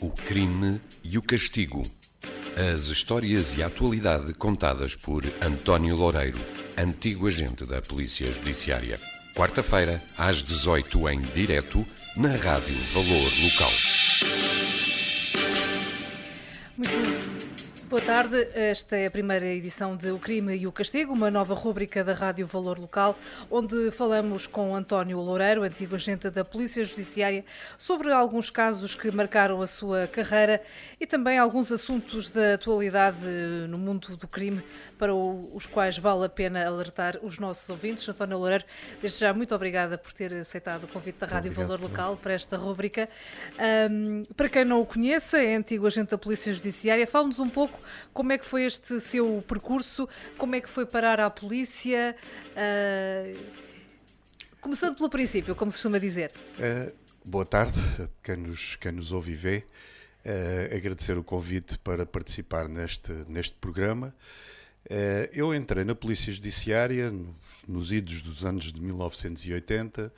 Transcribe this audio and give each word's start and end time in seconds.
O 0.00 0.08
crime 0.08 0.80
e 1.04 1.18
o 1.18 1.22
castigo. 1.22 1.82
As 2.56 2.86
histórias 2.86 3.54
e 3.54 3.62
a 3.62 3.66
atualidade 3.66 4.32
contadas 4.32 4.96
por 4.96 5.22
António 5.42 5.94
Loureiro, 5.94 6.40
antigo 6.74 7.28
agente 7.28 7.66
da 7.66 7.82
Polícia 7.82 8.32
Judiciária. 8.32 8.98
Quarta-feira, 9.36 10.02
às 10.16 10.42
18 10.42 11.08
em 11.10 11.20
direto, 11.20 11.86
na 12.16 12.30
Rádio 12.30 12.76
Valor 12.94 13.30
Local. 13.42 14.49
Tarde. 18.10 18.48
Esta 18.54 18.96
é 18.96 19.06
a 19.06 19.10
primeira 19.10 19.46
edição 19.46 19.96
de 19.96 20.10
O 20.10 20.18
Crime 20.18 20.56
e 20.56 20.66
o 20.66 20.72
Castigo, 20.72 21.12
uma 21.12 21.30
nova 21.30 21.54
rúbrica 21.54 22.02
da 22.02 22.12
Rádio 22.12 22.44
Valor 22.44 22.76
Local, 22.76 23.16
onde 23.48 23.92
falamos 23.92 24.48
com 24.48 24.74
António 24.74 25.20
Loureiro, 25.20 25.62
antigo 25.62 25.94
agente 25.94 26.28
da 26.28 26.44
Polícia 26.44 26.82
Judiciária, 26.82 27.44
sobre 27.78 28.12
alguns 28.12 28.50
casos 28.50 28.96
que 28.96 29.12
marcaram 29.12 29.62
a 29.62 29.66
sua 29.68 30.08
carreira 30.08 30.60
e 31.00 31.06
também 31.06 31.38
alguns 31.38 31.70
assuntos 31.70 32.28
da 32.28 32.54
atualidade 32.54 33.24
no 33.68 33.78
mundo 33.78 34.16
do 34.16 34.26
crime 34.26 34.60
para 34.98 35.14
os 35.14 35.66
quais 35.66 35.96
vale 35.96 36.26
a 36.26 36.28
pena 36.28 36.66
alertar 36.66 37.16
os 37.22 37.38
nossos 37.38 37.70
ouvintes. 37.70 38.08
António 38.08 38.38
Loureiro, 38.38 38.64
desde 39.00 39.20
já 39.20 39.32
muito 39.32 39.54
obrigada 39.54 39.96
por 39.96 40.12
ter 40.12 40.34
aceitado 40.34 40.82
o 40.82 40.88
convite 40.88 41.20
da 41.20 41.28
Rádio 41.28 41.52
Obrigado, 41.52 41.78
Valor 41.78 41.88
Local 41.88 42.16
para 42.16 42.32
esta 42.32 42.56
rúbrica. 42.56 43.08
Um, 43.88 44.24
para 44.36 44.48
quem 44.48 44.64
não 44.64 44.80
o 44.80 44.86
conheça, 44.86 45.38
é 45.40 45.54
antigo 45.54 45.86
agente 45.86 46.10
da 46.10 46.18
Polícia 46.18 46.52
Judiciária. 46.52 47.06
Fale-nos 47.06 47.38
um 47.38 47.48
pouco 47.48 47.78
como 48.12 48.32
é 48.32 48.38
que 48.38 48.46
foi 48.46 48.64
este 48.64 49.00
seu 49.00 49.42
percurso, 49.46 50.08
como 50.38 50.54
é 50.54 50.60
que 50.60 50.68
foi 50.68 50.86
parar 50.86 51.20
à 51.20 51.30
polícia. 51.30 52.16
Uh, 52.50 53.70
começando 54.60 54.96
pelo 54.96 55.08
princípio, 55.08 55.56
como 55.56 55.70
se 55.70 55.78
costuma 55.78 55.98
dizer. 55.98 56.32
Uh, 56.58 56.92
boa 57.24 57.46
tarde 57.46 57.78
a 57.98 58.08
quem 58.22 58.36
nos, 58.36 58.76
quem 58.76 58.92
nos 58.92 59.10
ouve 59.10 59.32
e 59.32 59.36
vê. 59.36 59.64
Uh, 60.24 60.76
agradecer 60.76 61.16
o 61.16 61.24
convite 61.24 61.78
para 61.78 62.04
participar 62.04 62.68
neste, 62.68 63.10
neste 63.26 63.54
programa. 63.54 64.14
Uh, 64.86 65.28
eu 65.32 65.54
entrei 65.54 65.84
na 65.84 65.94
Polícia 65.94 66.32
Judiciária 66.32 67.10
nos, 67.10 67.34
nos 67.66 67.92
idos 67.92 68.20
dos 68.22 68.44
anos 68.44 68.72
de 68.72 68.80
1980, 68.80 70.12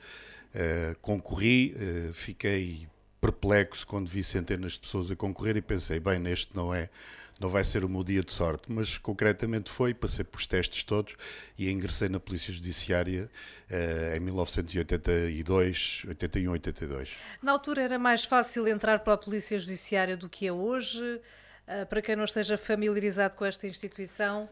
concorri, 1.01 1.73
fiquei 2.13 2.87
perplexo 3.19 3.87
quando 3.87 4.07
vi 4.07 4.23
centenas 4.23 4.73
de 4.73 4.81
pessoas 4.81 5.09
a 5.09 5.15
concorrer 5.15 5.57
e 5.57 5.63
pensei, 5.63 5.99
bem, 5.99 6.19
neste 6.19 6.55
não 6.55 6.71
é 6.71 6.91
não 7.39 7.49
vai 7.49 7.63
ser 7.63 7.83
o 7.83 7.89
meu 7.89 8.03
dia 8.03 8.21
de 8.23 8.31
sorte, 8.31 8.63
mas 8.67 8.97
concretamente 8.97 9.69
foi, 9.69 9.93
passei 9.93 10.23
por 10.23 10.45
testes 10.45 10.83
todos 10.83 11.15
e 11.57 11.69
ingressei 11.69 12.09
na 12.09 12.19
Polícia 12.19 12.53
Judiciária 12.53 13.29
uh, 13.69 14.15
em 14.15 14.19
1982, 14.19 16.03
81, 16.07 16.51
82. 16.51 17.09
Na 17.41 17.51
altura 17.51 17.81
era 17.81 17.99
mais 17.99 18.23
fácil 18.23 18.67
entrar 18.67 18.99
para 18.99 19.13
a 19.13 19.17
Polícia 19.17 19.57
Judiciária 19.57 20.15
do 20.15 20.29
que 20.29 20.47
é 20.47 20.53
hoje, 20.53 21.01
uh, 21.03 21.85
para 21.87 22.01
quem 22.01 22.15
não 22.15 22.23
esteja 22.23 22.57
familiarizado 22.57 23.35
com 23.35 23.45
esta 23.45 23.67
instituição. 23.67 24.49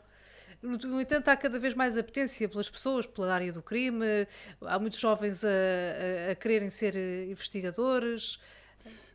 No 0.62 1.02
entanto, 1.02 1.28
há 1.28 1.36
cada 1.36 1.58
vez 1.58 1.74
mais 1.74 1.98
apetência 1.98 2.48
pelas 2.48 2.70
pessoas, 2.70 3.08
pela 3.08 3.34
área 3.34 3.52
do 3.52 3.64
crime, 3.64 4.28
há 4.62 4.78
muitos 4.78 5.00
jovens 5.00 5.44
a, 5.44 5.48
a, 5.48 6.32
a 6.32 6.36
quererem 6.36 6.70
ser 6.70 6.96
investigadores. 7.28 8.38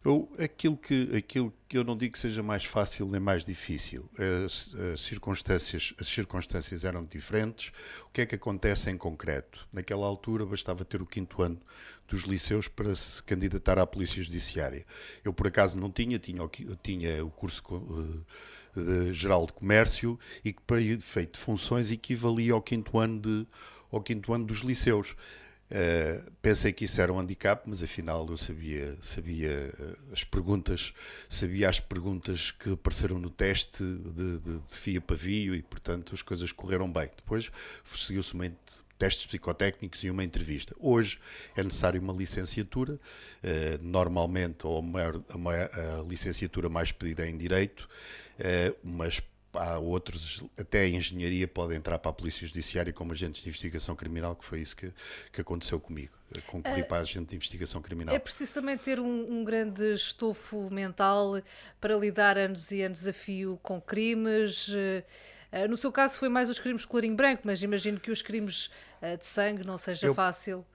Eu, 0.05 0.31
aquilo, 0.39 0.77
que, 0.77 1.17
aquilo 1.17 1.53
que 1.69 1.77
eu 1.77 1.83
não 1.83 1.97
digo 1.97 2.13
que 2.13 2.19
seja 2.19 2.43
mais 2.43 2.65
fácil 2.65 3.09
nem 3.09 3.21
mais 3.21 3.45
difícil. 3.45 4.09
As, 4.45 4.73
as, 4.95 5.01
circunstâncias, 5.01 5.95
as 5.99 6.07
circunstâncias 6.07 6.85
eram 6.85 7.03
diferentes. 7.03 7.73
O 8.09 8.11
que 8.13 8.21
é 8.21 8.27
que 8.27 8.37
acontece 8.37 8.89
em 8.89 8.97
concreto? 8.97 9.67
Naquela 9.73 10.07
altura 10.07 10.47
bastava 10.47 10.85
ter 10.85 11.03
o 11.03 11.07
quinto 11.07 11.43
ano 11.43 11.61
dos 12.09 12.23
liceus 12.23 12.69
para 12.69 12.95
se 12.95 13.23
candidatar 13.23 13.79
à 13.79 13.87
Polícia 13.87 14.23
Judiciária. 14.23 14.87
Eu, 15.25 15.33
por 15.33 15.49
acaso, 15.49 15.79
não 15.79 15.91
tinha, 15.91 16.19
tinha, 16.19 16.49
tinha 16.83 17.25
o 17.25 17.31
curso 17.31 17.63
uh, 17.75 19.13
geral 19.13 19.47
de 19.47 19.53
comércio 19.53 20.19
e 20.45 20.53
que, 20.53 20.63
para 20.63 20.81
efeito 20.81 21.33
de 21.33 21.41
funções, 21.41 21.91
equivalia 21.91 22.53
ao 22.53 22.63
quinto 22.63 22.99
ano, 22.99 23.21
de, 23.21 23.47
ao 23.91 24.01
quinto 24.01 24.33
ano 24.33 24.47
dos 24.47 24.59
liceus. 24.59 25.17
Uh, 25.69 26.31
pensei 26.41 26.73
que 26.73 26.85
isso 26.85 27.01
era 27.01 27.13
um 27.13 27.19
handicap, 27.19 27.63
mas 27.67 27.83
afinal 27.83 28.25
eu 28.29 28.37
sabia, 28.37 28.97
sabia 29.03 29.75
uh, 29.79 30.13
as 30.13 30.23
perguntas, 30.23 30.95
sabia 31.29 31.69
as 31.69 31.81
perguntas 31.81 32.53
que 32.53 32.73
apareceram 32.73 33.19
no 33.19 33.31
teste 33.31 33.83
de, 33.83 34.39
de, 34.39 34.59
de 34.59 34.77
FIA 34.77 35.01
Pavio 35.01 35.57
e, 35.57 35.63
portanto, 35.63 36.15
as 36.15 36.23
coisas 36.23 36.53
correram 36.53 36.91
bem. 36.91 37.11
Depois 37.17 37.51
seguiu-se 37.85 38.33
uma 38.35 38.47
testes 38.97 39.27
psicotécnicos 39.27 40.03
e 40.05 40.11
uma 40.11 40.25
entrevista. 40.25 40.75
Hoje 40.79 41.19
é 41.55 41.63
necessário 41.63 42.01
uma 42.01 42.13
licenciatura, 42.13 42.95
uh, 42.95 42.99
normalmente 43.83 44.67
ou 44.67 44.79
a, 44.79 44.83
maior, 44.83 45.21
a, 45.29 45.37
maior, 45.37 45.69
a, 45.75 46.03
licenciatura 46.09 46.69
mais 46.69 46.93
pedida 46.93 47.27
é 47.27 47.31
em 47.31 47.37
Direito, 47.37 47.89
mas 48.85 49.21
há 49.59 49.79
outros, 49.79 50.45
até 50.57 50.81
a 50.81 50.89
engenharia 50.89 51.47
pode 51.49 51.75
entrar 51.75 51.99
para 51.99 52.11
a 52.11 52.15
Polícia 52.15 52.47
Judiciária 52.47 52.93
como 52.93 53.13
agentes 53.13 53.43
de 53.43 53.49
investigação 53.49 53.95
criminal, 53.97 54.37
que 54.37 54.45
foi 54.45 54.61
isso 54.61 54.77
que, 54.77 54.93
que 55.33 55.41
aconteceu 55.41 55.81
comigo. 55.81 56.13
Concorri 56.47 56.83
uh, 56.83 56.87
para 56.87 57.03
agente 57.03 57.31
de 57.31 57.37
investigação 57.37 57.81
criminal. 57.81 58.15
É 58.15 58.19
preciso 58.19 58.55
também 58.55 58.77
ter 58.77 58.99
um, 58.99 59.41
um, 59.41 59.45
grande 59.45 59.95
estofo 59.95 60.69
mental 60.71 61.41
para 61.81 61.97
lidar 61.97 62.37
anos 62.37 62.71
e 62.71 62.83
anos 62.83 63.07
a 63.07 63.13
fio 63.13 63.59
com 63.63 63.81
crimes. 63.81 64.69
Uh, 64.69 65.05
no 65.69 65.77
seu 65.77 65.93
caso 65.93 66.19
foi 66.19 66.29
mais 66.29 66.49
os 66.49 66.59
crimes 66.59 66.83
de 66.83 66.89
colorinho 66.89 67.15
branco, 67.15 67.43
mas 67.45 67.63
imagino 67.63 68.01
que 68.01 68.11
os 68.11 68.23
crimes 68.23 68.67
uh, 69.01 69.17
de 69.17 69.25
sangue 69.25 69.65
não 69.65 69.79
seja 69.79 70.07
Eu... 70.07 70.15
fácil 70.15 70.67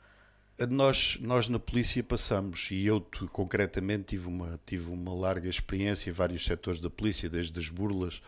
nós, 0.67 1.17
nós 1.21 1.47
na 1.47 1.59
polícia 1.59 2.03
passamos, 2.03 2.67
e 2.71 2.85
eu 2.85 3.01
concretamente 3.31 4.03
tive 4.03 4.27
uma, 4.27 4.59
tive 4.65 4.91
uma 4.91 5.13
larga 5.13 5.49
experiência 5.49 6.09
em 6.09 6.13
vários 6.13 6.45
setores 6.45 6.79
da 6.79 6.89
polícia, 6.89 7.29
desde 7.29 7.57
as 7.59 7.69
burlas 7.69 8.21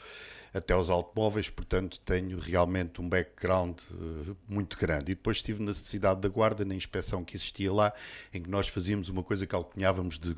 até 0.54 0.76
os 0.76 0.90
automóveis, 0.90 1.50
portanto 1.50 2.00
tenho 2.06 2.38
realmente 2.38 3.02
um 3.02 3.10
background 3.10 3.80
uh, 3.92 4.38
muito 4.48 4.78
grande. 4.78 5.12
E 5.12 5.16
depois 5.16 5.38
estive 5.38 5.64
na 5.64 5.74
cidade 5.74 6.22
da 6.22 6.30
Guarda, 6.30 6.64
na 6.64 6.76
inspeção 6.76 7.24
que 7.24 7.36
existia 7.36 7.74
lá, 7.74 7.92
em 8.34 8.42
que 8.42 8.50
nós 8.50 8.68
fazíamos 8.68 9.10
uma 9.10 9.24
coisa 9.24 9.48
que 9.48 9.56
alcunhávamos 9.56 10.20
de, 10.20 10.36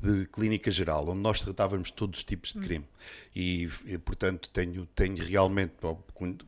de 0.00 0.26
clínica 0.26 0.70
geral, 0.70 1.08
onde 1.08 1.20
nós 1.20 1.40
tratávamos 1.40 1.90
todos 1.90 2.20
os 2.20 2.24
tipos 2.24 2.52
de 2.52 2.60
crime. 2.60 2.86
E, 3.34 3.68
e 3.86 3.98
portanto 3.98 4.48
tenho, 4.50 4.86
tenho 4.94 5.22
realmente, 5.24 5.74
ou, 5.82 6.04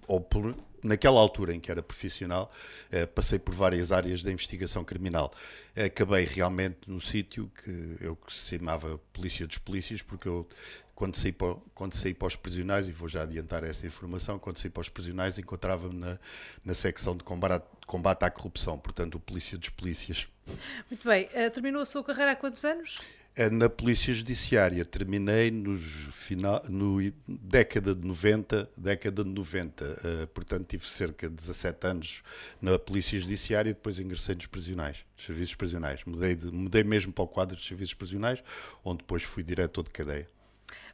ou 0.07 0.21
por, 0.21 0.55
naquela 0.83 1.19
altura 1.21 1.55
em 1.55 1.61
que 1.61 1.71
era 1.71 1.83
profissional, 1.83 2.53
eh, 2.91 3.07
passei 3.07 3.39
por 3.39 3.55
várias 3.55 3.93
áreas 3.93 4.23
da 4.23 4.31
investigação 4.31 4.85
criminal. 4.85 5.33
Acabei 5.77 6.25
realmente 6.25 6.79
no 6.87 7.01
sítio 7.01 7.51
que 7.63 7.97
eu 8.01 8.17
que 8.17 8.33
se 8.35 8.59
chamava 8.59 8.99
Polícia 9.13 9.47
dos 9.47 9.59
Polícias, 9.59 10.03
porque 10.03 10.29
eu, 10.29 10.47
quando 10.99 11.15
saí, 11.15 11.31
para, 11.31 11.55
quando 11.77 11.95
saí 11.95 12.13
para 12.13 12.27
os 12.27 12.35
prisionais, 12.35 12.89
e 12.89 12.91
vou 12.91 13.09
já 13.09 13.23
adiantar 13.23 13.63
essa 13.63 13.87
informação, 13.87 14.37
quando 14.37 14.59
saí 14.59 14.69
para 14.69 14.81
os 14.81 14.89
prisionais 14.89 15.39
encontrava-me 15.39 15.97
na, 15.97 16.19
na 16.65 16.75
secção 16.75 17.17
de 17.17 17.23
combate, 17.23 17.65
combate 17.87 18.25
à 18.25 18.31
corrupção, 18.33 18.77
portanto, 18.77 19.15
o 19.15 19.21
Polícia 19.21 19.57
dos 19.57 19.69
Polícias. 19.69 20.27
Muito 20.91 21.07
bem. 21.07 21.27
Uh, 21.27 21.49
terminou 21.53 21.83
a 21.83 21.87
sua 21.87 22.03
carreira 22.03 22.33
há 22.33 22.35
quantos 22.35 22.65
anos? 22.65 22.99
É 23.37 23.49
na 23.49 23.71
Polícia 23.71 24.13
Judiciária. 24.13 24.85
Terminei 24.85 25.53
nos 25.53 25.81
final, 26.11 26.65
no 26.69 26.99
década 27.29 27.95
de 27.95 28.05
90, 28.05 28.69
década 28.77 29.23
de 29.23 29.31
90. 29.31 29.85
Uh, 29.85 29.89
eh, 30.03 30.27
portanto, 30.27 30.67
tive 30.67 30.85
cerca 30.85 31.29
de 31.29 31.37
17 31.37 31.87
anos 31.87 32.23
na 32.61 32.77
Polícia 32.77 33.21
Judiciária 33.21 33.71
e 33.71 33.73
depois 33.73 34.01
ingressei 34.01 34.35
nos 34.35 34.47
prisionais, 34.47 35.05
nos 35.17 35.25
serviços 35.25 35.55
prisionais. 35.55 36.01
Mudei, 36.05 36.35
de, 36.35 36.51
mudei 36.51 36.83
mesmo 36.83 37.13
para 37.13 37.23
o 37.23 37.29
quadro 37.29 37.55
dos 37.55 37.65
serviços 37.65 37.95
prisionais, 37.95 38.43
onde 38.85 38.99
depois 38.99 39.23
fui 39.23 39.45
diretor 39.45 39.85
de 39.85 39.91
cadeia. 39.91 40.38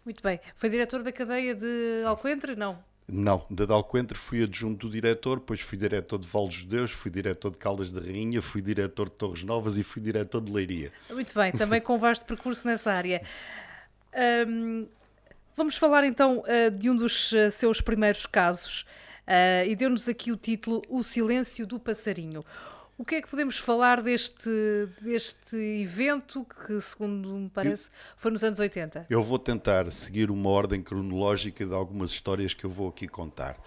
Muito 0.04 0.22
bem. 0.22 0.38
Foi 0.56 0.68
diretor 0.68 1.02
da 1.02 1.10
cadeia 1.10 1.54
de 1.54 2.02
Alcoentre? 2.04 2.54
Não. 2.54 2.78
Não, 3.06 3.44
de 3.50 3.70
Alcoentre 3.70 4.16
fui 4.16 4.42
adjunto 4.42 4.86
do 4.86 4.92
diretor, 4.92 5.38
depois 5.38 5.60
fui 5.60 5.76
diretor 5.76 6.18
de 6.18 6.26
Val 6.26 6.48
de 6.48 6.64
Deus, 6.64 6.90
fui 6.90 7.10
diretor 7.10 7.50
de 7.50 7.58
Caldas 7.58 7.92
da 7.92 8.00
Rainha, 8.00 8.40
fui 8.40 8.62
diretor 8.62 9.10
de 9.10 9.16
Torres 9.16 9.44
Novas 9.44 9.76
e 9.76 9.82
fui 9.82 10.00
diretor 10.00 10.40
de 10.40 10.50
Leiria. 10.50 10.90
Muito 11.10 11.34
bem, 11.34 11.52
também 11.52 11.82
com 11.82 11.98
vasto 11.98 12.24
percurso 12.24 12.66
nessa 12.66 12.90
área. 12.90 13.22
Um, 14.48 14.86
vamos 15.54 15.76
falar 15.76 16.04
então 16.04 16.38
uh, 16.38 16.70
de 16.70 16.88
um 16.88 16.96
dos 16.96 17.30
uh, 17.32 17.50
seus 17.50 17.80
primeiros 17.80 18.24
casos 18.24 18.86
uh, 19.26 19.68
e 19.68 19.76
deu-nos 19.76 20.08
aqui 20.08 20.32
o 20.32 20.36
título 20.36 20.82
O 20.88 21.02
Silêncio 21.02 21.66
do 21.66 21.78
Passarinho. 21.78 22.42
O 22.96 23.04
que 23.04 23.16
é 23.16 23.22
que 23.22 23.28
podemos 23.28 23.58
falar 23.58 24.00
deste, 24.00 24.48
deste 25.00 25.56
evento 25.56 26.46
que, 26.64 26.80
segundo 26.80 27.28
me 27.34 27.50
parece, 27.50 27.90
foi 28.16 28.30
nos 28.30 28.44
anos 28.44 28.60
80? 28.60 29.06
Eu 29.10 29.20
vou 29.20 29.36
tentar 29.36 29.90
seguir 29.90 30.30
uma 30.30 30.48
ordem 30.48 30.80
cronológica 30.80 31.66
de 31.66 31.74
algumas 31.74 32.12
histórias 32.12 32.54
que 32.54 32.64
eu 32.64 32.70
vou 32.70 32.88
aqui 32.88 33.08
contar, 33.08 33.60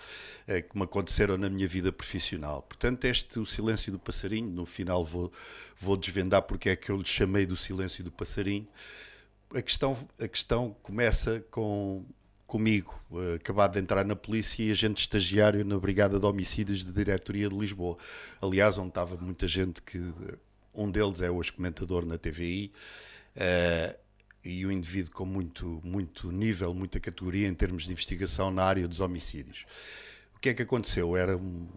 é, 0.48 0.62
que 0.62 0.78
me 0.78 0.84
aconteceram 0.84 1.38
na 1.38 1.50
minha 1.50 1.68
vida 1.68 1.92
profissional. 1.92 2.62
Portanto, 2.62 3.04
este 3.04 3.38
O 3.38 3.46
Silêncio 3.46 3.92
do 3.92 4.00
Passarinho, 4.00 4.50
no 4.50 4.66
final 4.66 5.04
vou, 5.04 5.30
vou 5.78 5.98
desvendar 5.98 6.44
porque 6.44 6.70
é 6.70 6.76
que 6.78 6.90
eu 6.90 6.96
lhe 6.96 7.06
chamei 7.06 7.46
do 7.46 7.58
Silêncio 7.58 8.06
do 8.06 8.12
Passarinho. 8.12 8.66
A 9.54 9.62
questão, 9.62 9.98
a 10.22 10.28
questão 10.28 10.74
começa 10.82 11.44
com 11.52 12.06
comigo, 12.48 12.98
uh, 13.12 13.36
acabado 13.36 13.74
de 13.74 13.80
entrar 13.80 14.06
na 14.06 14.16
polícia 14.16 14.64
e 14.64 14.72
agente 14.72 15.02
estagiário 15.02 15.64
na 15.66 15.78
Brigada 15.78 16.20
de 16.20 16.26
Homicídios 16.26 16.84
da 16.84 16.92
Diretoria 16.92 17.50
de 17.50 17.56
Lisboa. 17.56 17.98
Aliás, 18.42 18.78
onde 18.78 18.90
estava 18.90 19.16
muita 19.18 19.48
gente 19.48 19.82
que. 19.82 20.02
Um 20.74 20.90
deles 20.92 21.22
é 21.22 21.30
hoje 21.30 21.52
comentador 21.52 22.06
na 22.06 22.18
TVI. 22.18 22.72
Uh, 23.36 24.08
e 24.46 24.66
um 24.66 24.72
indivíduo 24.72 25.12
com 25.12 25.26
muito, 25.26 25.82
muito 25.84 26.32
nível, 26.32 26.74
muita 26.74 27.00
categoria 27.00 27.48
em 27.48 27.54
termos 27.54 27.84
de 27.84 27.92
investigação 27.92 28.50
na 28.50 28.64
área 28.64 28.88
dos 28.88 29.02
homicídios. 29.02 29.66
O 30.36 30.40
que 30.40 30.50
é 30.50 30.54
que 30.54 30.62
aconteceu? 30.62 31.18
Era 31.18 31.36
um 31.36 31.68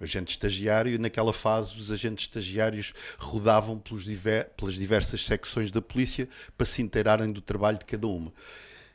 agente 0.00 0.30
estagiário 0.30 0.94
e 0.94 0.98
naquela 0.98 1.32
fase 1.32 1.76
os 1.78 1.90
agentes 1.90 2.24
estagiários 2.24 2.94
rodavam 3.18 3.80
diver, 4.04 4.50
pelas 4.56 4.74
diversas 4.74 5.24
secções 5.24 5.70
da 5.70 5.82
polícia 5.82 6.28
para 6.56 6.66
se 6.66 6.80
inteirarem 6.80 7.30
do 7.30 7.40
trabalho 7.40 7.78
de 7.78 7.84
cada 7.84 8.06
uma. 8.06 8.32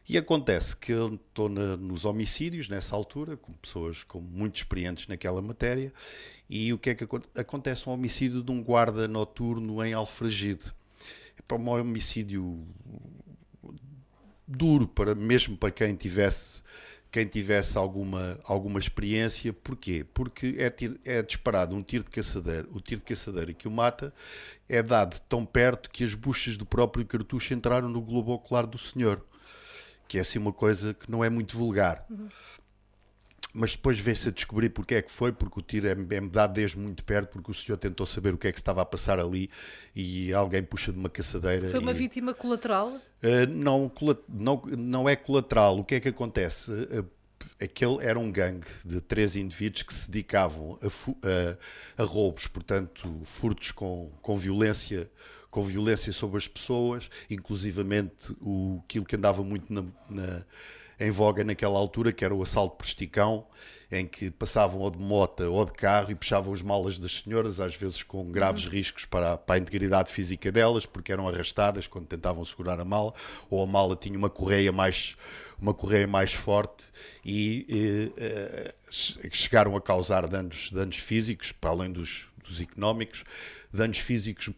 E 0.09 0.17
acontece 0.17 0.75
que 0.75 0.91
eu 0.91 1.13
estou 1.13 1.47
nos 1.47 2.03
homicídios, 2.03 2.67
nessa 2.67 2.95
altura, 2.95 3.37
com 3.37 3.53
pessoas 3.53 4.03
com 4.03 4.19
muito 4.19 4.55
experientes 4.55 5.07
naquela 5.07 5.39
matéria, 5.39 5.93
e 6.49 6.73
o 6.73 6.79
que 6.79 6.89
é 6.89 6.95
que 6.95 7.07
acontece? 7.35 7.87
Um 7.87 7.91
homicídio 7.91 8.41
de 8.41 8.51
um 8.51 8.63
guarda 8.63 9.07
noturno 9.07 9.85
em 9.85 9.93
Alfragide. 9.93 10.73
É 11.37 11.43
para 11.47 11.57
um 11.57 11.69
homicídio 11.69 12.65
duro, 14.47 14.87
para, 14.87 15.13
mesmo 15.13 15.55
para 15.55 15.69
quem 15.69 15.93
tivesse 15.93 16.63
quem 17.11 17.25
tivesse 17.25 17.77
alguma, 17.77 18.39
alguma 18.43 18.79
experiência. 18.79 19.53
Porquê? 19.53 20.05
Porque 20.11 20.55
é, 20.57 20.73
é 21.05 21.21
disparado 21.21 21.75
um 21.75 21.83
tiro 21.83 22.03
de 22.03 22.09
caçadeira. 22.09 22.67
O 22.71 22.79
tiro 22.79 23.01
de 23.01 23.05
caçadeira 23.05 23.53
que 23.53 23.67
o 23.67 23.71
mata 23.71 24.11
é 24.67 24.81
dado 24.81 25.19
tão 25.29 25.45
perto 25.45 25.89
que 25.89 26.03
as 26.03 26.15
buchas 26.15 26.57
do 26.57 26.65
próprio 26.65 27.05
cartucho 27.05 27.53
entraram 27.53 27.89
no 27.89 28.01
globo 28.01 28.31
ocular 28.31 28.65
do 28.65 28.77
senhor. 28.77 29.23
Que 30.09 30.17
é 30.17 30.21
assim 30.21 30.37
uma 30.37 30.51
coisa 30.51 30.93
que 30.93 31.09
não 31.09 31.23
é 31.23 31.29
muito 31.29 31.57
vulgar. 31.57 32.05
Uhum 32.09 32.27
mas 33.53 33.71
depois 33.71 33.99
vê-se 33.99 34.29
a 34.29 34.31
descobrir 34.31 34.69
porque 34.69 34.95
é 34.95 35.01
que 35.01 35.11
foi, 35.11 35.31
porque 35.31 35.59
o 35.59 35.61
tiro 35.61 35.87
é, 35.87 35.91
é 35.91 36.21
dado 36.21 36.53
desde 36.53 36.77
muito 36.77 37.03
perto, 37.03 37.31
porque 37.31 37.51
o 37.51 37.53
senhor 37.53 37.77
tentou 37.77 38.05
saber 38.05 38.33
o 38.33 38.37
que 38.37 38.47
é 38.47 38.51
que 38.51 38.59
estava 38.59 38.81
a 38.81 38.85
passar 38.85 39.19
ali 39.19 39.49
e 39.95 40.33
alguém 40.33 40.61
puxa 40.61 40.91
de 40.91 40.99
uma 40.99 41.09
caçadeira. 41.09 41.69
Foi 41.69 41.79
uma 41.79 41.91
e... 41.91 41.95
vítima 41.95 42.33
colateral? 42.33 42.89
Uh, 42.89 43.47
não, 43.49 43.91
não, 44.27 44.61
não 44.77 45.09
é 45.09 45.15
colateral. 45.15 45.79
O 45.79 45.83
que 45.83 45.95
é 45.95 45.99
que 45.99 46.09
acontece? 46.09 46.71
Uh, 46.71 47.05
aquele 47.61 48.05
era 48.05 48.19
um 48.19 48.31
gangue 48.31 48.67
de 48.85 49.01
três 49.01 49.35
indivíduos 49.35 49.83
que 49.83 49.93
se 49.93 50.11
dedicavam 50.11 50.77
a, 50.81 51.99
a, 51.99 52.03
a 52.03 52.05
roubos, 52.05 52.47
portanto, 52.47 53.09
furtos 53.23 53.71
com, 53.71 54.11
com 54.21 54.37
violência 54.37 55.09
com 55.49 55.63
violência 55.63 56.11
sobre 56.13 56.37
as 56.37 56.47
pessoas, 56.47 57.09
inclusivamente 57.29 58.35
o, 58.41 58.81
aquilo 58.85 59.05
que 59.05 59.15
andava 59.15 59.43
muito 59.43 59.71
na, 59.73 59.83
na 60.09 60.45
em 60.99 61.09
voga 61.09 61.43
naquela 61.43 61.79
altura, 61.79 62.11
que 62.11 62.25
era 62.25 62.35
o 62.35 62.43
assalto 62.43 62.75
por 62.75 62.85
esticão, 62.85 63.47
em 63.91 64.05
que 64.05 64.29
passavam 64.29 64.81
ou 64.81 64.91
de 64.91 64.99
moto 64.99 65.41
ou 65.43 65.65
de 65.65 65.71
carro 65.71 66.11
e 66.11 66.15
puxavam 66.15 66.53
as 66.53 66.61
malas 66.61 66.99
das 66.99 67.21
senhoras, 67.21 67.59
às 67.59 67.75
vezes 67.75 68.03
com 68.03 68.29
graves 68.29 68.65
uhum. 68.65 68.71
riscos 68.71 69.05
para, 69.05 69.37
para, 69.37 69.55
a 69.55 69.57
integridade 69.57 70.11
física 70.11 70.51
delas, 70.51 70.85
porque 70.85 71.11
eram 71.11 71.27
arrastadas 71.27 71.87
quando 71.87 72.05
tentavam 72.05 72.43
segurar 72.43 72.79
a 72.79 72.85
mala, 72.85 73.13
ou 73.49 73.63
a 73.63 73.65
mala 73.65 73.95
tinha 73.95 74.17
uma 74.17 74.29
correia 74.29 74.71
mais, 74.71 75.15
uma 75.59 75.73
correia 75.73 76.05
mais 76.05 76.33
forte 76.33 76.91
e, 77.23 77.65
e 77.69 78.13
eh, 78.17 78.73
chegaram 79.31 79.75
a 79.75 79.81
causar 79.81 80.27
danos, 80.27 80.69
danos 80.71 80.97
físicos, 80.97 81.51
para 81.53 81.69
além 81.71 81.91
dos, 81.91 82.27
dos 82.43 82.59
económicos, 82.59 83.23
danos 83.73 83.97
físicos 83.97 84.49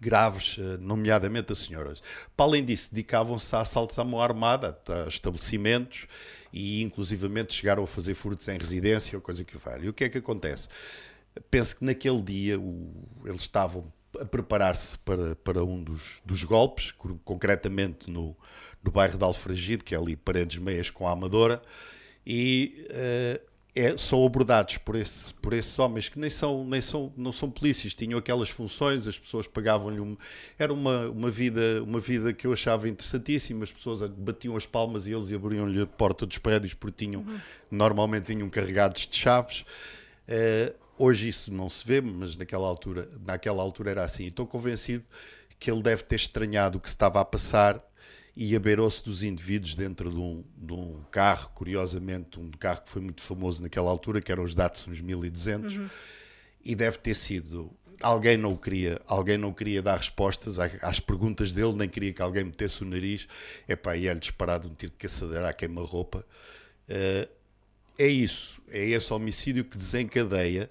graves, 0.00 0.56
eh, 0.58 0.78
nomeadamente 0.78 1.52
as 1.52 1.58
senhoras. 1.58 2.02
Para 2.36 2.46
além 2.46 2.64
disso, 2.64 2.90
dedicavam-se 2.90 3.54
a 3.54 3.60
assaltos 3.60 3.98
à 3.98 4.04
mão 4.04 4.20
armada, 4.20 4.78
a 4.88 5.08
estabelecimentos 5.08 6.06
e 6.52 6.82
inclusivamente 6.82 7.52
chegaram 7.52 7.82
a 7.82 7.86
fazer 7.86 8.14
furtos 8.14 8.48
em 8.48 8.58
residência, 8.58 9.16
ou 9.16 9.22
coisa 9.22 9.44
que 9.44 9.56
vale. 9.58 9.86
E 9.86 9.88
o 9.88 9.92
que 9.92 10.04
é 10.04 10.08
que 10.08 10.18
acontece? 10.18 10.68
Penso 11.50 11.76
que 11.76 11.84
naquele 11.84 12.22
dia 12.22 12.58
o, 12.58 12.92
eles 13.24 13.42
estavam 13.42 13.92
a 14.18 14.24
preparar-se 14.24 14.98
para, 14.98 15.36
para 15.36 15.64
um 15.64 15.82
dos, 15.82 16.20
dos 16.24 16.42
golpes, 16.42 16.92
concretamente 17.24 18.10
no, 18.10 18.36
no 18.82 18.90
bairro 18.90 19.16
de 19.16 19.24
Alfragide, 19.24 19.84
que 19.84 19.94
é 19.94 19.98
ali 19.98 20.16
Paredes 20.16 20.58
Meias 20.58 20.90
com 20.90 21.06
a 21.06 21.12
Amadora, 21.12 21.62
e 22.26 22.86
uh, 22.90 23.49
é, 23.74 23.96
são 23.96 24.24
abordados 24.24 24.78
por, 24.78 24.96
esse, 24.96 25.32
por 25.34 25.52
esses 25.52 25.78
homens 25.78 26.08
que 26.08 26.18
nem 26.18 26.30
são, 26.30 26.64
nem 26.64 26.80
são, 26.80 27.12
não 27.16 27.30
são 27.30 27.50
polícias, 27.50 27.94
tinham 27.94 28.18
aquelas 28.18 28.48
funções, 28.48 29.06
as 29.06 29.18
pessoas 29.18 29.46
pagavam-lhe 29.46 30.00
um, 30.00 30.16
era 30.58 30.72
uma, 30.72 31.08
uma, 31.08 31.30
vida, 31.30 31.82
uma 31.82 32.00
vida 32.00 32.32
que 32.32 32.46
eu 32.46 32.52
achava 32.52 32.88
interessantíssima, 32.88 33.62
as 33.62 33.72
pessoas 33.72 34.02
batiam 34.10 34.56
as 34.56 34.66
palmas 34.66 35.06
e 35.06 35.12
eles 35.12 35.32
abriam-lhe 35.32 35.82
a 35.82 35.86
porta 35.86 36.26
dos 36.26 36.38
prédios 36.38 36.74
porque 36.74 37.04
tinham, 37.04 37.22
uhum. 37.22 37.40
normalmente 37.70 38.26
vinham 38.26 38.48
carregados 38.50 39.06
de 39.06 39.16
chaves. 39.16 39.64
Uh, 40.28 40.74
hoje 40.98 41.28
isso 41.28 41.52
não 41.52 41.70
se 41.70 41.86
vê, 41.86 42.00
mas 42.00 42.36
naquela 42.36 42.66
altura, 42.66 43.08
naquela 43.24 43.62
altura 43.62 43.90
era 43.90 44.04
assim. 44.04 44.26
Estou 44.26 44.46
convencido 44.46 45.04
que 45.58 45.70
ele 45.70 45.82
deve 45.82 46.02
ter 46.02 46.16
estranhado 46.16 46.78
o 46.78 46.80
que 46.80 46.88
se 46.88 46.94
estava 46.94 47.20
a 47.20 47.24
passar 47.24 47.80
e 48.36 48.54
abeirou-se 48.54 49.04
dos 49.04 49.22
indivíduos 49.22 49.74
dentro 49.74 50.10
de 50.10 50.18
um, 50.18 50.44
de 50.56 50.72
um, 50.72 51.02
carro, 51.10 51.50
curiosamente, 51.54 52.38
um 52.38 52.50
carro 52.50 52.82
que 52.82 52.90
foi 52.90 53.02
muito 53.02 53.20
famoso 53.22 53.62
naquela 53.62 53.90
altura, 53.90 54.20
que 54.20 54.30
eram 54.30 54.44
os 54.44 54.54
Datsuns 54.54 55.00
1200, 55.00 55.76
uhum. 55.76 55.88
e 56.64 56.74
deve 56.74 56.98
ter 56.98 57.14
sido. 57.14 57.70
Alguém 58.00 58.36
não 58.36 58.56
queria, 58.56 59.00
alguém 59.06 59.36
não 59.36 59.52
queria 59.52 59.82
dar 59.82 59.96
respostas 59.96 60.58
às 60.58 61.00
perguntas 61.00 61.52
dele, 61.52 61.72
nem 61.74 61.88
queria 61.88 62.12
que 62.12 62.22
alguém 62.22 62.44
metesse 62.44 62.82
o 62.82 62.86
nariz. 62.86 63.28
Epá, 63.68 63.96
e 63.96 64.08
é-lhe 64.08 64.20
disparado 64.20 64.68
um 64.68 64.74
tiro 64.74 64.92
de 64.92 64.98
caçadeira 64.98 65.48
à 65.48 65.52
queima-roupa. 65.52 66.24
Uh, 66.88 67.28
é 67.98 68.06
isso, 68.06 68.62
é 68.70 68.88
esse 68.88 69.12
homicídio 69.12 69.64
que 69.64 69.76
desencadeia 69.76 70.70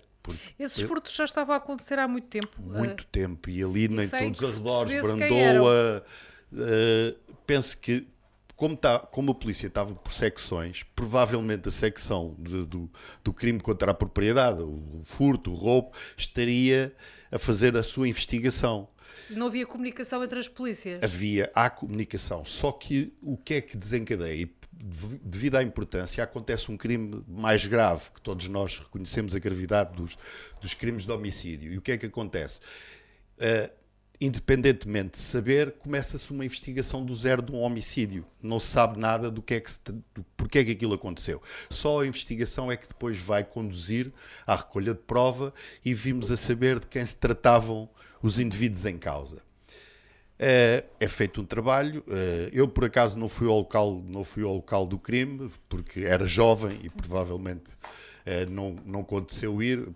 esses 0.57 0.81
furtos 0.81 1.13
já 1.13 1.25
estavam 1.25 1.53
a 1.53 1.57
acontecer 1.57 1.97
há 1.97 2.07
muito 2.07 2.27
tempo. 2.27 2.61
Muito 2.61 3.01
uh, 3.01 3.07
tempo, 3.11 3.49
e 3.49 3.63
ali 3.63 3.87
nem 3.87 4.07
todos 4.07 4.41
os 4.41 4.57
arredores, 4.57 5.01
Brandoa, 5.01 6.05
uh, 6.53 7.35
penso 7.45 7.77
que, 7.77 8.07
como, 8.55 8.75
tá, 8.75 8.99
como 8.99 9.31
a 9.31 9.35
polícia 9.35 9.67
estava 9.67 9.93
por 9.93 10.11
secções, 10.11 10.83
provavelmente 10.95 11.69
a 11.69 11.71
secção 11.71 12.35
de, 12.37 12.65
do, 12.65 12.89
do 13.23 13.33
crime 13.33 13.59
contra 13.59 13.91
a 13.91 13.93
propriedade, 13.93 14.61
o 14.61 15.01
furto, 15.03 15.51
o 15.51 15.55
roubo, 15.55 15.91
estaria 16.17 16.95
a 17.31 17.39
fazer 17.39 17.75
a 17.77 17.83
sua 17.83 18.07
investigação. 18.07 18.87
Não 19.29 19.47
havia 19.47 19.65
comunicação 19.65 20.23
entre 20.23 20.39
as 20.39 20.47
polícias? 20.47 21.03
Havia, 21.03 21.51
há 21.53 21.69
comunicação. 21.69 22.43
Só 22.43 22.71
que 22.71 23.13
o 23.21 23.37
que 23.37 23.55
é 23.55 23.61
que 23.61 23.77
desencadeia? 23.77 24.49
devido 24.81 25.57
à 25.57 25.63
importância, 25.63 26.23
acontece 26.23 26.71
um 26.71 26.77
crime 26.77 27.23
mais 27.27 27.65
grave, 27.65 28.11
que 28.11 28.21
todos 28.21 28.47
nós 28.47 28.79
reconhecemos 28.79 29.35
a 29.35 29.39
gravidade 29.39 29.95
dos, 29.95 30.17
dos 30.61 30.73
crimes 30.73 31.05
de 31.05 31.11
homicídio. 31.11 31.73
E 31.73 31.77
o 31.77 31.81
que 31.81 31.91
é 31.91 31.97
que 31.97 32.05
acontece? 32.05 32.61
Uh, 33.37 33.78
independentemente 34.21 35.11
de 35.11 35.19
saber, 35.19 35.71
começa-se 35.73 36.29
uma 36.31 36.43
investigação 36.43 37.05
do 37.05 37.15
zero 37.15 37.41
de 37.41 37.51
um 37.51 37.61
homicídio. 37.61 38.25
Não 38.41 38.59
se 38.59 38.67
sabe 38.67 38.99
nada 38.99 39.31
do 39.31 39.41
que 39.41 39.53
é 39.53 39.59
que 39.59 39.71
se, 39.71 39.79
do 39.85 40.23
porquê 40.35 40.59
é 40.59 40.65
que 40.65 40.71
aquilo 40.71 40.93
aconteceu. 40.93 41.41
Só 41.69 42.01
a 42.01 42.07
investigação 42.07 42.71
é 42.71 42.75
que 42.75 42.87
depois 42.87 43.17
vai 43.17 43.43
conduzir 43.43 44.11
à 44.45 44.55
recolha 44.55 44.93
de 44.93 44.99
prova 44.99 45.53
e 45.85 45.93
vimos 45.93 46.31
a 46.31 46.37
saber 46.37 46.79
de 46.79 46.87
quem 46.87 47.05
se 47.05 47.15
tratavam 47.15 47.89
os 48.21 48.39
indivíduos 48.39 48.85
em 48.85 48.97
causa. 48.97 49.41
É, 50.37 50.83
é 50.99 51.07
feito 51.07 51.41
um 51.41 51.45
trabalho. 51.45 52.03
É, 52.09 52.49
eu 52.51 52.67
por 52.67 52.85
acaso 52.85 53.17
não 53.17 53.29
fui 53.29 53.47
ao 53.47 53.57
local, 53.57 54.03
não 54.05 54.23
fui 54.23 54.43
ao 54.43 54.55
local 54.55 54.85
do 54.85 54.97
crime 54.97 55.49
porque 55.69 56.01
era 56.01 56.25
jovem 56.25 56.79
e 56.83 56.89
provavelmente 56.89 57.71
é, 58.25 58.45
não 58.45 58.75
não 58.85 59.01
aconteceu 59.01 59.61
ir 59.61 59.89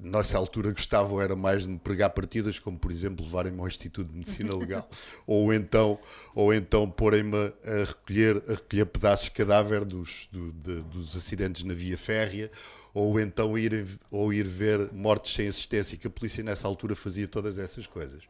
nessa 0.00 0.36
altura 0.36 0.70
gostavam 0.70 1.20
era 1.20 1.36
mais 1.36 1.62
de 1.62 1.68
me 1.68 1.78
pregar 1.78 2.10
partidas, 2.10 2.58
como 2.58 2.78
por 2.78 2.90
exemplo 2.90 3.24
levarem-me 3.24 3.60
ao 3.60 3.66
Instituto 3.66 4.08
de 4.08 4.18
Medicina 4.18 4.54
Legal, 4.54 4.88
ou 5.26 5.52
então, 5.52 5.98
ou 6.34 6.52
então 6.52 6.90
porem-me 6.90 7.52
a 7.64 7.84
recolher, 7.84 8.42
a 8.48 8.52
recolher 8.52 8.86
pedaços 8.86 9.26
de 9.26 9.30
cadáver 9.32 9.84
dos, 9.84 10.28
do, 10.30 10.52
de, 10.52 10.82
dos 10.82 11.16
acidentes 11.16 11.62
na 11.64 11.74
via 11.74 11.98
férrea, 11.98 12.50
ou 12.94 13.20
então 13.20 13.58
ir, 13.58 13.98
ou 14.10 14.32
ir 14.32 14.46
ver 14.46 14.90
mortes 14.92 15.34
sem 15.34 15.48
assistência, 15.48 15.98
que 15.98 16.06
a 16.06 16.10
polícia 16.10 16.42
nessa 16.42 16.66
altura 16.66 16.96
fazia 16.96 17.28
todas 17.28 17.58
essas 17.58 17.86
coisas. 17.86 18.22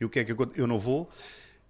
E 0.00 0.04
o 0.04 0.08
que 0.08 0.20
é 0.20 0.24
que 0.24 0.32
acontece? 0.32 0.60
Eu 0.60 0.66
não 0.66 0.78
vou, 0.78 1.10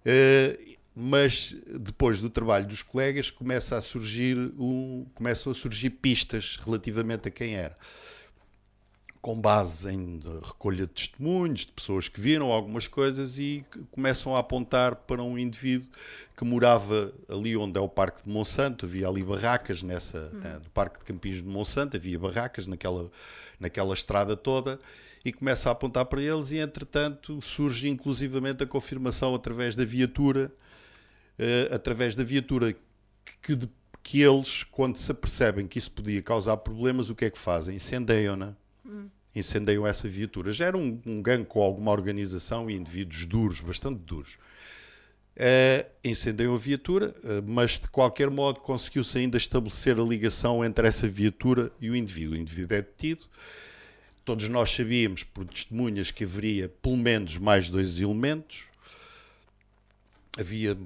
uh, 0.05 0.75
mas 0.95 1.55
depois 1.79 2.21
do 2.21 2.29
trabalho 2.29 2.65
dos 2.65 2.83
colegas 2.83 3.29
começa 3.29 3.77
a 3.77 3.81
surgir 3.81 4.37
um, 4.57 5.05
começam 5.13 5.51
a 5.51 5.55
surgir 5.55 5.89
pistas 5.89 6.57
relativamente 6.63 7.27
a 7.27 7.31
quem 7.31 7.55
era 7.55 7.75
com 9.25 9.41
base 9.41 9.89
em 9.89 10.19
recolha 10.43 10.85
de 10.85 10.93
testemunhos, 10.93 11.61
de 11.61 11.71
pessoas 11.71 12.07
que 12.07 12.21
viram 12.21 12.51
algumas 12.51 12.87
coisas 12.87 13.39
e 13.39 13.65
começam 13.89 14.35
a 14.35 14.39
apontar 14.39 14.97
para 14.97 15.23
um 15.23 15.35
indivíduo 15.35 15.89
que 16.37 16.45
morava 16.45 17.11
ali 17.27 17.57
onde 17.57 17.75
é 17.75 17.81
o 17.81 17.89
Parque 17.89 18.23
de 18.23 18.29
Monsanto, 18.29 18.85
havia 18.85 19.07
ali 19.07 19.23
barracas 19.23 19.81
nessa, 19.81 20.29
uhum. 20.31 20.39
né, 20.41 20.59
no 20.63 20.69
Parque 20.69 20.99
de 20.99 21.05
Campinhos 21.05 21.37
de 21.37 21.47
Monsanto, 21.47 21.97
havia 21.97 22.19
barracas 22.19 22.67
naquela, 22.67 23.09
naquela 23.59 23.95
estrada 23.95 24.37
toda 24.37 24.77
e 25.25 25.33
começa 25.33 25.69
a 25.69 25.71
apontar 25.71 26.05
para 26.05 26.21
eles 26.21 26.51
e 26.51 26.59
entretanto 26.59 27.41
surge 27.41 27.89
inclusivamente 27.89 28.63
a 28.63 28.67
confirmação 28.67 29.33
através 29.33 29.75
da 29.75 29.85
viatura, 29.85 30.53
uh, 31.39 31.73
através 31.73 32.13
da 32.13 32.23
viatura 32.23 32.73
que, 33.41 33.55
que, 33.57 33.69
que 34.03 34.21
eles, 34.21 34.63
quando 34.65 34.97
se 34.97 35.11
apercebem 35.11 35.65
que 35.65 35.79
isso 35.79 35.89
podia 35.89 36.21
causar 36.21 36.57
problemas, 36.57 37.09
o 37.09 37.15
que 37.15 37.25
é 37.25 37.31
que 37.31 37.39
fazem? 37.39 37.77
Incendeiam-na. 37.77 38.55
Hum 38.85 39.09
essa 39.85 40.07
viatura. 40.07 40.53
Já 40.53 40.67
era 40.67 40.77
um, 40.77 40.99
um 41.05 41.21
gangue 41.21 41.45
com 41.45 41.61
alguma 41.61 41.91
organização 41.91 42.69
e 42.69 42.75
indivíduos 42.75 43.25
duros, 43.25 43.59
bastante 43.59 43.99
duros. 43.99 44.37
Uh, 45.35 45.85
a 46.55 46.57
viatura, 46.57 47.13
uh, 47.23 47.43
mas 47.45 47.71
de 47.71 47.89
qualquer 47.89 48.29
modo 48.29 48.61
conseguiu-se 48.61 49.17
ainda 49.17 49.35
estabelecer 49.35 49.99
a 49.99 50.03
ligação 50.03 50.63
entre 50.63 50.87
essa 50.87 51.09
viatura 51.09 51.69
e 51.81 51.89
o 51.89 51.95
indivíduo. 51.95 52.35
O 52.35 52.37
indivíduo 52.37 52.77
é 52.77 52.81
detido. 52.81 53.25
Todos 54.23 54.47
nós 54.47 54.71
sabíamos, 54.73 55.23
por 55.23 55.45
testemunhas, 55.45 56.09
que 56.09 56.23
haveria 56.23 56.69
pelo 56.69 56.95
menos 56.95 57.37
mais 57.37 57.67
dois 57.67 57.99
elementos. 57.99 58.69
Havia 60.39 60.77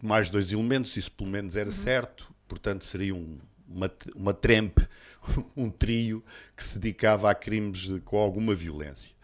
mais 0.00 0.30
dois 0.30 0.52
elementos, 0.52 0.96
isso 0.96 1.10
pelo 1.10 1.28
menos 1.28 1.56
era 1.56 1.68
uhum. 1.68 1.74
certo, 1.74 2.32
portanto 2.46 2.84
seria 2.84 3.14
um, 3.14 3.38
uma, 3.68 3.90
uma 4.14 4.32
trempe, 4.32 4.86
um 5.56 5.70
trio 5.70 6.24
que 6.56 6.62
se 6.62 6.78
dedicava 6.78 7.30
a 7.30 7.34
crimes 7.34 7.86
com 8.04 8.18
alguma 8.18 8.54
violência. 8.54 9.16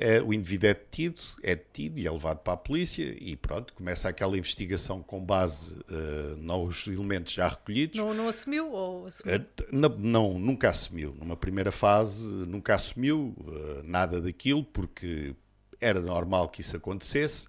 Uh, 0.00 0.24
o 0.26 0.32
indivíduo 0.32 0.70
é 0.70 0.72
detido, 0.72 1.20
é 1.42 1.54
detido 1.54 1.98
e 1.98 2.06
é 2.06 2.10
levado 2.10 2.38
para 2.38 2.54
a 2.54 2.56
polícia 2.56 3.14
e 3.20 3.36
pronto, 3.36 3.74
começa 3.74 4.08
aquela 4.08 4.38
investigação 4.38 5.02
com 5.02 5.22
base 5.22 5.74
uh, 5.74 6.36
nos 6.38 6.86
elementos 6.86 7.34
já 7.34 7.46
recolhidos. 7.46 7.98
Não, 7.98 8.14
não 8.14 8.26
assumiu 8.26 8.72
ou 8.72 9.04
assumiu? 9.04 9.36
Uh, 9.36 9.44
não, 9.70 9.88
não, 9.90 10.38
nunca 10.38 10.70
assumiu. 10.70 11.14
Numa 11.18 11.36
primeira 11.36 11.70
fase 11.70 12.26
nunca 12.30 12.74
assumiu 12.76 13.36
nada 13.84 14.22
daquilo 14.22 14.64
porque 14.64 15.34
era 15.78 16.00
normal 16.00 16.48
que 16.48 16.62
isso 16.62 16.76
acontecesse. 16.76 17.46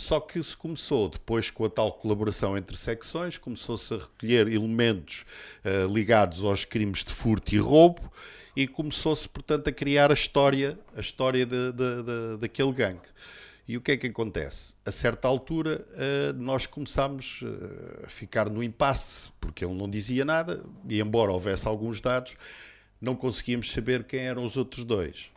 Só 0.00 0.18
que 0.18 0.42
se 0.42 0.56
começou 0.56 1.10
depois 1.10 1.50
com 1.50 1.62
a 1.66 1.68
tal 1.68 1.92
colaboração 1.92 2.56
entre 2.56 2.74
secções, 2.74 3.36
começou-se 3.36 3.92
a 3.92 3.98
recolher 3.98 4.48
elementos 4.48 5.26
uh, 5.62 5.92
ligados 5.92 6.42
aos 6.42 6.64
crimes 6.64 7.04
de 7.04 7.12
furto 7.12 7.54
e 7.54 7.58
roubo 7.58 8.10
e 8.56 8.66
começou-se, 8.66 9.28
portanto, 9.28 9.68
a 9.68 9.72
criar 9.72 10.10
a 10.10 10.14
história, 10.14 10.78
a 10.96 11.00
história 11.00 11.44
de, 11.44 11.72
de, 11.72 12.02
de, 12.02 12.36
daquele 12.38 12.72
gangue. 12.72 13.08
E 13.68 13.76
o 13.76 13.80
que 13.82 13.92
é 13.92 13.96
que 13.98 14.06
acontece? 14.06 14.74
A 14.86 14.90
certa 14.90 15.28
altura, 15.28 15.86
uh, 15.92 16.32
nós 16.32 16.64
começámos 16.64 17.42
uh, 17.42 18.06
a 18.06 18.08
ficar 18.08 18.48
no 18.48 18.62
impasse, 18.62 19.30
porque 19.38 19.62
ele 19.62 19.74
não 19.74 19.88
dizia 19.88 20.24
nada, 20.24 20.64
e 20.88 20.98
embora 20.98 21.30
houvesse 21.30 21.68
alguns 21.68 22.00
dados, 22.00 22.38
não 22.98 23.14
conseguíamos 23.14 23.70
saber 23.70 24.04
quem 24.04 24.20
eram 24.20 24.46
os 24.46 24.56
outros 24.56 24.82
dois. 24.82 25.30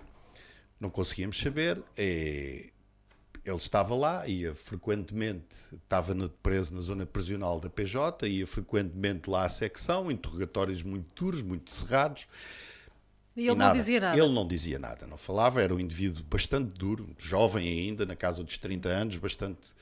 Não 0.79 0.89
conseguíamos 0.89 1.37
saber. 1.37 1.81
E 1.97 2.72
ele 3.45 3.57
estava 3.57 3.93
lá, 3.93 4.27
ia 4.27 4.55
frequentemente, 4.55 5.75
estava 5.83 6.15
preso 6.41 6.73
na 6.73 6.81
zona 6.81 7.05
prisional 7.05 7.59
da 7.59 7.69
PJ, 7.69 8.27
ia 8.27 8.47
frequentemente 8.47 9.29
lá 9.29 9.45
à 9.45 9.49
secção, 9.49 10.09
interrogatórios 10.09 10.81
muito 10.81 11.13
duros, 11.13 11.41
muito 11.41 11.69
cerrados. 11.69 12.25
E 13.35 13.41
ele 13.41 13.51
e 13.51 13.55
nada, 13.55 13.73
não 13.73 13.79
dizia 13.79 13.99
nada? 13.99 14.17
Ele 14.17 14.33
não 14.33 14.47
dizia 14.47 14.79
nada, 14.79 15.07
não 15.07 15.17
falava, 15.17 15.61
era 15.61 15.73
um 15.73 15.79
indivíduo 15.79 16.23
bastante 16.23 16.69
duro, 16.77 17.09
jovem 17.17 17.67
ainda, 17.67 18.05
na 18.05 18.15
casa 18.15 18.43
dos 18.43 18.57
30 18.57 18.87
anos, 18.87 19.17
bastante 19.17 19.73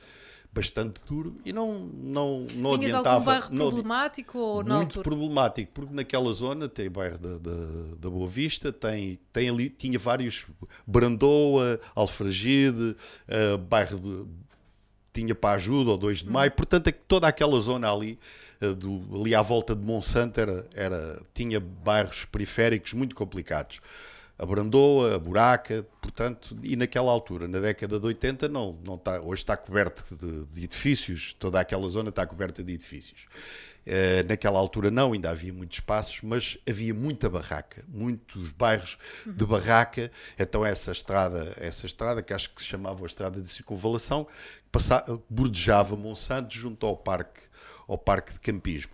bastante 0.54 1.00
duro 1.08 1.38
e 1.46 1.54
não 1.54 1.80
não 1.80 2.46
não 2.54 2.78
Tinha 2.78 2.90
adiantava. 2.90 3.10
algum 3.10 3.26
bairro 3.26 3.48
não, 3.52 3.68
problemático 3.68 4.38
ou 4.38 4.64
não? 4.64 4.78
Muito 4.78 5.02
problemático, 5.02 5.72
porque 5.74 5.94
naquela 5.94 6.32
zona 6.34 6.68
tem 6.68 6.88
o 6.88 6.92
bairro 6.92 7.18
da, 7.18 7.38
da, 7.38 7.56
da, 7.98 8.10
Boa 8.10 8.28
Vista, 8.28 8.72
tem, 8.72 9.18
tem 9.32 9.50
ali, 9.50 9.70
tinha 9.70 9.98
vários 9.98 10.46
Brandoa, 10.86 11.80
Alfragide, 11.96 12.96
uh, 13.28 13.58
bairro 13.58 13.98
de, 13.98 14.26
tinha 15.14 15.34
para 15.34 15.56
ajuda, 15.56 15.92
ou 15.92 15.98
2 15.98 16.20
de 16.20 16.30
maio, 16.30 16.52
hum. 16.52 16.56
portanto 16.56 16.88
é 16.88 16.92
toda 16.92 17.28
aquela 17.28 17.60
zona 17.62 17.90
ali, 17.92 18.20
uh, 18.62 18.76
do, 18.76 19.22
ali 19.22 19.34
à 19.34 19.42
volta 19.42 19.74
de 19.74 19.86
Monsanto 19.86 20.40
era, 20.40 20.68
era, 20.74 21.22
tinha 21.34 21.62
bairros 21.62 22.26
periféricos 22.26 22.94
muito 22.94 23.16
complicados 23.16 23.80
a 24.42 24.46
Brandoa, 24.46 25.16
a 25.16 25.20
Buraca, 25.20 25.86
portanto, 26.02 26.58
e 26.64 26.76
naquela 26.76 27.12
altura, 27.12 27.48
na 27.48 27.60
década 27.60 28.00
de 28.00 28.06
80, 28.08 28.50
não, 28.50 28.76
não 28.84 28.96
está, 28.96 29.22
hoje 29.22 29.44
está 29.44 29.56
coberto 29.56 30.04
de, 30.16 30.46
de 30.46 30.64
edifícios, 30.64 31.34
toda 31.38 31.60
aquela 31.60 31.88
zona 31.88 32.10
está 32.10 32.26
coberta 32.26 32.64
de 32.64 32.74
edifícios. 32.74 33.28
Uh, 33.86 34.28
naquela 34.28 34.58
altura 34.58 34.90
não, 34.90 35.14
ainda 35.14 35.30
havia 35.30 35.54
muitos 35.54 35.78
espaços, 35.78 36.22
mas 36.24 36.58
havia 36.68 36.92
muita 36.92 37.30
barraca, 37.30 37.86
muitos 37.88 38.50
bairros 38.50 38.98
de 39.28 39.46
barraca. 39.46 40.12
Então 40.40 40.66
essa 40.66 40.92
estrada, 40.92 41.54
essa 41.58 41.86
estrada 41.86 42.24
que 42.24 42.34
acho 42.34 42.50
que 42.50 42.64
se 42.64 42.68
chamava 42.68 43.04
a 43.04 43.06
estrada 43.06 43.40
de 43.40 43.48
circunvalação, 43.48 44.28
passava, 44.72 45.22
bordejava 45.30 45.96
Monsanto 45.96 46.56
junto 46.56 46.88
ao 46.88 46.98
parque, 46.98 47.42
ao 47.88 47.98
parque 47.98 48.34
de 48.34 48.40
campismo. 48.40 48.92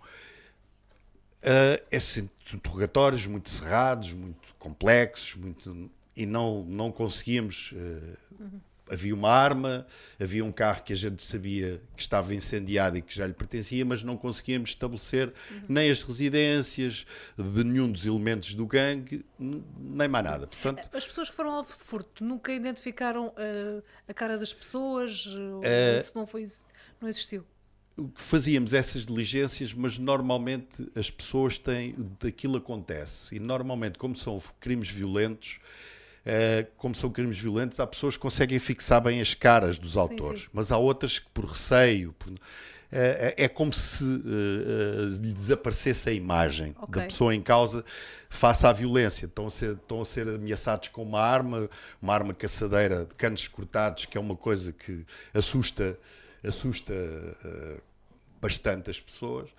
Uh, 1.38 1.80
esses 1.90 2.24
interrogatórios 2.52 3.26
muito 3.26 3.48
cerrados, 3.48 4.12
muito 4.12 4.54
complexos, 4.58 5.36
muito, 5.36 5.90
e 6.16 6.26
não, 6.26 6.64
não 6.64 6.90
conseguíamos. 6.90 7.72
Uh, 7.72 8.42
uhum. 8.42 8.60
Havia 8.90 9.14
uma 9.14 9.30
arma, 9.30 9.86
havia 10.18 10.42
um 10.42 10.50
carro 10.50 10.82
que 10.82 10.94
a 10.94 10.96
gente 10.96 11.22
sabia 11.22 11.78
que 11.94 12.00
estava 12.00 12.34
incendiado 12.34 12.96
e 12.96 13.02
que 13.02 13.14
já 13.14 13.26
lhe 13.26 13.34
pertencia, 13.34 13.84
mas 13.84 14.02
não 14.02 14.16
conseguíamos 14.16 14.70
estabelecer 14.70 15.28
uhum. 15.50 15.62
nem 15.68 15.90
as 15.90 16.02
residências 16.02 17.06
de 17.36 17.64
nenhum 17.64 17.92
dos 17.92 18.06
elementos 18.06 18.54
do 18.54 18.66
gangue, 18.66 19.26
nem 19.38 20.08
mais 20.08 20.24
nada. 20.24 20.46
Portanto, 20.46 20.88
as 20.90 21.06
pessoas 21.06 21.28
que 21.28 21.36
foram 21.36 21.50
alvo 21.50 21.70
de 21.76 21.84
furto 21.84 22.24
nunca 22.24 22.50
identificaram 22.50 23.26
uh, 23.26 23.82
a 24.08 24.14
cara 24.14 24.38
das 24.38 24.54
pessoas? 24.54 25.26
Uh, 25.26 26.02
se 26.02 26.16
não 26.16 26.26
foi, 26.26 26.46
não 26.98 27.10
existiu? 27.10 27.44
Fazíamos 28.14 28.72
essas 28.72 29.06
diligências, 29.06 29.72
mas 29.72 29.98
normalmente 29.98 30.86
as 30.94 31.10
pessoas 31.10 31.58
têm, 31.58 31.94
daquilo 32.20 32.56
acontece. 32.56 33.36
E 33.36 33.40
normalmente, 33.40 33.98
como 33.98 34.14
são 34.14 34.40
crimes 34.60 34.90
violentos, 34.90 35.58
uh, 36.24 36.66
como 36.76 36.94
são 36.94 37.10
crimes 37.10 37.38
violentos, 37.38 37.80
há 37.80 37.86
pessoas 37.86 38.14
que 38.14 38.20
conseguem 38.20 38.58
fixar 38.58 39.02
bem 39.02 39.20
as 39.20 39.34
caras 39.34 39.78
dos 39.78 39.96
autores, 39.96 40.40
sim, 40.40 40.46
sim. 40.46 40.50
mas 40.52 40.70
há 40.70 40.78
outras 40.78 41.18
que 41.18 41.28
por 41.30 41.46
receio, 41.46 42.12
por, 42.12 42.30
uh, 42.30 42.38
é 42.90 43.48
como 43.48 43.72
se 43.72 44.04
uh, 44.04 45.08
lhe 45.20 45.32
desaparecesse 45.32 46.08
a 46.08 46.12
imagem 46.12 46.74
okay. 46.80 47.02
da 47.02 47.06
pessoa 47.08 47.34
em 47.34 47.42
causa 47.42 47.84
face 48.28 48.66
à 48.66 48.72
violência. 48.72 49.26
Estão 49.26 49.46
a, 49.46 49.50
ser, 49.50 49.72
estão 49.74 50.00
a 50.00 50.04
ser 50.04 50.28
ameaçados 50.28 50.88
com 50.88 51.02
uma 51.02 51.20
arma, 51.20 51.68
uma 52.00 52.14
arma 52.14 52.34
caçadeira 52.34 53.04
de 53.04 53.14
canos 53.14 53.48
cortados, 53.48 54.04
que 54.04 54.16
é 54.16 54.20
uma 54.20 54.36
coisa 54.36 54.72
que 54.72 55.04
assusta 55.34 55.98
assusta 56.46 56.92
uh, 56.92 57.82
bastante 58.40 58.90
as 58.90 59.00
pessoas. 59.00 59.50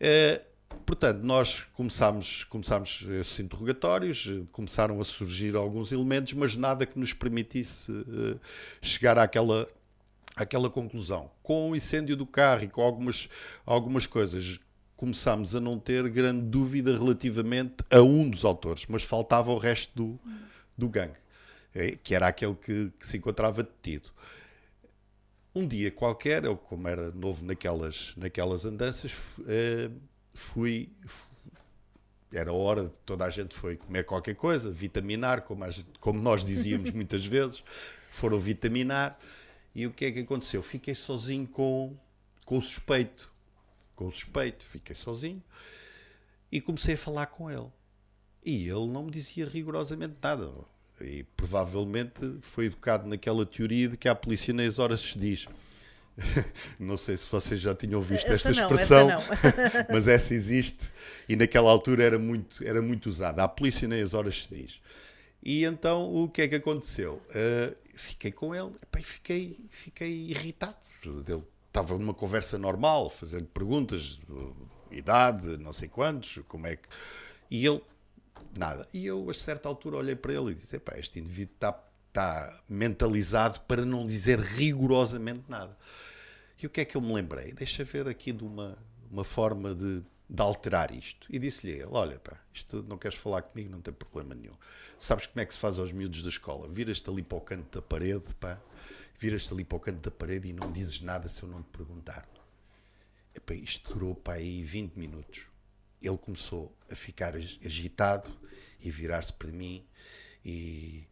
Uh, 0.00 0.42
portanto, 0.84 1.20
nós 1.22 1.62
começámos, 1.72 2.44
começámos 2.44 3.06
esses 3.20 3.38
interrogatórios, 3.38 4.28
começaram 4.50 5.00
a 5.00 5.04
surgir 5.04 5.54
alguns 5.54 5.92
elementos, 5.92 6.32
mas 6.32 6.56
nada 6.56 6.86
que 6.86 6.98
nos 6.98 7.12
permitisse 7.12 7.92
uh, 7.92 8.40
chegar 8.80 9.18
àquela, 9.18 9.68
àquela 10.34 10.68
conclusão. 10.68 11.30
Com 11.42 11.70
o 11.70 11.76
incêndio 11.76 12.16
do 12.16 12.26
carro 12.26 12.64
e 12.64 12.68
com 12.68 12.82
algumas, 12.82 13.28
algumas 13.64 14.06
coisas, 14.06 14.58
começámos 15.02 15.54
a 15.56 15.60
não 15.60 15.80
ter 15.80 16.08
grande 16.10 16.42
dúvida 16.42 16.92
relativamente 16.92 17.84
a 17.90 18.00
um 18.00 18.30
dos 18.30 18.44
autores, 18.44 18.86
mas 18.88 19.02
faltava 19.02 19.50
o 19.50 19.58
resto 19.58 19.92
do, 19.96 20.20
do 20.78 20.88
gangue, 20.88 21.18
que 22.04 22.14
era 22.14 22.28
aquele 22.28 22.54
que, 22.54 22.92
que 23.00 23.06
se 23.06 23.16
encontrava 23.16 23.64
detido. 23.64 24.10
Um 25.54 25.66
dia 25.66 25.90
qualquer, 25.90 26.44
eu 26.44 26.56
como 26.56 26.88
era 26.88 27.10
novo 27.10 27.44
naquelas, 27.44 28.14
naquelas 28.16 28.64
andanças, 28.64 29.38
eh, 29.46 29.90
fui, 30.32 30.90
era 32.32 32.52
hora, 32.52 32.90
toda 33.04 33.26
a 33.26 33.30
gente 33.30 33.54
foi 33.54 33.76
comer 33.76 34.04
qualquer 34.04 34.34
coisa, 34.34 34.70
vitaminar, 34.70 35.42
como, 35.42 35.70
gente, 35.70 35.98
como 36.00 36.22
nós 36.22 36.42
dizíamos 36.42 36.90
muitas 36.92 37.26
vezes, 37.26 37.62
foram 38.10 38.40
vitaminar, 38.40 39.18
e 39.74 39.86
o 39.86 39.92
que 39.92 40.06
é 40.06 40.12
que 40.12 40.20
aconteceu? 40.20 40.62
Fiquei 40.62 40.94
sozinho 40.94 41.46
com, 41.46 41.94
com 42.46 42.56
o 42.56 42.62
suspeito, 42.62 43.30
com 43.94 44.06
o 44.06 44.10
suspeito, 44.10 44.64
fiquei 44.64 44.96
sozinho, 44.96 45.42
e 46.50 46.60
comecei 46.60 46.94
a 46.94 46.98
falar 46.98 47.26
com 47.26 47.50
ele. 47.50 47.70
E 48.44 48.68
ele 48.68 48.86
não 48.86 49.04
me 49.04 49.10
dizia 49.10 49.46
rigorosamente 49.46 50.16
nada. 50.20 50.50
E 51.02 51.24
provavelmente 51.36 52.38
foi 52.40 52.66
educado 52.66 53.08
naquela 53.08 53.44
teoria 53.44 53.88
de 53.88 53.96
que 53.96 54.08
a 54.08 54.14
polícia 54.14 54.52
nas 54.54 54.78
horas 54.78 55.00
se 55.00 55.18
diz. 55.18 55.46
não 56.78 56.96
sei 56.96 57.16
se 57.16 57.26
vocês 57.30 57.58
já 57.60 57.74
tinham 57.74 58.02
visto 58.02 58.26
essa 58.30 58.50
esta 58.50 58.62
expressão, 58.62 59.08
não, 59.08 59.14
essa 59.14 59.86
mas 59.90 60.06
essa 60.06 60.34
existe 60.34 60.90
e 61.26 61.34
naquela 61.34 61.70
altura 61.70 62.04
era 62.04 62.18
muito, 62.18 62.62
era 62.64 62.82
muito 62.82 63.08
usada. 63.08 63.42
A 63.42 63.48
polícia 63.48 63.88
nem 63.88 64.02
as 64.02 64.14
horas 64.14 64.42
se 64.42 64.54
diz. 64.54 64.80
E 65.42 65.64
então 65.64 66.14
o 66.14 66.28
que 66.28 66.42
é 66.42 66.48
que 66.48 66.54
aconteceu? 66.56 67.22
Uh, 67.30 67.74
fiquei 67.94 68.30
com 68.30 68.54
ele 68.54 68.72
e 68.98 69.02
fiquei, 69.02 69.58
fiquei 69.70 70.10
irritado. 70.10 70.76
Ele 71.04 71.42
estava 71.66 71.98
numa 71.98 72.14
conversa 72.14 72.58
normal, 72.58 73.08
fazendo 73.10 73.46
perguntas, 73.46 74.20
idade, 74.90 75.56
não 75.56 75.72
sei 75.72 75.88
quantos, 75.88 76.38
como 76.46 76.66
é 76.66 76.76
que. 76.76 76.88
E 77.50 77.66
ele 77.66 77.82
nada. 78.58 78.88
E 78.92 79.06
eu, 79.06 79.28
a 79.28 79.34
certa 79.34 79.68
altura, 79.68 79.96
olhei 79.96 80.16
para 80.16 80.32
ele 80.32 80.52
e 80.52 80.54
disse: 80.54 80.78
Pá, 80.78 80.94
este 80.98 81.18
indivíduo 81.18 81.54
está 81.54 81.72
tá 82.12 82.62
mentalizado 82.68 83.60
para 83.60 83.84
não 83.84 84.06
dizer 84.06 84.38
rigorosamente 84.38 85.44
nada. 85.48 85.76
E 86.62 86.66
o 86.66 86.70
que 86.70 86.80
é 86.80 86.84
que 86.84 86.96
eu 86.96 87.00
me 87.00 87.12
lembrei? 87.12 87.52
Deixa 87.52 87.82
ver 87.84 88.06
aqui 88.06 88.32
de 88.32 88.44
uma, 88.44 88.78
uma 89.10 89.24
forma 89.24 89.74
de, 89.74 90.02
de 90.28 90.42
alterar 90.42 90.94
isto. 90.94 91.26
E 91.30 91.38
disse-lhe 91.38 91.72
ele: 91.72 91.88
Olha, 91.90 92.18
pá, 92.18 92.38
isto 92.52 92.82
não 92.82 92.98
queres 92.98 93.18
falar 93.18 93.42
comigo, 93.42 93.70
não 93.70 93.80
tem 93.80 93.92
problema 93.92 94.34
nenhum. 94.34 94.54
Sabes 94.98 95.26
como 95.26 95.40
é 95.40 95.46
que 95.46 95.54
se 95.54 95.58
faz 95.58 95.78
aos 95.78 95.90
miúdos 95.90 96.22
da 96.22 96.28
escola? 96.28 96.68
Viras-te 96.68 97.08
ali 97.10 97.22
para 97.22 97.38
o 97.38 97.40
canto 97.40 97.80
da 97.80 97.82
parede, 97.82 98.34
pá, 98.38 98.60
viras-te 99.18 99.52
ali 99.52 99.64
para 99.64 99.76
o 99.76 99.80
canto 99.80 100.00
da 100.00 100.10
parede 100.10 100.48
e 100.48 100.52
não 100.52 100.70
dizes 100.70 101.00
nada 101.00 101.26
se 101.26 101.42
eu 101.42 101.48
não 101.48 101.62
te 101.62 101.70
perguntar. 101.70 102.28
Epá, 103.34 103.54
isto 103.54 103.92
durou 103.92 104.14
para 104.14 104.34
aí 104.34 104.62
20 104.62 104.94
minutos. 104.96 105.51
Ele 106.02 106.18
começou 106.18 106.76
a 106.90 106.94
ficar 106.94 107.34
agitado 107.34 108.30
e 108.80 108.90
virar-se 108.90 109.32
para 109.32 109.50
mim 109.52 109.84
e, 110.44 111.06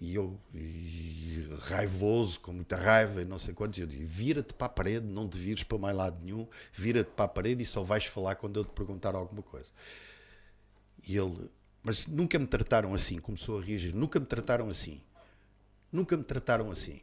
e 0.00 0.14
eu 0.14 0.40
e 0.54 1.48
raivoso, 1.60 2.40
com 2.40 2.52
muita 2.52 2.76
raiva, 2.76 3.24
não 3.24 3.38
sei 3.38 3.54
quantos, 3.54 3.78
eu 3.78 3.86
digo, 3.86 4.06
vira-te 4.06 4.54
para 4.54 4.66
a 4.66 4.70
parede, 4.70 5.06
não 5.06 5.28
te 5.28 5.38
vires 5.38 5.62
para 5.62 5.78
mais 5.78 5.94
lado 5.94 6.18
nenhum, 6.24 6.48
vira-te 6.72 7.10
para 7.10 7.26
a 7.26 7.28
parede 7.28 7.62
e 7.62 7.66
só 7.66 7.82
vais 7.82 8.06
falar 8.06 8.36
quando 8.36 8.58
eu 8.58 8.64
te 8.64 8.72
perguntar 8.72 9.14
alguma 9.14 9.42
coisa. 9.42 9.70
E 11.06 11.16
ele, 11.16 11.50
mas 11.82 12.06
nunca 12.06 12.38
me 12.38 12.46
trataram 12.46 12.94
assim, 12.94 13.18
começou 13.18 13.58
a 13.58 13.62
reagir, 13.62 13.94
nunca 13.94 14.18
me 14.18 14.26
trataram 14.26 14.68
assim. 14.70 15.02
Nunca 15.92 16.16
me 16.16 16.24
trataram 16.24 16.70
assim. 16.70 17.02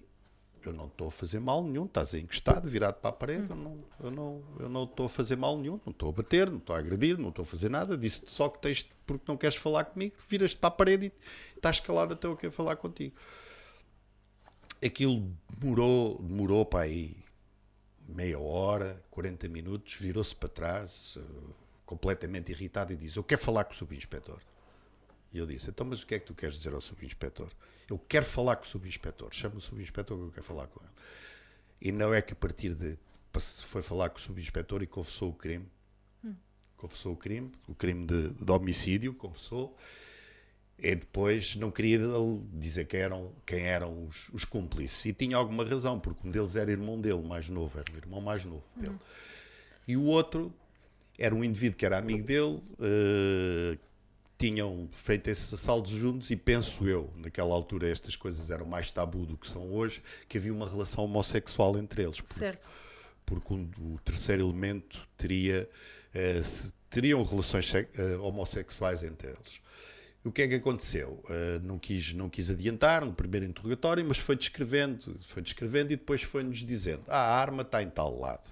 Eu 0.67 0.73
não 0.73 0.87
estou 0.87 1.07
a 1.07 1.11
fazer 1.11 1.39
mal 1.39 1.63
nenhum, 1.63 1.85
estás 1.85 2.13
encostado, 2.13 2.67
virado 2.67 2.95
para 2.95 3.09
a 3.09 3.13
parede, 3.13 3.49
eu 3.49 3.55
não, 3.55 3.83
eu 3.99 4.11
não, 4.11 4.43
eu 4.59 4.69
não 4.69 4.83
estou 4.83 5.05
a 5.05 5.09
fazer 5.09 5.35
mal 5.35 5.57
nenhum, 5.57 5.79
não 5.85 5.91
estou 5.91 6.09
a 6.09 6.11
bater, 6.11 6.49
não 6.49 6.57
estou 6.57 6.75
a 6.75 6.79
agredir, 6.79 7.17
não 7.17 7.29
estou 7.29 7.43
a 7.43 7.45
fazer 7.45 7.69
nada, 7.69 7.97
disse-te 7.97 8.31
só 8.31 8.49
que 8.49 8.59
tens, 8.59 8.89
porque 9.05 9.25
não 9.27 9.37
queres 9.37 9.55
falar 9.55 9.85
comigo, 9.85 10.15
viras-te 10.27 10.57
para 10.57 10.67
a 10.67 10.71
parede 10.71 11.07
e 11.07 11.55
estás 11.55 11.79
calado 11.79 12.13
até 12.13 12.27
eu 12.27 12.35
quero 12.35 12.51
falar 12.51 12.75
contigo. 12.75 13.15
Aquilo 14.83 15.31
demorou, 15.49 16.21
demorou 16.21 16.65
para 16.65 16.85
aí 16.85 17.17
meia 18.07 18.39
hora, 18.39 19.01
40 19.11 19.47
minutos, 19.49 19.93
virou-se 19.93 20.35
para 20.35 20.49
trás, 20.49 21.15
uh, 21.17 21.53
completamente 21.85 22.51
irritado, 22.51 22.93
e 22.93 22.95
diz: 22.95 23.15
Eu 23.15 23.23
quero 23.23 23.41
falar 23.41 23.65
com 23.65 23.73
o 23.73 23.75
subinspetor. 23.75 24.39
E 25.33 25.37
eu 25.37 25.45
disse: 25.45 25.69
Então, 25.69 25.85
mas 25.85 26.01
o 26.01 26.07
que 26.07 26.15
é 26.15 26.19
que 26.19 26.25
tu 26.25 26.33
queres 26.33 26.55
dizer 26.55 26.73
ao 26.73 26.81
subinspetor? 26.81 27.49
Eu 27.89 27.97
quero 27.97 28.25
falar 28.25 28.55
com 28.55 28.63
o 28.63 28.67
subinspetor. 28.67 29.29
Chama 29.31 29.55
o 29.55 29.61
subinspetor 29.61 30.17
que 30.17 30.23
eu 30.23 30.31
quero 30.31 30.43
falar 30.43 30.67
com 30.67 30.79
ele. 30.83 30.93
E 31.81 31.91
não 31.91 32.13
é 32.13 32.21
que 32.21 32.33
a 32.33 32.35
partir 32.35 32.73
de. 32.73 32.97
Foi 33.63 33.81
falar 33.81 34.09
com 34.09 34.17
o 34.17 34.21
subinspetor 34.21 34.81
e 34.81 34.87
confessou 34.87 35.29
o 35.29 35.33
crime. 35.33 35.67
Hum. 36.23 36.33
Confessou 36.75 37.13
o 37.13 37.17
crime, 37.17 37.51
o 37.67 37.75
crime 37.75 38.05
de, 38.05 38.33
de 38.33 38.51
homicídio, 38.51 39.13
confessou. 39.13 39.77
E 40.81 40.95
depois 40.95 41.55
não 41.55 41.69
queria 41.69 41.99
dizer 42.53 42.85
quem 42.85 43.01
eram, 43.01 43.33
quem 43.45 43.61
eram 43.63 44.05
os, 44.05 44.29
os, 44.29 44.45
cúmplices. 44.45 45.05
E 45.05 45.13
tinha 45.13 45.35
alguma 45.35 45.65
razão, 45.65 45.99
porque 45.99 46.25
um 46.27 46.31
deles 46.31 46.55
era 46.55 46.71
irmão 46.71 46.99
dele, 46.99 47.21
mais 47.21 47.49
novo, 47.49 47.77
era 47.77 47.93
o 47.93 47.97
irmão 47.97 48.21
mais 48.21 48.45
novo 48.45 48.63
dele. 48.75 48.93
Uhum. 48.93 48.99
E 49.87 49.97
o 49.97 50.03
outro 50.03 50.53
era 51.17 51.35
um 51.35 51.43
indivíduo 51.43 51.77
que 51.77 51.85
era 51.85 51.97
amigo 51.97 52.25
dele, 52.25 52.61
uh, 52.79 53.77
tinham 54.39 54.87
feito 54.93 55.27
esses 55.27 55.53
assaltos 55.53 55.91
juntos 55.91 56.31
e 56.31 56.35
penso 56.37 56.87
eu, 56.87 57.13
naquela 57.17 57.53
altura 57.53 57.91
estas 57.91 58.15
coisas 58.15 58.49
eram 58.49 58.65
mais 58.65 58.89
tabu 58.89 59.25
do 59.25 59.37
que 59.37 59.45
são 59.45 59.73
hoje, 59.73 60.01
que 60.29 60.37
havia 60.37 60.53
uma 60.53 60.67
relação 60.67 61.03
homossexual 61.03 61.77
entre 61.77 62.03
eles. 62.03 62.21
Porque, 62.21 62.39
certo. 62.39 62.69
Porque 63.25 63.53
um, 63.53 63.69
o 63.79 63.99
terceiro 63.99 64.43
elemento 64.43 65.05
teria, 65.17 65.69
uh, 66.15 66.71
teriam 66.89 67.21
relações 67.21 67.69
uh, 67.73 68.21
homossexuais 68.23 69.03
entre 69.03 69.27
eles. 69.27 69.61
O 70.23 70.31
que 70.31 70.41
é 70.41 70.47
que 70.47 70.55
aconteceu? 70.55 71.21
Uh, 71.25 71.59
não, 71.61 71.77
quis, 71.77 72.13
não 72.13 72.29
quis 72.29 72.49
adiantar 72.49 73.05
no 73.05 73.13
primeiro 73.13 73.45
interrogatório, 73.45 74.05
mas 74.05 74.19
foi 74.19 74.37
descrevendo, 74.37 75.19
foi 75.25 75.41
descrevendo 75.41 75.91
e 75.91 75.97
depois 75.97 76.23
foi-nos 76.23 76.59
dizendo: 76.59 77.03
ah, 77.09 77.17
a 77.17 77.41
arma 77.41 77.63
está 77.63 77.83
em 77.83 77.89
tal 77.89 78.17
lado. 78.17 78.47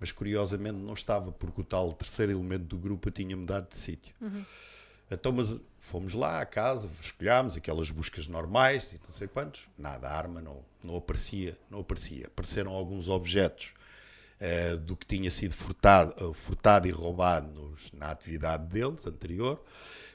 Mas 0.00 0.10
curiosamente 0.10 0.78
não 0.78 0.94
estava, 0.94 1.32
porque 1.32 1.60
o 1.60 1.64
tal 1.64 1.92
terceiro 1.92 2.32
elemento 2.32 2.64
do 2.64 2.78
grupo 2.78 3.10
tinha 3.10 3.36
mudado 3.36 3.68
de 3.68 3.76
sítio. 3.76 4.14
Uhum. 4.20 4.44
Então, 5.10 5.32
mas 5.32 5.60
fomos 5.78 6.14
lá 6.14 6.40
à 6.40 6.46
casa, 6.46 6.90
escolhámos 7.00 7.56
aquelas 7.56 7.90
buscas 7.90 8.26
normais 8.26 8.92
e 8.92 8.98
não 9.02 9.10
sei 9.10 9.28
quantos. 9.28 9.68
Nada, 9.78 10.08
a 10.08 10.16
arma 10.16 10.40
não, 10.40 10.64
não 10.82 10.96
aparecia, 10.96 11.56
não 11.70 11.80
aparecia. 11.80 12.26
Apareceram 12.26 12.72
alguns 12.72 13.08
objetos 13.08 13.72
uh, 14.40 14.76
do 14.78 14.96
que 14.96 15.06
tinha 15.06 15.30
sido 15.30 15.54
furtado, 15.54 16.24
uh, 16.24 16.32
furtado 16.32 16.88
e 16.88 16.90
roubado 16.90 17.48
nos, 17.48 17.92
na 17.92 18.10
atividade 18.10 18.66
deles 18.66 19.06
anterior, 19.06 19.62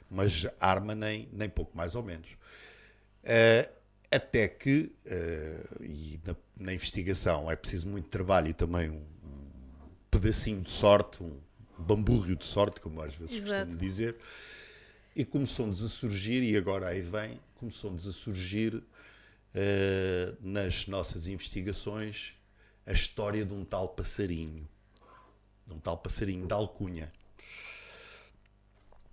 mas 0.10 0.46
arma 0.60 0.94
nem, 0.94 1.30
nem 1.32 1.50
pouco 1.50 1.76
mais 1.76 1.96
ou 1.96 2.04
menos. 2.04 2.34
Uh, 3.24 3.82
até 4.14 4.46
que, 4.50 4.92
e 5.80 6.20
na, 6.26 6.36
na, 6.60 6.74
investigação 6.74 7.50
é 7.50 7.56
preciso 7.56 7.88
muito 7.88 8.10
trabalho 8.10 8.50
e 8.50 8.54
também 8.54 8.90
um, 8.90 8.96
um 8.96 9.90
pedacinho 10.10 10.60
de 10.60 10.70
sorte, 10.70 11.24
um 11.24 11.40
bamburro 11.78 12.36
de 12.36 12.46
sorte, 12.46 12.82
como 12.82 13.02
às 13.02 13.16
vezes 13.16 13.38
Exato. 13.38 13.68
costumo 13.68 13.78
dizer, 13.78 14.18
e 15.16 15.26
começou-nos 15.26 15.84
a 15.84 15.90
surgir, 15.90 16.42
e 16.44 16.56
agora 16.56 16.88
aí 16.88 17.02
vem, 17.02 17.40
começou-nos 17.56 18.08
a 18.08 18.12
surgir 18.12 18.76
uh, 18.76 18.84
nas 20.40 20.88
nossas 20.88 21.28
investigações 21.28 22.34
a 22.86 22.94
história 22.94 23.46
de 23.46 23.54
um 23.54 23.66
tal 23.66 23.90
passarinho. 23.90 24.68
De 25.68 25.74
um 25.74 25.80
tal 25.80 25.98
passarinho 25.98 26.48
de 26.48 26.54
alcunha. 26.54 27.12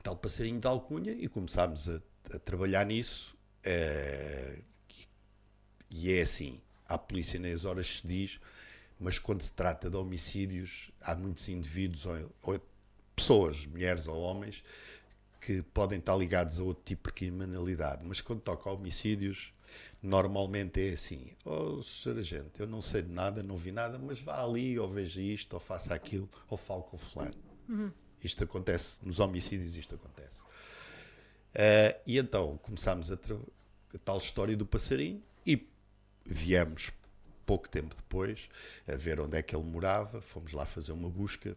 Tal 0.03 0.17
passarinho 0.17 0.61
de 0.61 0.67
alcunha, 0.67 1.13
e 1.13 1.29
começámos 1.29 1.89
a, 1.89 2.01
a 2.35 2.39
trabalhar 2.39 2.87
nisso. 2.87 3.37
Uh, 3.67 4.63
e 5.91 6.13
é 6.13 6.23
assim: 6.23 6.61
a 6.87 6.97
polícia 6.97 7.39
nas 7.41 7.65
horas 7.65 7.99
se 7.99 8.07
diz, 8.07 8.41
mas 8.99 9.19
quando 9.19 9.43
se 9.43 9.53
trata 9.53 9.91
de 9.91 9.97
homicídios, 9.97 10.91
há 11.01 11.15
muitos 11.15 11.49
indivíduos, 11.49 12.07
ou, 12.07 12.33
ou 12.43 12.61
pessoas, 13.15 13.67
mulheres 13.67 14.07
ou 14.07 14.21
homens, 14.21 14.63
que 15.41 15.63
podem 15.63 15.99
estar 15.99 16.17
ligados 16.17 16.59
a 16.59 16.63
outro 16.63 16.83
tipo 16.85 17.09
de 17.09 17.15
criminalidade, 17.15 18.05
mas 18.05 18.21
quando 18.21 18.41
toca 18.41 18.69
a 18.69 18.73
homicídios, 18.73 19.53
normalmente 20.03 20.89
é 20.89 20.93
assim: 20.93 21.33
oh, 21.45 21.81
gente, 22.21 22.61
eu 22.61 22.67
não 22.67 22.83
sei 22.83 23.03
de 23.03 23.11
nada, 23.11 23.43
não 23.43 23.57
vi 23.57 23.73
nada, 23.73 23.99
mas 23.99 24.21
vá 24.21 24.43
ali, 24.43 24.79
ou 24.79 24.89
veja 24.89 25.21
isto, 25.21 25.55
ou 25.55 25.61
faça 25.61 25.95
aquilo, 25.95 26.29
ou 26.49 26.57
fale 26.57 26.83
com 26.83 26.97
o 26.97 26.99
fulano. 26.99 27.35
Uhum. 27.69 27.91
Isto 28.23 28.45
acontece, 28.45 28.99
nos 29.03 29.21
homicídios, 29.21 29.77
isto 29.77 29.95
acontece. 29.95 30.43
Uh, 30.43 31.99
e 32.07 32.19
então 32.19 32.59
começámos 32.59 33.11
a, 33.11 33.15
a 33.15 33.99
tal 34.05 34.19
história 34.19 34.57
do 34.57 34.67
passarinho 34.67 35.23
e 35.47 35.67
viemos 36.25 36.93
pouco 37.47 37.67
tempo 37.69 37.95
depois 37.95 38.51
a 38.87 38.95
ver 38.95 39.19
onde 39.19 39.39
é 39.39 39.43
que 39.43 39.57
ele 39.57 39.65
morava, 39.65 40.21
fomos 40.21 40.53
lá 40.53 40.67
fazer 40.67 40.93
uma 40.93 41.09
busca, 41.09 41.57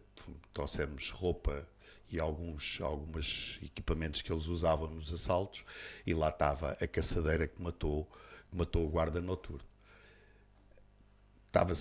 trouxemos 0.54 1.10
roupa 1.10 1.68
e 2.12 2.20
alguns 2.20 2.78
alguns 2.80 3.58
equipamentos 3.62 4.20
que 4.20 4.30
eles 4.30 4.46
usavam 4.46 4.88
nos 4.88 5.12
assaltos 5.12 5.64
e 6.06 6.12
lá 6.12 6.28
estava 6.28 6.76
a 6.80 6.86
caçadeira 6.86 7.48
que 7.48 7.60
matou 7.60 8.08
matou 8.52 8.86
o 8.86 8.88
guarda 8.88 9.20
noturno 9.20 9.66
estava 11.46 11.72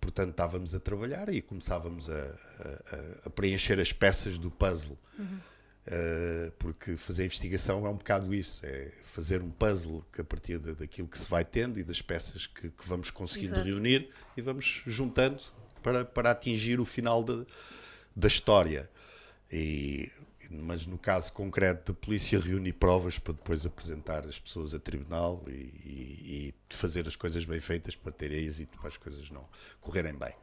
portanto 0.00 0.30
estávamos 0.30 0.74
a 0.74 0.80
trabalhar 0.80 1.32
e 1.32 1.40
começávamos 1.40 2.10
a, 2.10 2.14
a, 2.14 3.26
a 3.26 3.30
preencher 3.30 3.78
as 3.78 3.92
peças 3.92 4.36
do 4.36 4.50
puzzle 4.50 4.98
uhum. 5.16 5.38
uh, 5.86 6.52
porque 6.58 6.96
fazer 6.96 7.24
investigação 7.24 7.86
é 7.86 7.88
um 7.88 7.96
bocado 7.96 8.34
isso 8.34 8.66
é 8.66 8.90
fazer 9.04 9.40
um 9.40 9.50
puzzle 9.50 10.04
que 10.12 10.20
a 10.20 10.24
partir 10.24 10.58
de, 10.58 10.74
daquilo 10.74 11.06
que 11.06 11.18
se 11.18 11.28
vai 11.28 11.44
tendo 11.44 11.78
e 11.78 11.84
das 11.84 12.02
peças 12.02 12.48
que, 12.48 12.68
que 12.68 12.86
vamos 12.88 13.12
conseguindo 13.12 13.54
Exato. 13.54 13.68
reunir 13.68 14.10
e 14.36 14.42
vamos 14.42 14.82
juntando 14.86 15.40
para, 15.82 16.04
para 16.04 16.32
atingir 16.32 16.80
o 16.80 16.84
final 16.84 17.22
de, 17.22 17.46
da 18.14 18.26
história 18.26 18.90
e, 19.50 20.10
mas 20.50 20.86
no 20.86 20.98
caso 20.98 21.32
concreto 21.32 21.92
da 21.92 21.98
polícia 21.98 22.38
reúne 22.38 22.72
provas 22.72 23.18
para 23.18 23.32
depois 23.32 23.64
apresentar 23.66 24.24
as 24.26 24.38
pessoas 24.38 24.74
a 24.74 24.78
tribunal 24.78 25.42
e, 25.46 25.52
e, 25.52 26.54
e 26.70 26.74
fazer 26.74 27.06
as 27.06 27.16
coisas 27.16 27.44
bem 27.44 27.60
feitas 27.60 27.96
para 27.96 28.12
ter 28.12 28.30
êxito, 28.32 28.78
para 28.78 28.88
as 28.88 28.96
coisas 28.96 29.30
não 29.30 29.46
correrem 29.80 30.14
bem. 30.14 30.34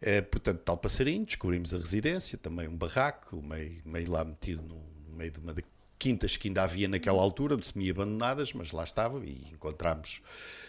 É, 0.00 0.20
portanto, 0.20 0.60
tal 0.60 0.76
passarinho, 0.76 1.24
descobrimos 1.24 1.72
a 1.72 1.78
residência, 1.78 2.36
também 2.36 2.68
um 2.68 2.76
barraco, 2.76 3.42
meio, 3.42 3.80
meio 3.84 4.10
lá 4.10 4.24
metido 4.24 4.62
no 4.62 5.16
meio 5.16 5.30
de 5.30 5.38
uma 5.38 5.54
de 5.54 5.64
quintas 5.98 6.36
que 6.36 6.48
ainda 6.48 6.62
havia 6.62 6.86
naquela 6.86 7.20
altura, 7.20 7.60
semi-abandonadas, 7.62 8.52
mas 8.52 8.70
lá 8.72 8.84
estava 8.84 9.24
e 9.24 9.48
encontramos 9.52 10.20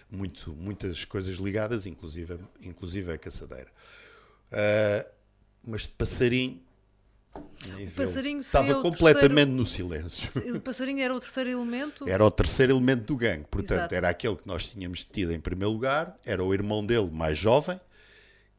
muito, 0.09 0.53
muitas 0.55 1.03
coisas 1.03 1.37
ligadas, 1.37 1.85
inclusive, 1.85 2.39
inclusive 2.61 3.11
a 3.11 3.17
caçadeira. 3.17 3.69
Uh, 4.51 5.09
mas 5.65 5.81
de 5.81 5.89
passarinho 5.89 6.61
o 7.35 7.91
passarinho 7.95 8.39
Estava 8.39 8.81
completamente 8.81 9.25
terceiro... 9.29 9.51
no 9.51 9.65
silêncio. 9.65 10.29
O 10.55 10.59
passarinho 10.59 11.01
era 11.01 11.15
o 11.15 11.19
terceiro 11.19 11.49
elemento? 11.49 12.07
Era 12.07 12.23
o 12.23 12.31
terceiro 12.31 12.73
elemento 12.73 13.05
do 13.05 13.15
gangue. 13.15 13.45
Portanto, 13.49 13.79
Exato. 13.79 13.95
era 13.95 14.09
aquele 14.09 14.35
que 14.35 14.47
nós 14.47 14.69
tínhamos 14.69 15.03
tido 15.03 15.33
em 15.33 15.39
primeiro 15.39 15.71
lugar, 15.71 16.15
era 16.25 16.43
o 16.43 16.53
irmão 16.53 16.85
dele 16.85 17.09
mais 17.11 17.37
jovem 17.37 17.79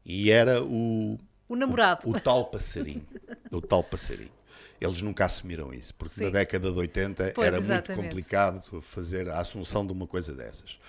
e 0.05 0.31
era 0.31 0.63
o. 0.63 1.17
O 1.47 1.55
namorado. 1.55 2.07
O, 2.07 2.11
o 2.11 2.19
tal 2.19 2.45
passarinho. 2.45 3.05
o 3.51 3.61
tal 3.61 3.83
passarinho. 3.83 4.31
Eles 4.79 5.01
nunca 5.01 5.25
assumiram 5.25 5.73
isso, 5.73 5.93
porque 5.95 6.15
Sim. 6.15 6.25
na 6.25 6.29
década 6.29 6.71
de 6.71 6.79
80 6.79 7.33
pois, 7.35 7.47
era 7.47 7.57
exatamente. 7.57 7.87
muito 7.89 8.09
complicado 8.09 8.81
fazer 8.81 9.27
a 9.29 9.39
assunção 9.39 9.85
de 9.85 9.91
uma 9.91 10.07
coisa 10.07 10.33
dessas. 10.33 10.79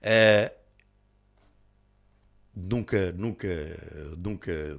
Uh, 0.00 0.54
nunca, 2.54 3.10
nunca, 3.12 3.48
nunca 4.16 4.78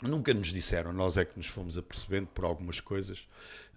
Nunca 0.00 0.32
nos 0.32 0.48
disseram, 0.48 0.92
nós 0.92 1.16
é 1.16 1.24
que 1.24 1.36
nos 1.36 1.46
fomos 1.46 1.76
apercebendo 1.76 2.28
por 2.28 2.44
algumas 2.44 2.80
coisas 2.80 3.26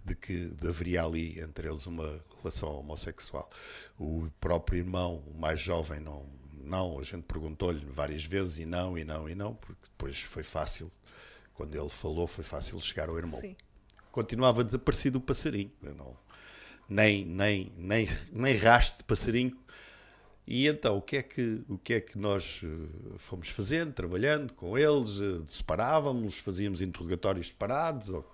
de 0.04 0.14
que 0.14 0.48
de 0.48 0.68
haveria 0.68 1.02
ali 1.04 1.40
entre 1.40 1.68
eles 1.68 1.86
uma 1.86 2.20
relação 2.38 2.78
homossexual. 2.78 3.50
O 3.98 4.28
próprio 4.40 4.78
irmão, 4.78 5.22
o 5.26 5.38
mais 5.38 5.60
jovem, 5.60 6.00
não, 6.00 6.26
não 6.52 6.98
a 6.98 7.02
gente 7.02 7.24
perguntou-lhe 7.24 7.84
várias 7.86 8.24
vezes 8.24 8.58
e 8.58 8.66
não, 8.66 8.96
e 8.96 9.04
não, 9.04 9.28
e 9.28 9.34
não, 9.34 9.54
porque 9.54 9.80
depois 9.82 10.20
foi 10.20 10.42
fácil, 10.42 10.90
quando 11.54 11.74
ele 11.76 11.88
falou, 11.88 12.26
foi 12.26 12.44
fácil 12.44 12.78
chegar 12.80 13.08
ao 13.08 13.18
irmão. 13.18 13.40
Sim. 13.40 13.56
Continuava 14.10 14.62
desaparecido 14.62 15.18
o 15.18 15.22
passarinho, 15.22 15.72
não, 15.80 16.16
nem, 16.88 17.24
nem, 17.24 17.72
nem, 17.76 18.08
nem 18.30 18.56
rastro 18.56 18.98
de 18.98 19.04
passarinho 19.04 19.56
e 20.46 20.66
então, 20.66 20.96
o 20.96 21.02
que 21.02 21.16
é 21.18 21.22
que, 21.22 21.62
o 21.68 21.78
que, 21.78 21.94
é 21.94 22.00
que 22.00 22.18
nós 22.18 22.60
eh, 22.64 23.14
fomos 23.16 23.48
fazendo, 23.48 23.92
trabalhando 23.92 24.52
com 24.54 24.76
eles, 24.76 25.20
eh, 25.20 25.40
separávamos, 25.46 26.38
fazíamos 26.38 26.80
interrogatórios 26.82 27.48
separados, 27.48 28.08
ou 28.08 28.28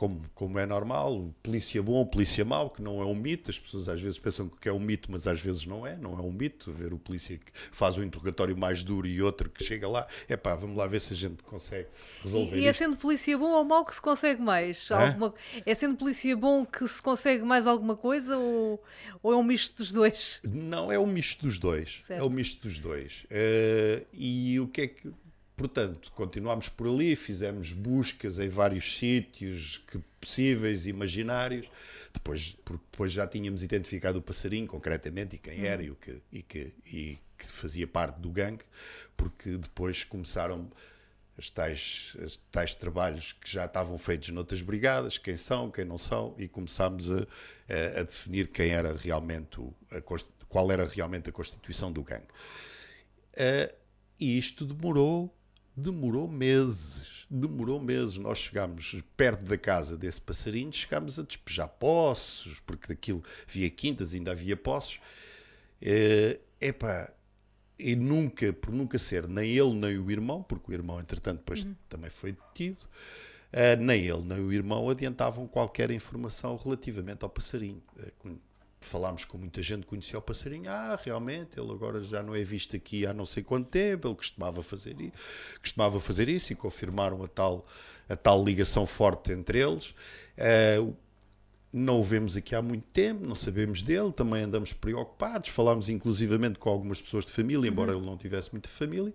como, 0.00 0.22
como 0.34 0.58
é 0.58 0.64
normal, 0.64 1.30
polícia 1.42 1.82
bom, 1.82 2.06
polícia 2.06 2.42
mau, 2.42 2.70
que 2.70 2.80
não 2.80 3.02
é 3.02 3.04
um 3.04 3.14
mito, 3.14 3.50
as 3.50 3.58
pessoas 3.58 3.86
às 3.86 4.00
vezes 4.00 4.18
pensam 4.18 4.48
que 4.48 4.66
é 4.66 4.72
um 4.72 4.80
mito, 4.80 5.12
mas 5.12 5.26
às 5.26 5.38
vezes 5.38 5.66
não 5.66 5.86
é, 5.86 5.94
não 5.94 6.18
é 6.18 6.22
um 6.22 6.32
mito, 6.32 6.72
ver 6.72 6.94
o 6.94 6.98
polícia 6.98 7.36
que 7.36 7.52
faz 7.70 7.98
um 7.98 8.02
interrogatório 8.02 8.56
mais 8.56 8.82
duro 8.82 9.06
e 9.06 9.20
outro 9.20 9.50
que 9.50 9.62
chega 9.62 9.86
lá, 9.86 10.06
é 10.26 10.38
pá, 10.38 10.54
vamos 10.54 10.74
lá 10.74 10.86
ver 10.86 11.02
se 11.02 11.12
a 11.12 11.16
gente 11.16 11.42
consegue 11.42 11.86
resolver 12.22 12.56
E, 12.56 12.62
e 12.62 12.66
é 12.66 12.72
sendo 12.72 12.96
polícia 12.96 13.36
bom 13.36 13.50
ou 13.50 13.62
mau 13.62 13.84
que 13.84 13.94
se 13.94 14.00
consegue 14.00 14.40
mais? 14.40 14.90
Alguma, 14.90 15.34
é 15.66 15.74
sendo 15.74 15.96
polícia 15.96 16.34
bom 16.34 16.64
que 16.64 16.88
se 16.88 17.02
consegue 17.02 17.44
mais 17.44 17.66
alguma 17.66 17.94
coisa 17.94 18.38
ou, 18.38 18.82
ou 19.22 19.32
é 19.34 19.36
um 19.36 19.42
misto 19.42 19.76
dos 19.76 19.92
dois? 19.92 20.40
Não, 20.50 20.90
é 20.90 20.98
um 20.98 21.04
misto 21.04 21.44
dos 21.44 21.58
dois, 21.58 22.00
certo. 22.04 22.22
é 22.22 22.24
um 22.24 22.30
misto 22.30 22.66
dos 22.66 22.78
dois. 22.78 23.24
Uh, 23.24 24.06
e 24.14 24.58
o 24.60 24.66
que 24.66 24.80
é 24.80 24.86
que 24.86 25.12
Portanto, 25.60 26.10
continuámos 26.12 26.70
por 26.70 26.86
ali, 26.86 27.14
fizemos 27.14 27.74
buscas 27.74 28.38
em 28.38 28.48
vários 28.48 28.96
sítios 28.96 29.76
que, 29.76 29.98
possíveis, 30.18 30.86
imaginários. 30.86 31.70
Depois, 32.14 32.56
depois 32.66 33.12
já 33.12 33.26
tínhamos 33.26 33.62
identificado 33.62 34.20
o 34.20 34.22
passarinho 34.22 34.66
concretamente 34.66 35.36
e 35.36 35.38
quem 35.38 35.66
era 35.66 35.82
e, 35.82 35.90
o 35.90 35.96
que, 35.96 36.22
e, 36.32 36.42
que, 36.42 36.72
e 36.86 37.18
que 37.36 37.44
fazia 37.46 37.86
parte 37.86 38.18
do 38.20 38.30
gangue, 38.30 38.64
porque 39.14 39.58
depois 39.58 40.02
começaram 40.02 40.66
os 41.36 41.50
tais, 41.50 42.16
tais 42.50 42.72
trabalhos 42.72 43.32
que 43.34 43.52
já 43.52 43.66
estavam 43.66 43.98
feitos 43.98 44.30
noutras 44.30 44.62
brigadas, 44.62 45.18
quem 45.18 45.36
são, 45.36 45.70
quem 45.70 45.84
não 45.84 45.98
são, 45.98 46.34
e 46.38 46.48
começámos 46.48 47.10
a, 47.10 47.16
a, 47.18 48.00
a 48.00 48.02
definir 48.02 48.48
quem 48.48 48.70
era 48.70 48.96
realmente 48.96 49.60
o, 49.60 49.74
a, 49.90 50.00
qual 50.48 50.72
era 50.72 50.86
realmente 50.86 51.28
a 51.28 51.32
constituição 51.32 51.92
do 51.92 52.02
gangue. 52.02 52.28
Uh, 53.34 53.78
e 54.18 54.38
isto 54.38 54.64
demorou 54.64 55.34
demorou 55.76 56.28
meses, 56.28 57.26
demorou 57.30 57.80
meses. 57.80 58.16
Nós 58.16 58.38
chegámos 58.38 58.96
perto 59.16 59.44
da 59.44 59.56
casa 59.56 59.96
desse 59.96 60.20
passarinho, 60.20 60.72
chegámos 60.72 61.18
a 61.18 61.22
despejar 61.22 61.68
poços, 61.68 62.60
porque 62.60 62.88
daquilo 62.88 63.22
havia 63.48 63.70
quintas, 63.70 64.14
ainda 64.14 64.32
havia 64.32 64.56
poços. 64.56 65.00
É, 65.80 66.38
epá, 66.60 67.12
e 67.78 67.96
nunca, 67.96 68.52
por 68.52 68.72
nunca 68.72 68.98
ser 68.98 69.26
nem 69.26 69.50
ele 69.50 69.72
nem 69.74 69.98
o 69.98 70.10
irmão, 70.10 70.42
porque 70.42 70.70
o 70.70 70.74
irmão, 70.74 71.00
entretanto, 71.00 71.38
depois 71.38 71.64
uhum. 71.64 71.74
também 71.88 72.10
foi 72.10 72.32
detido, 72.32 72.84
uh, 72.84 73.80
nem 73.80 74.06
ele 74.06 74.22
nem 74.22 74.38
o 74.38 74.52
irmão 74.52 74.88
adiantavam 74.90 75.46
qualquer 75.46 75.90
informação 75.90 76.56
relativamente 76.56 77.24
ao 77.24 77.30
passarinho. 77.30 77.82
Uh, 78.24 78.38
falámos 78.80 79.24
com 79.24 79.38
muita 79.38 79.62
gente 79.62 79.82
que 79.82 79.88
conhecia 79.88 80.18
o 80.18 80.22
passarinho. 80.22 80.70
Ah, 80.70 80.98
realmente, 81.02 81.60
ele 81.60 81.70
agora 81.70 82.02
já 82.02 82.22
não 82.22 82.34
é 82.34 82.42
visto 82.42 82.74
aqui 82.74 83.06
há 83.06 83.12
não 83.12 83.26
sei 83.26 83.42
quanto 83.42 83.68
tempo, 83.68 84.08
ele 84.08 84.14
costumava 84.14 84.62
fazer, 84.62 84.96
costumava 85.60 86.00
fazer 86.00 86.28
isso 86.28 86.52
e 86.52 86.56
confirmaram 86.56 87.22
a 87.22 87.28
tal, 87.28 87.66
a 88.08 88.16
tal 88.16 88.42
ligação 88.44 88.86
forte 88.86 89.32
entre 89.32 89.58
eles. 89.58 89.94
Uh, 90.38 90.94
não 91.72 92.00
o 92.00 92.02
vemos 92.02 92.36
aqui 92.36 92.54
há 92.54 92.62
muito 92.62 92.86
tempo, 92.92 93.24
não 93.24 93.36
sabemos 93.36 93.82
dele, 93.82 94.12
também 94.12 94.42
andamos 94.42 94.72
preocupados, 94.72 95.50
falámos 95.50 95.88
inclusivamente 95.88 96.58
com 96.58 96.68
algumas 96.68 97.00
pessoas 97.00 97.24
de 97.24 97.32
família, 97.32 97.68
embora 97.68 97.92
uhum. 97.92 97.98
ele 97.98 98.06
não 98.06 98.16
tivesse 98.16 98.50
muita 98.50 98.68
família, 98.68 99.12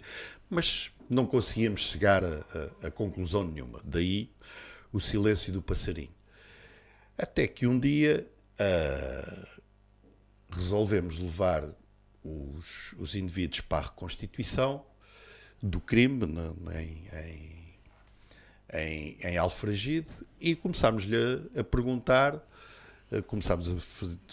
mas 0.49 0.89
não 1.10 1.25
conseguíamos 1.25 1.82
chegar 1.82 2.23
a, 2.23 2.45
a, 2.84 2.88
a 2.88 2.91
conclusão 2.91 3.43
nenhuma. 3.43 3.82
Daí 3.84 4.30
o 4.93 4.99
silêncio 4.99 5.51
do 5.51 5.62
passarinho. 5.62 6.13
Até 7.17 7.47
que 7.47 7.67
um 7.67 7.78
dia 7.78 8.25
uh, 8.59 9.61
resolvemos 10.49 11.19
levar 11.19 11.69
os, 12.23 12.93
os 12.97 13.15
indivíduos 13.15 13.61
para 13.61 13.79
a 13.79 13.89
reconstituição 13.89 14.85
do 15.61 15.79
crime 15.79 16.25
em, 16.73 17.07
em, 17.17 17.77
em, 18.73 19.17
em 19.21 19.37
Alfragide 19.37 20.09
e 20.39 20.55
começámos-lhe 20.55 21.15
a, 21.15 21.61
a, 21.61 21.63
perguntar, 21.63 22.35
uh, 23.11 23.23
começámos 23.23 23.69
a 23.69 23.75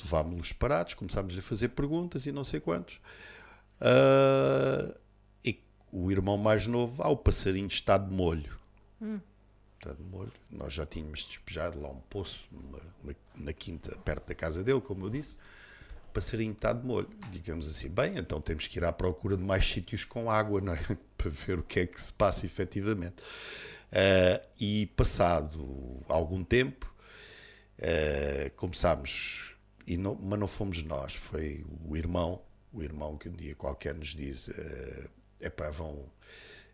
levámos-los 0.02 0.52
parados, 0.52 0.94
começámos 0.94 1.36
a 1.36 1.42
fazer 1.42 1.68
perguntas 1.68 2.26
e 2.26 2.32
não 2.32 2.44
sei 2.44 2.60
quantos. 2.60 3.00
Uh, 3.80 4.94
e 5.44 5.60
o 5.90 6.10
irmão 6.10 6.36
mais 6.36 6.66
novo, 6.66 7.02
ah, 7.02 7.08
o 7.08 7.16
passarinho 7.16 7.66
está 7.66 7.98
de 7.98 8.12
molho. 8.12 8.56
Hum 9.00 9.18
está 9.82 9.92
de 9.92 10.02
molho. 10.02 10.32
Nós 10.50 10.72
já 10.72 10.86
tínhamos 10.86 11.26
despejado 11.26 11.82
lá 11.82 11.88
um 11.88 12.00
poço 12.08 12.48
na, 13.02 13.14
na, 13.34 13.52
quinta, 13.52 13.96
perto 13.98 14.28
da 14.28 14.34
casa 14.34 14.62
dele, 14.62 14.80
como 14.80 15.06
eu 15.06 15.10
disse. 15.10 15.36
Passarinho 16.14 16.52
está 16.52 16.72
de 16.72 16.86
molho. 16.86 17.10
Digamos 17.30 17.68
assim, 17.68 17.88
bem, 17.88 18.16
então 18.16 18.40
temos 18.40 18.68
que 18.68 18.78
ir 18.78 18.84
à 18.84 18.92
procura 18.92 19.36
de 19.36 19.42
mais 19.42 19.66
sítios 19.66 20.04
com 20.04 20.30
água, 20.30 20.60
não 20.60 20.72
é? 20.72 20.78
Para 21.18 21.30
ver 21.30 21.58
o 21.58 21.62
que 21.62 21.80
é 21.80 21.86
que 21.86 22.00
se 22.00 22.12
passa 22.12 22.46
efetivamente. 22.46 23.22
Uh, 23.22 24.42
e 24.58 24.86
passado 24.96 26.00
algum 26.08 26.42
tempo, 26.42 26.94
uh, 27.78 28.50
começámos, 28.56 29.54
e 29.86 29.96
não, 29.96 30.14
mas 30.14 30.38
não 30.38 30.48
fomos 30.48 30.82
nós, 30.82 31.14
foi 31.14 31.64
o 31.84 31.96
irmão, 31.96 32.40
o 32.72 32.82
irmão 32.82 33.18
que 33.18 33.28
um 33.28 33.32
dia 33.32 33.54
qualquer 33.54 33.94
nos 33.94 34.14
diz: 34.14 34.48
uh, 34.48 35.10
epá, 35.40 35.70
vão 35.70 36.08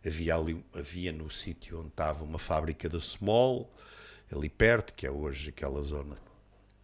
havia, 0.08 0.34
ali, 0.34 0.64
havia 0.74 1.12
no 1.12 1.30
sítio 1.30 1.80
onde 1.80 1.88
estava 1.88 2.24
uma 2.24 2.38
fábrica 2.38 2.88
da 2.88 3.00
Small, 3.00 3.72
ali 4.30 4.48
perto, 4.48 4.92
que 4.94 5.06
é 5.06 5.10
hoje 5.10 5.50
aquela 5.50 5.82
zona, 5.82 6.16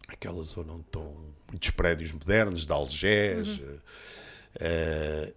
aquela 0.07 0.43
zona 0.43 0.73
onde 0.73 0.85
estão 0.85 1.33
muitos 1.49 1.69
prédios 1.71 2.11
modernos, 2.11 2.65
de 2.65 2.71
Algés. 2.71 3.47
Uhum. 3.59 3.79
Uh, 4.55 5.35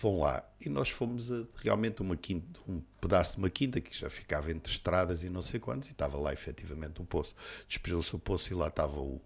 vão 0.00 0.20
lá. 0.20 0.48
E 0.60 0.68
nós 0.68 0.90
fomos 0.90 1.32
a, 1.32 1.44
realmente 1.62 2.02
uma 2.02 2.16
quinta, 2.16 2.60
um 2.68 2.80
pedaço 3.00 3.32
de 3.32 3.38
uma 3.38 3.50
quinta 3.50 3.80
que 3.80 3.96
já 3.96 4.10
ficava 4.10 4.50
entre 4.50 4.72
estradas 4.72 5.22
e 5.22 5.30
não 5.30 5.42
sei 5.42 5.58
quantos, 5.58 5.88
e 5.88 5.92
estava 5.92 6.18
lá 6.18 6.32
efetivamente 6.32 7.00
um 7.00 7.04
poço. 7.04 7.34
Despejou-se 7.68 8.14
o 8.14 8.18
poço 8.18 8.52
e 8.52 8.54
lá 8.54 8.68
estava 8.68 8.98
o, 9.00 9.20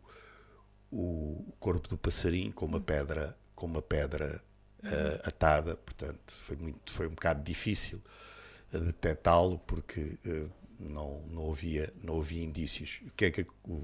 o 0.90 1.52
corpo 1.58 1.88
do 1.88 1.98
passarinho 1.98 2.52
com 2.52 2.66
uma 2.66 2.80
pedra, 2.80 3.36
com 3.54 3.66
uma 3.66 3.82
pedra 3.82 4.42
uh, 4.84 5.28
atada, 5.28 5.76
portanto 5.76 6.32
foi, 6.32 6.56
muito, 6.56 6.92
foi 6.92 7.06
um 7.06 7.10
bocado 7.10 7.42
difícil 7.42 8.00
detectá-lo 8.72 9.58
porque 9.66 10.18
uh, 10.26 10.50
não, 10.78 11.20
não, 11.28 11.50
havia, 11.50 11.92
não 12.02 12.18
havia 12.20 12.44
indícios. 12.44 13.00
O 13.06 13.10
que 13.12 13.24
é 13.26 13.30
que 13.30 13.46
o, 13.64 13.82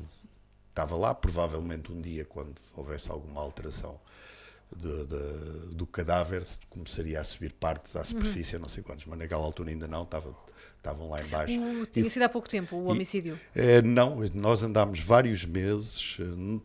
estava 0.71 0.97
lá? 0.97 1.15
Provavelmente 1.15 1.93
um 1.93 2.01
dia, 2.01 2.25
quando 2.25 2.55
houvesse 2.75 3.11
alguma 3.11 3.41
alteração 3.41 4.01
de, 4.75 5.07
de, 5.07 5.75
do 5.75 5.87
cadáver, 5.87 6.45
começaria 6.69 7.21
a 7.21 7.25
subir 7.25 7.53
partes 7.53 7.97
à 7.97 8.05
superfície, 8.05 8.57
uhum. 8.57 8.63
não 8.63 8.69
sei 8.69 8.83
quantos, 8.83 9.07
mas 9.07 9.19
naquela 9.19 9.43
altura 9.43 9.71
ainda 9.71 9.87
não, 9.87 10.03
estava 10.03 10.35
estavam 10.87 11.11
lá 11.11 11.21
embaixo. 11.21 11.59
O, 11.59 11.87
tinha 11.87 12.07
e, 12.07 12.11
sido 12.11 12.23
há 12.23 12.29
pouco 12.29 12.49
tempo 12.49 12.77
o 12.77 12.91
homicídio? 12.91 13.39
E, 13.55 13.61
é, 13.61 13.83
não, 13.83 14.21
nós 14.35 14.63
andámos 14.63 15.01
vários 15.01 15.45
meses, 15.45 16.19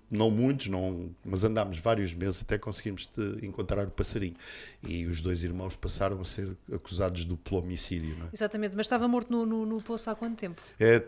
não 0.10 0.30
muitos, 0.30 0.68
não, 0.68 1.10
mas 1.26 1.44
andámos 1.44 1.80
vários 1.80 2.14
meses 2.14 2.42
até 2.42 2.58
conseguirmos 2.58 3.10
encontrar 3.42 3.88
o 3.88 3.92
passarinho. 3.92 4.36
E 4.88 5.06
os 5.06 5.22
dois 5.22 5.44
irmãos 5.44 5.76
passaram 5.76 6.20
a 6.20 6.24
ser 6.24 6.56
acusados 6.74 7.26
do 7.26 7.32
duplo 7.32 7.60
homicídio. 7.60 8.16
É? 8.24 8.30
Exatamente, 8.34 8.76
mas 8.76 8.86
estava 8.86 9.08
morto 9.08 9.32
no, 9.32 9.46
no, 9.46 9.66
no, 9.66 9.82
poço 9.82 10.10
há 10.10 10.16
quanto 10.16 10.38
tempo? 10.38 10.62
É, 10.80 11.02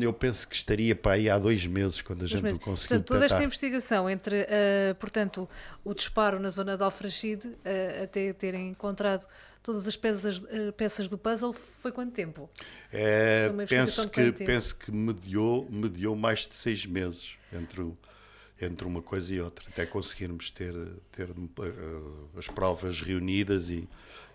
eu 0.00 0.12
penso 0.12 0.48
que 0.48 0.54
estaria 0.54 0.94
para 0.94 1.12
aí 1.12 1.28
há 1.28 1.38
dois 1.38 1.66
meses, 1.66 2.02
quando 2.02 2.18
a 2.18 2.20
dois 2.20 2.30
gente 2.30 2.42
meses. 2.42 2.58
o 2.58 2.60
conseguiu 2.60 2.98
portanto, 2.98 3.08
Toda 3.08 3.24
esta 3.24 3.42
investigação 3.42 4.08
entre, 4.08 4.42
uh, 4.42 4.94
portanto, 4.98 5.48
o 5.84 5.94
disparo 5.94 6.38
na 6.38 6.50
zona 6.50 6.76
de 6.76 6.82
Alfragide, 6.82 7.48
uh, 7.48 8.04
até 8.04 8.32
terem 8.32 8.68
encontrado 8.68 9.26
todas 9.62 9.86
as 9.86 9.96
peças, 9.96 10.44
eh, 10.48 10.72
peças 10.72 11.08
do 11.08 11.18
puzzle 11.18 11.52
foi 11.52 11.92
quanto 11.92 12.12
tempo? 12.12 12.50
É, 12.92 13.50
penso, 13.68 14.08
que, 14.08 14.32
tempo? 14.32 14.44
penso 14.46 14.76
que 14.76 14.90
mediou, 14.90 15.68
mediou 15.70 16.16
mais 16.16 16.46
de 16.46 16.54
seis 16.54 16.86
meses 16.86 17.36
entre, 17.52 17.92
entre 18.60 18.86
uma 18.86 19.02
coisa 19.02 19.34
e 19.34 19.40
outra, 19.40 19.66
até 19.68 19.84
conseguirmos 19.86 20.50
ter, 20.50 20.74
ter 21.12 21.30
uh, 21.30 22.30
as 22.36 22.46
provas 22.48 23.00
reunidas 23.00 23.70
e, 23.70 23.88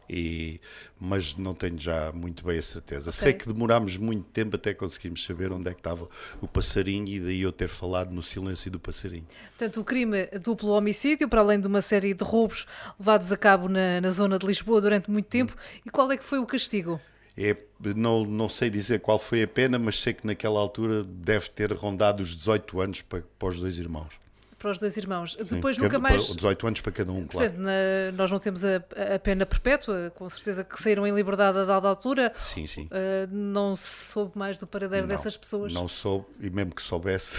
e, 0.10 0.60
mas 1.00 1.36
não 1.36 1.54
tenho 1.54 1.78
já 1.78 2.12
muito 2.12 2.46
bem 2.46 2.58
a 2.58 2.62
certeza. 2.62 3.10
Okay. 3.10 3.22
Sei 3.22 3.34
que 3.34 3.48
demorámos 3.48 3.98
muito 3.98 4.26
tempo 4.30 4.56
até 4.56 4.74
conseguirmos 4.74 5.24
saber 5.24 5.52
onde 5.52 5.70
é 5.70 5.74
que 5.74 5.80
estava 5.80 6.08
o 6.42 6.48
passarinho 6.48 7.08
e 7.08 7.20
daí 7.20 7.42
eu 7.42 7.52
ter 7.52 7.68
falado 7.68 8.12
no 8.12 8.22
silêncio 8.22 8.70
do 8.70 8.80
passarinho. 8.80 9.28
Portanto, 9.58 9.82
o 9.82 9.84
crime 9.84 10.28
duplo 10.42 10.72
homicídio, 10.72 11.28
para 11.28 11.42
além 11.42 11.60
de 11.60 11.68
uma 11.68 11.82
série 11.82 12.14
de 12.14 12.24
roubos 12.24 12.66
levados 13.00 13.32
a 13.32 13.38
cabo 13.38 13.68
na, 13.68 14.02
na 14.02 14.10
zona 14.10 14.38
de 14.38 14.46
Lisboa 14.46 14.82
durante 14.82 15.10
muito 15.10 15.28
tempo. 15.28 15.56
E 15.86 15.90
qual 15.90 16.12
é 16.12 16.18
que 16.18 16.24
foi 16.24 16.40
o 16.40 16.46
castigo? 16.46 17.00
É, 17.38 17.58
não, 17.96 18.24
não 18.24 18.48
sei 18.48 18.70
dizer 18.70 19.02
qual 19.02 19.20
foi 19.20 19.44
a 19.44 19.48
pena, 19.48 19.78
mas 19.78 20.00
sei 20.00 20.14
que 20.14 20.26
naquela 20.26 20.60
altura 20.60 21.04
deve 21.04 21.50
ter 21.50 21.74
rondado 21.74 22.24
os 22.24 22.34
18 22.34 22.80
anos 22.80 23.02
para, 23.02 23.24
para 23.38 23.50
os 23.50 23.60
dois 23.60 23.78
irmãos 23.78 24.25
para 24.66 24.72
os 24.72 24.80
dois 24.80 24.98
irmãos. 24.98 25.34
Sim, 25.34 25.56
Depois 25.56 25.78
nunca 25.78 26.00
mais. 26.00 26.26
18 26.26 26.68
anos 26.68 26.82
para 26.82 26.92
cada 26.92 27.12
um, 27.12 27.28
claro. 27.28 27.52
Portanto, 27.52 27.58
na, 27.60 28.12
nós 28.14 28.32
não 28.32 28.40
temos 28.40 28.66
a, 28.66 28.78
a, 29.14 29.20
pena 29.20 29.46
perpétua, 29.46 30.12
com 30.16 30.28
certeza 30.28 30.64
que 30.64 30.82
saíram 30.82 31.06
em 31.06 31.14
liberdade 31.14 31.60
a 31.60 31.66
dada 31.66 31.88
altura. 31.88 32.34
Sim, 32.40 32.66
sim. 32.66 32.86
Uh, 32.86 33.32
não 33.32 33.78
se 33.78 34.12
soube 34.12 34.32
mais 34.36 34.58
do 34.58 34.66
paradeiro 34.66 35.06
não, 35.06 35.16
dessas 35.16 35.38
pessoas. 35.38 35.72
Não 35.72 35.88
soube, 35.88 36.26
e 36.42 36.50
mesmo 36.50 36.74
que 36.74 36.82
soubesse, 36.82 37.38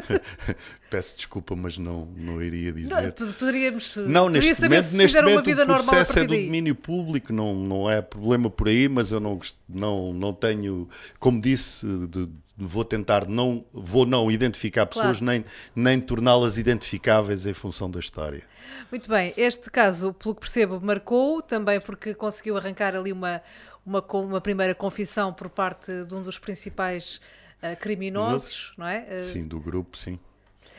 peço 0.88 1.16
desculpa, 1.18 1.54
mas 1.54 1.76
não, 1.76 2.06
não 2.16 2.40
iria 2.40 2.72
dizer. 2.72 2.94
Não, 2.94 3.32
poderíamos 3.34 3.94
não, 3.96 4.30
neste 4.30 4.54
poderia 4.54 4.68
momento, 4.70 4.84
se 4.84 4.96
neste 4.96 5.20
momento, 5.20 5.34
uma 5.34 5.42
vida 5.42 5.62
o 5.64 5.66
processo 5.66 6.14
normal 6.14 6.24
é 6.24 6.26
do 6.26 6.44
domínio 6.46 6.74
público, 6.74 7.30
não, 7.30 7.54
não 7.54 7.90
é 7.90 8.00
problema 8.00 8.48
por 8.48 8.68
aí, 8.68 8.88
mas 8.88 9.10
eu 9.10 9.20
não, 9.20 9.38
não, 9.68 10.14
não 10.14 10.32
tenho, 10.32 10.88
como 11.18 11.42
disse, 11.42 11.86
de, 12.06 12.26
vou 12.56 12.84
tentar 12.84 13.26
não 13.26 13.64
vou 13.72 14.06
não 14.06 14.30
identificar 14.30 14.86
pessoas 14.86 15.18
claro. 15.18 15.24
nem 15.24 15.44
nem 15.74 16.00
torná-las 16.00 16.53
identificáveis 16.58 17.46
em 17.46 17.54
função 17.54 17.90
da 17.90 18.00
história. 18.00 18.42
Muito 18.90 19.08
bem, 19.08 19.34
este 19.36 19.70
caso, 19.70 20.12
pelo 20.12 20.34
que 20.34 20.40
percebo, 20.40 20.80
marcou 20.80 21.42
também 21.42 21.80
porque 21.80 22.14
conseguiu 22.14 22.56
arrancar 22.56 22.94
ali 22.94 23.12
uma 23.12 23.42
uma, 23.84 24.00
uma 24.12 24.40
primeira 24.40 24.74
confissão 24.74 25.32
por 25.32 25.48
parte 25.48 26.04
de 26.04 26.14
um 26.14 26.22
dos 26.22 26.38
principais 26.38 27.20
uh, 27.62 27.78
criminosos, 27.78 28.72
não 28.78 28.86
é? 28.86 29.06
Uh, 29.20 29.22
sim, 29.32 29.44
do 29.44 29.60
grupo, 29.60 29.96
sim. 29.96 30.18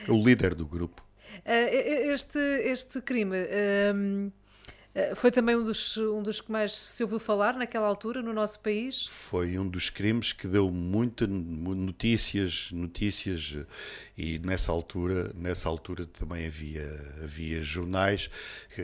O 0.07 0.23
líder 0.23 0.55
do 0.55 0.65
grupo. 0.65 1.03
Uh, 1.45 2.11
este 2.11 2.39
este 2.39 3.01
crime 3.01 3.35
ehm, 3.35 4.31
eh, 4.95 5.13
foi 5.13 5.29
também 5.29 5.57
um 5.57 5.63
dos, 5.63 5.97
um 5.97 6.23
dos 6.23 6.39
que 6.39 6.49
mais 6.49 6.73
se 6.73 7.03
ouviu 7.03 7.19
falar 7.19 7.55
naquela 7.55 7.85
altura 7.85 8.21
no 8.21 8.31
nosso 8.31 8.59
país? 8.61 9.05
Foi 9.07 9.59
um 9.59 9.67
dos 9.67 9.89
crimes 9.89 10.31
que 10.31 10.47
deu 10.47 10.71
muitas 10.71 11.27
notícias, 11.27 12.69
notícias 12.71 13.57
e 14.17 14.39
nessa 14.39 14.71
altura, 14.71 15.31
nessa 15.35 15.67
altura 15.67 16.05
também 16.05 16.47
havia, 16.47 16.89
havia 17.21 17.61
jornais 17.61 18.29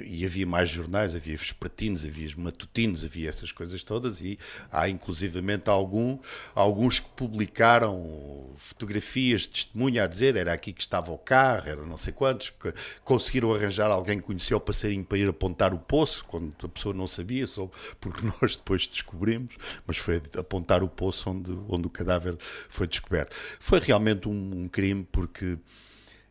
e 0.05 0.25
havia 0.25 0.45
mais 0.45 0.69
jornais, 0.69 1.15
havia 1.15 1.37
vespertinos, 1.37 2.03
havia 2.03 2.29
matutinos, 2.35 3.05
havia 3.05 3.29
essas 3.29 3.51
coisas 3.51 3.81
todas 3.83 4.19
e 4.19 4.37
há 4.69 4.89
inclusivamente 4.89 5.69
algum, 5.69 6.19
alguns 6.53 6.99
que 6.99 7.09
publicaram 7.09 8.49
fotografias 8.57 9.41
de 9.41 9.49
testemunha 9.49 10.03
a 10.03 10.07
dizer 10.07 10.35
era 10.35 10.51
aqui 10.51 10.73
que 10.73 10.81
estava 10.81 11.11
o 11.11 11.17
carro, 11.17 11.69
era 11.69 11.85
não 11.85 11.97
sei 11.97 12.11
quantos, 12.11 12.49
que 12.49 12.73
conseguiram 13.03 13.53
arranjar 13.53 13.89
alguém 13.89 14.19
que 14.19 14.25
conhecia 14.25 14.57
o 14.57 14.59
passarinho 14.59 15.05
para 15.05 15.17
ir 15.17 15.29
apontar 15.29 15.73
o 15.73 15.79
poço, 15.79 16.25
quando 16.27 16.53
a 16.61 16.67
pessoa 16.67 16.93
não 16.93 17.07
sabia, 17.07 17.47
só 17.47 17.69
porque 18.01 18.21
nós 18.41 18.57
depois 18.57 18.85
descobrimos, 18.85 19.55
mas 19.87 19.97
foi 19.97 20.21
apontar 20.37 20.83
o 20.83 20.89
poço 20.89 21.29
onde, 21.29 21.51
onde 21.69 21.87
o 21.87 21.89
cadáver 21.89 22.35
foi 22.67 22.85
descoberto. 22.85 23.33
Foi 23.59 23.79
realmente 23.79 24.27
um, 24.27 24.63
um 24.63 24.67
crime 24.67 25.03
porque 25.21 25.57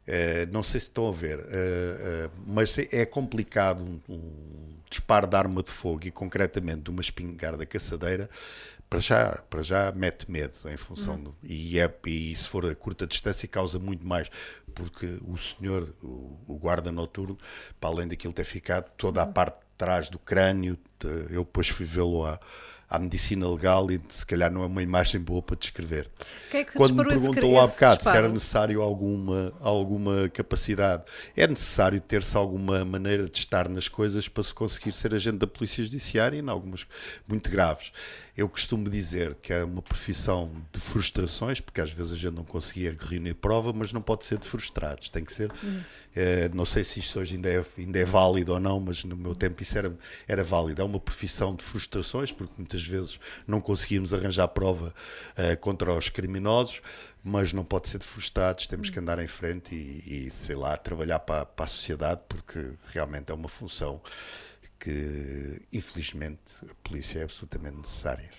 Uh, 0.09 0.50
não 0.50 0.61
sei 0.61 0.81
se 0.81 0.87
estão 0.87 1.09
a 1.09 1.12
ver, 1.12 1.38
uh, 1.38 1.42
uh, 1.42 2.31
mas 2.44 2.76
é 2.79 3.07
complicado 3.07 3.81
um, 3.81 4.00
um, 4.12 4.76
disparo 4.90 5.24
de 5.24 5.37
arma 5.37 5.62
de 5.62 5.70
fogo 5.70 6.05
e 6.05 6.11
concretamente 6.11 6.81
de 6.81 6.90
uma 6.90 7.00
espingarda 7.03 7.64
caçadeira 7.64 8.29
para 8.88 8.98
já, 8.98 9.40
para 9.48 9.62
já 9.62 9.92
mete 9.92 10.29
medo 10.29 10.57
em 10.68 10.76
função 10.76 11.14
uhum. 11.14 11.24
do, 11.24 11.37
e, 11.44 11.79
é, 11.79 11.94
e 12.07 12.35
se 12.35 12.48
for 12.48 12.66
a 12.66 12.74
curta 12.74 13.07
distância 13.07 13.46
causa 13.46 13.79
muito 13.79 14.05
mais 14.05 14.29
porque 14.74 15.18
o 15.22 15.37
senhor, 15.37 15.94
o, 16.03 16.37
o 16.48 16.59
guarda 16.59 16.90
noturno, 16.90 17.38
para 17.79 17.90
além 17.90 18.09
daquilo 18.09 18.33
ter 18.33 18.44
ficado 18.44 18.90
toda 18.96 19.22
a 19.22 19.26
uhum. 19.26 19.33
parte 19.33 19.61
de 19.61 19.66
trás 19.79 20.09
do 20.09 20.18
crânio, 20.18 20.76
eu 21.31 21.44
depois 21.44 21.68
fui 21.68 21.87
vê-lo 21.87 22.26
a 22.26 22.40
à 22.90 22.98
medicina 22.98 23.48
legal 23.48 23.88
e 23.88 24.00
se 24.09 24.26
calhar 24.26 24.50
não 24.50 24.64
é 24.64 24.66
uma 24.66 24.83
imagem 24.83 25.20
boa 25.20 25.40
para 25.40 25.55
descrever. 25.55 26.11
É 26.53 26.64
que 26.64 26.72
Quando 26.72 26.96
me 26.96 27.07
perguntou 27.07 27.61
há 27.61 27.68
bocado 27.68 28.03
se 28.03 28.09
era 28.09 28.29
necessário 28.29 28.83
alguma, 28.83 29.53
alguma 29.61 30.29
capacidade, 30.29 31.05
é 31.37 31.46
necessário 31.46 32.00
ter-se 32.00 32.37
alguma 32.37 32.85
maneira 32.85 33.29
de 33.29 33.38
estar 33.38 33.68
nas 33.68 33.87
coisas 33.87 34.26
para 34.26 34.42
se 34.42 34.53
conseguir 34.53 34.90
ser 34.90 35.14
agente 35.14 35.38
da 35.38 35.46
Polícia 35.46 35.85
Judiciária 35.85 36.37
em 36.37 36.48
algumas 36.48 36.85
muito 37.29 37.48
graves. 37.48 37.92
Eu 38.40 38.48
costumo 38.48 38.88
dizer 38.88 39.35
que 39.42 39.53
é 39.53 39.62
uma 39.62 39.83
profissão 39.83 40.50
de 40.72 40.81
frustrações, 40.81 41.61
porque 41.61 41.79
às 41.79 41.92
vezes 41.92 42.12
a 42.12 42.16
gente 42.16 42.33
não 42.33 42.42
conseguia 42.42 42.96
reunir 42.98 43.35
prova, 43.35 43.70
mas 43.70 43.92
não 43.92 44.00
pode 44.00 44.24
ser 44.24 44.38
de 44.38 44.48
frustrados. 44.48 45.11
Tem 45.11 45.22
que 45.22 45.31
ser. 45.31 45.53
Uhum. 45.62 45.83
Eh, 46.16 46.50
não 46.55 46.64
sei 46.64 46.83
se 46.83 47.00
isto 47.00 47.20
hoje 47.20 47.35
ainda 47.35 47.50
é, 47.50 47.62
ainda 47.76 47.98
é 47.98 48.05
válido 48.07 48.55
ou 48.55 48.59
não, 48.59 48.81
mas 48.81 49.05
no 49.05 49.14
meu 49.14 49.35
tempo 49.35 49.62
isso 49.62 49.76
era, 49.76 49.94
era 50.26 50.42
válido. 50.42 50.81
É 50.81 50.85
uma 50.87 50.98
profissão 50.98 51.55
de 51.55 51.62
frustrações, 51.62 52.33
porque 52.33 52.55
muitas 52.57 52.83
vezes 52.83 53.20
não 53.46 53.61
conseguíamos 53.61 54.14
arranjar 54.14 54.48
prova 54.48 54.94
uh, 55.37 55.57
contra 55.59 55.92
os 55.92 56.09
criminosos, 56.09 56.81
mas 57.22 57.53
não 57.53 57.62
pode 57.62 57.90
ser 57.90 57.98
de 57.98 58.07
frustrados. 58.07 58.66
Temos 58.66 58.88
que 58.88 58.98
andar 58.98 59.18
em 59.22 59.26
frente 59.26 59.74
e, 59.74 60.29
e 60.29 60.31
sei 60.31 60.57
lá, 60.57 60.79
trabalhar 60.79 61.18
para, 61.18 61.44
para 61.44 61.66
a 61.66 61.68
sociedade, 61.68 62.22
porque 62.26 62.72
realmente 62.90 63.31
é 63.31 63.35
uma 63.35 63.50
função 63.50 64.00
que 64.80 65.60
infelizmente 65.70 66.64
a 66.68 66.74
polícia 66.82 67.20
é 67.20 67.24
absolutamente 67.24 67.76
necessária. 67.76 68.30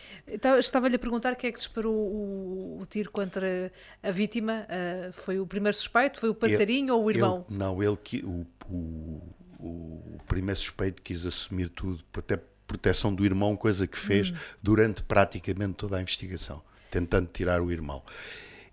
Estava-lhe 0.59 0.95
a 0.95 0.99
perguntar 0.99 1.35
quem 1.35 1.49
é 1.49 1.51
que 1.51 1.59
disparou 1.59 1.93
o, 1.93 2.79
o 2.81 2.85
tiro 2.87 3.11
contra 3.11 3.71
a 4.01 4.11
vítima. 4.11 4.65
Uh, 4.67 5.13
foi 5.13 5.39
o 5.39 5.45
primeiro 5.45 5.77
suspeito? 5.77 6.19
Foi 6.19 6.29
o 6.29 6.35
passarinho 6.35 6.85
ele, 6.85 6.91
ou 6.91 7.03
o 7.05 7.11
irmão? 7.11 7.45
Ele, 7.47 7.59
não, 7.59 7.83
ele 7.83 7.95
que 7.95 8.25
o, 8.25 8.45
o, 8.67 9.21
o, 9.59 10.17
primeiro 10.27 10.59
suspeito 10.59 10.99
quis 11.03 11.27
assumir 11.27 11.69
tudo, 11.69 12.03
até 12.17 12.39
proteção 12.67 13.13
do 13.13 13.23
irmão, 13.23 13.55
coisa 13.55 13.85
que 13.85 13.97
fez 13.97 14.31
hum. 14.31 14.35
durante 14.63 15.03
praticamente 15.03 15.75
toda 15.75 15.97
a 15.97 16.01
investigação, 16.01 16.63
tentando 16.89 17.29
tirar 17.31 17.61
o 17.61 17.71
irmão. 17.71 18.01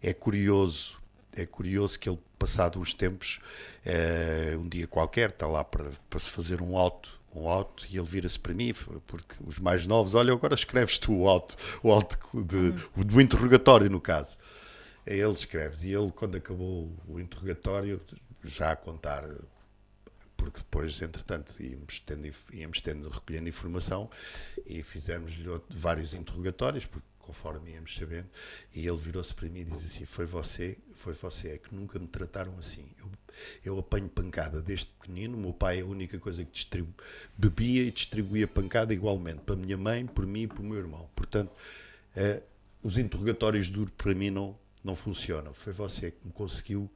É 0.03 0.15
curioso, 0.15 0.97
é 1.37 1.45
curioso 1.45 1.99
que 1.99 2.09
ele, 2.09 2.19
passado 2.39 2.81
uns 2.81 2.95
tempos, 2.95 3.41
uh, 3.85 4.59
um 4.59 4.67
dia 4.67 4.87
qualquer, 4.87 5.31
está 5.31 5.47
lá 5.47 5.63
para, 5.63 5.91
para 6.09 6.19
se 6.19 6.31
fazer 6.31 6.63
um 6.63 6.75
auto 6.75 7.18
um 7.39 7.49
auto 7.49 7.85
e 7.91 7.97
ele 7.97 8.07
vira-se 8.07 8.39
para 8.39 8.55
mim, 8.55 8.75
porque 9.07 9.35
os 9.47 9.59
mais 9.59 9.87
novos, 9.87 10.15
olha, 10.15 10.33
agora 10.33 10.55
escreves 10.55 10.99
tu 10.99 11.13
o 11.13 11.29
auto, 11.29 11.57
o 11.83 11.91
auto 11.93 12.19
de, 12.43 12.57
uhum. 12.57 13.05
do 13.05 13.21
interrogatório, 13.21 13.91
no 13.91 14.01
caso. 14.01 14.37
Ele 15.07 15.33
escreves. 15.33 15.85
E 15.85 15.93
ele, 15.93 16.13
quando 16.13 16.37
acabou 16.37 16.93
o 17.07 17.19
interrogatório, 17.19 18.01
já 18.45 18.73
a 18.73 18.77
contar, 18.77 19.25
porque 20.49 20.61
depois, 20.61 21.01
entretanto, 21.03 21.55
íamos 21.63 22.01
tendo, 22.01 22.29
íamos 22.55 22.81
tendo 22.81 23.09
recolhendo 23.11 23.51
informação 23.51 24.09
e 24.67 24.83
fizemos-lhe 24.83 25.45
vários 25.69 26.15
interrogatórios, 26.15 26.87
porque 26.87 27.07
conforme 27.19 27.73
íamos 27.73 27.95
sabendo, 27.95 28.29
e 28.75 28.87
ele 28.87 28.97
virou-se 28.97 29.35
para 29.35 29.47
mim 29.51 29.61
e 29.61 29.65
disse 29.65 29.87
assim: 29.87 30.07
Foi 30.07 30.25
você, 30.25 30.79
foi 30.95 31.13
você, 31.13 31.49
é 31.51 31.59
que 31.59 31.75
nunca 31.75 31.99
me 31.99 32.09
trataram 32.09 32.57
assim. 32.59 32.87
Eu, 32.99 33.11
eu 33.63 33.79
apanho 33.79 34.09
pancada 34.09 34.63
desde 34.63 34.87
pequenino, 34.87 35.37
meu 35.37 35.53
pai 35.53 35.81
é 35.81 35.83
a 35.83 35.87
única 35.87 36.19
coisa 36.19 36.43
que 36.43 36.51
distribu 36.51 36.95
bebia 37.37 37.83
e 37.83 37.91
distribuía 37.91 38.49
pancada 38.49 38.95
igualmente, 38.95 39.41
para 39.41 39.55
a 39.55 39.59
minha 39.59 39.77
mãe, 39.77 40.07
por 40.07 40.27
mim 40.27 40.43
e 40.43 40.47
para 40.47 40.61
o 40.61 40.65
meu 40.65 40.79
irmão. 40.79 41.11
Portanto, 41.15 41.53
eh, 42.17 42.43
os 42.83 42.97
interrogatórios 42.97 43.69
duros 43.69 43.93
para 43.99 44.15
mim 44.15 44.31
não, 44.31 44.59
não 44.83 44.97
funcionam. 44.97 45.53
Foi 45.53 45.75
você 45.75 46.11
que 46.11 46.27
me 46.27 46.33
conseguiu. 46.33 46.91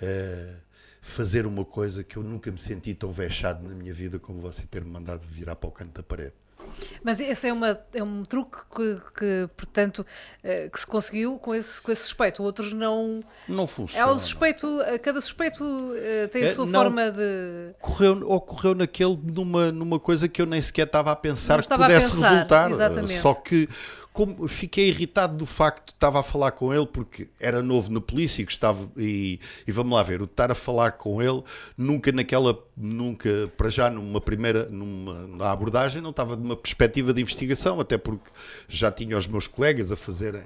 Eh, 0.00 0.56
fazer 1.00 1.46
uma 1.46 1.64
coisa 1.64 2.04
que 2.04 2.16
eu 2.16 2.22
nunca 2.22 2.50
me 2.50 2.58
senti 2.58 2.94
tão 2.94 3.10
vexado 3.10 3.66
na 3.66 3.74
minha 3.74 3.92
vida 3.92 4.18
como 4.18 4.40
você 4.40 4.62
ter-me 4.62 4.90
mandado 4.90 5.20
virar 5.20 5.56
para 5.56 5.68
o 5.68 5.72
canto 5.72 5.92
da 5.92 6.02
parede. 6.02 6.34
Mas 7.02 7.20
esse 7.20 7.48
é, 7.48 7.52
uma, 7.52 7.78
é 7.94 8.02
um 8.02 8.24
truque 8.24 8.58
que, 8.74 9.00
que, 9.16 9.48
portanto, 9.56 10.04
eh, 10.42 10.68
que 10.68 10.78
se 10.78 10.86
conseguiu 10.86 11.38
com 11.38 11.54
esse, 11.54 11.80
com 11.80 11.90
esse 11.90 12.02
suspeito. 12.02 12.42
Outros 12.42 12.72
não. 12.72 13.22
Não 13.48 13.66
funciona. 13.66 14.04
É 14.04 14.12
o 14.12 14.18
suspeito, 14.18 14.78
cada 15.02 15.20
suspeito 15.20 15.64
eh, 15.96 16.26
tem 16.28 16.42
a 16.42 16.46
é, 16.46 16.52
sua 16.52 16.66
não, 16.66 16.82
forma 16.82 17.10
de. 17.10 17.74
Correu, 17.80 18.30
ocorreu 18.30 18.74
naquele 18.74 19.18
numa, 19.22 19.72
numa 19.72 19.98
coisa 19.98 20.28
que 20.28 20.42
eu 20.42 20.46
nem 20.46 20.60
sequer 20.60 20.86
estava 20.86 21.12
a 21.12 21.16
pensar 21.16 21.62
que 21.62 21.68
pudesse 21.68 22.06
a 22.06 22.10
pensar, 22.10 22.30
resultar. 22.30 22.70
Exatamente. 22.70 23.22
Só 23.22 23.34
que 23.34 23.68
como 24.12 24.48
fiquei 24.48 24.88
irritado 24.88 25.36
do 25.36 25.46
facto 25.46 25.86
de 25.86 25.92
estava 25.92 26.20
a 26.20 26.22
falar 26.22 26.52
com 26.52 26.72
ele 26.74 26.86
porque 26.86 27.28
era 27.40 27.62
novo 27.62 27.90
na 27.92 28.00
polícia 28.00 28.42
e 28.42 28.44
gostava 28.44 28.90
e, 28.96 29.38
e 29.66 29.72
vamos 29.72 29.92
lá 29.92 30.02
ver, 30.02 30.20
o 30.20 30.24
estar 30.24 30.50
a 30.50 30.54
falar 30.54 30.92
com 30.92 31.22
ele 31.22 31.42
nunca 31.76 32.10
naquela 32.12 32.58
nunca 32.76 33.50
para 33.56 33.70
já 33.70 33.90
numa 33.90 34.20
primeira 34.20 34.68
numa 34.70 35.26
na 35.28 35.50
abordagem 35.52 36.02
não 36.02 36.10
estava 36.10 36.36
de 36.36 36.42
uma 36.42 36.56
perspectiva 36.56 37.12
de 37.12 37.20
investigação, 37.20 37.80
até 37.80 37.96
porque 37.96 38.30
já 38.68 38.90
tinha 38.90 39.16
os 39.16 39.26
meus 39.26 39.46
colegas 39.46 39.92
a 39.92 39.96
fazerem 39.96 40.44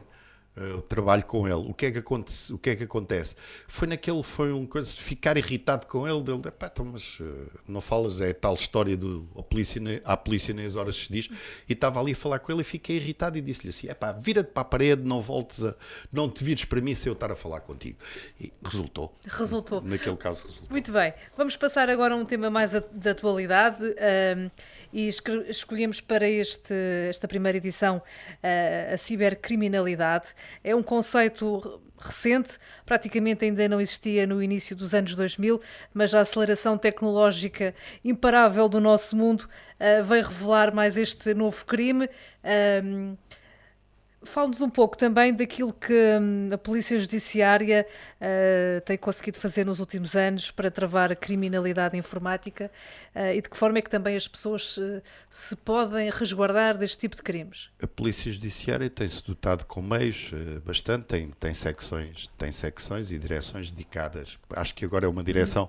uh, 0.56 0.78
o 0.78 0.82
trabalho 0.82 1.24
com 1.24 1.46
ele. 1.46 1.68
O 1.68 1.74
que 1.74 1.86
é 1.86 1.90
que 1.92 1.98
acontece? 1.98 2.52
O 2.52 2.58
que 2.58 2.70
é 2.70 2.76
que 2.76 2.84
acontece? 2.84 3.36
Foi 3.66 3.88
naquele 3.88 4.22
foi 4.22 4.52
um 4.52 4.66
coisa 4.66 4.92
de 4.92 5.00
ficar 5.00 5.36
irritado 5.36 5.86
com 5.86 6.06
ele, 6.08 6.22
dele, 6.22 6.42
pá, 6.50 6.70
então, 6.72 6.84
mas 6.84 7.20
uh, 7.20 7.50
não 7.66 7.80
falas 7.80 8.20
é 8.20 8.32
tal 8.32 8.54
história 8.54 8.96
do 8.96 9.28
a 9.36 9.42
polícia 9.42 9.80
a 10.04 10.16
polícia 10.16 10.54
nem 10.54 10.66
as 10.66 10.76
horas 10.76 10.96
se 10.96 11.12
diz. 11.12 11.28
E 11.68 11.72
estava 11.72 12.00
ali 12.00 12.12
a 12.12 12.16
falar 12.16 12.38
com 12.38 12.52
ele 12.52 12.62
e 12.62 12.64
fiquei 12.64 12.96
irritado 12.96 13.38
e 13.38 13.40
disse-lhe 13.40 13.70
assim: 13.70 13.88
"É 13.88 13.94
pá, 13.94 14.12
vira-te 14.12 14.50
para 14.50 14.62
a 14.62 14.64
parede, 14.64 15.02
não 15.02 15.20
voltes 15.20 15.64
a 15.64 15.74
não 16.12 16.28
te 16.28 16.44
vires 16.44 16.64
para 16.64 16.80
mim 16.80 16.94
se 16.94 17.08
eu 17.08 17.12
estar 17.12 17.30
a 17.30 17.36
falar 17.36 17.60
contigo". 17.60 17.98
E 18.40 18.52
resultou. 18.64 19.14
Resultou. 19.26 19.80
Naquele 19.80 20.16
caso 20.16 20.42
resultou. 20.42 20.68
Muito 20.70 20.92
bem. 20.92 21.14
Vamos 21.36 21.56
passar 21.56 21.88
agora 21.88 22.14
a 22.14 22.16
um 22.16 22.24
tema 22.24 22.50
mais 22.50 22.72
de 22.72 23.08
atualidade. 23.08 23.84
Um, 23.84 24.50
e 24.92 25.08
escolhemos 25.48 26.00
para 26.00 26.28
este, 26.28 26.74
esta 27.08 27.26
primeira 27.26 27.58
edição 27.58 28.02
a, 28.42 28.94
a 28.94 28.96
cibercriminalidade. 28.96 30.34
É 30.62 30.74
um 30.74 30.82
conceito 30.82 31.80
recente, 31.98 32.58
praticamente 32.84 33.44
ainda 33.44 33.68
não 33.68 33.80
existia 33.80 34.26
no 34.26 34.42
início 34.42 34.74
dos 34.74 34.94
anos 34.94 35.14
2000, 35.14 35.60
mas 35.94 36.14
a 36.14 36.20
aceleração 36.20 36.76
tecnológica 36.76 37.74
imparável 38.04 38.68
do 38.68 38.80
nosso 38.80 39.16
mundo 39.16 39.42
uh, 39.42 40.04
veio 40.04 40.26
revelar 40.26 40.74
mais 40.74 40.96
este 40.96 41.32
novo 41.32 41.64
crime. 41.64 42.06
Uh, 42.44 43.16
Fale-nos 44.24 44.60
um 44.60 44.70
pouco 44.70 44.96
também 44.96 45.34
daquilo 45.34 45.72
que 45.72 45.92
hum, 45.92 46.50
a 46.52 46.58
Polícia 46.58 46.98
Judiciária 46.98 47.86
uh, 48.20 48.80
tem 48.82 48.96
conseguido 48.96 49.38
fazer 49.38 49.66
nos 49.66 49.80
últimos 49.80 50.14
anos 50.14 50.50
para 50.50 50.70
travar 50.70 51.10
a 51.10 51.16
criminalidade 51.16 51.96
informática 51.96 52.70
uh, 53.14 53.34
e 53.34 53.42
de 53.42 53.48
que 53.48 53.56
forma 53.56 53.78
é 53.78 53.82
que 53.82 53.90
também 53.90 54.16
as 54.16 54.28
pessoas 54.28 54.76
uh, 54.76 55.02
se 55.28 55.56
podem 55.56 56.08
resguardar 56.10 56.78
deste 56.78 56.98
tipo 56.98 57.16
de 57.16 57.22
crimes. 57.22 57.70
A 57.82 57.86
Polícia 57.86 58.30
Judiciária 58.30 58.88
tem-se 58.88 59.24
dotado 59.26 59.64
com 59.66 59.82
meios 59.82 60.30
bastante, 60.64 61.06
tem, 61.06 61.30
tem, 61.40 61.52
secções, 61.52 62.30
tem 62.38 62.52
secções 62.52 63.10
e 63.10 63.18
direções 63.18 63.70
dedicadas. 63.70 64.38
Acho 64.50 64.74
que 64.74 64.84
agora 64.84 65.06
é 65.06 65.08
uma 65.08 65.24
direção 65.24 65.68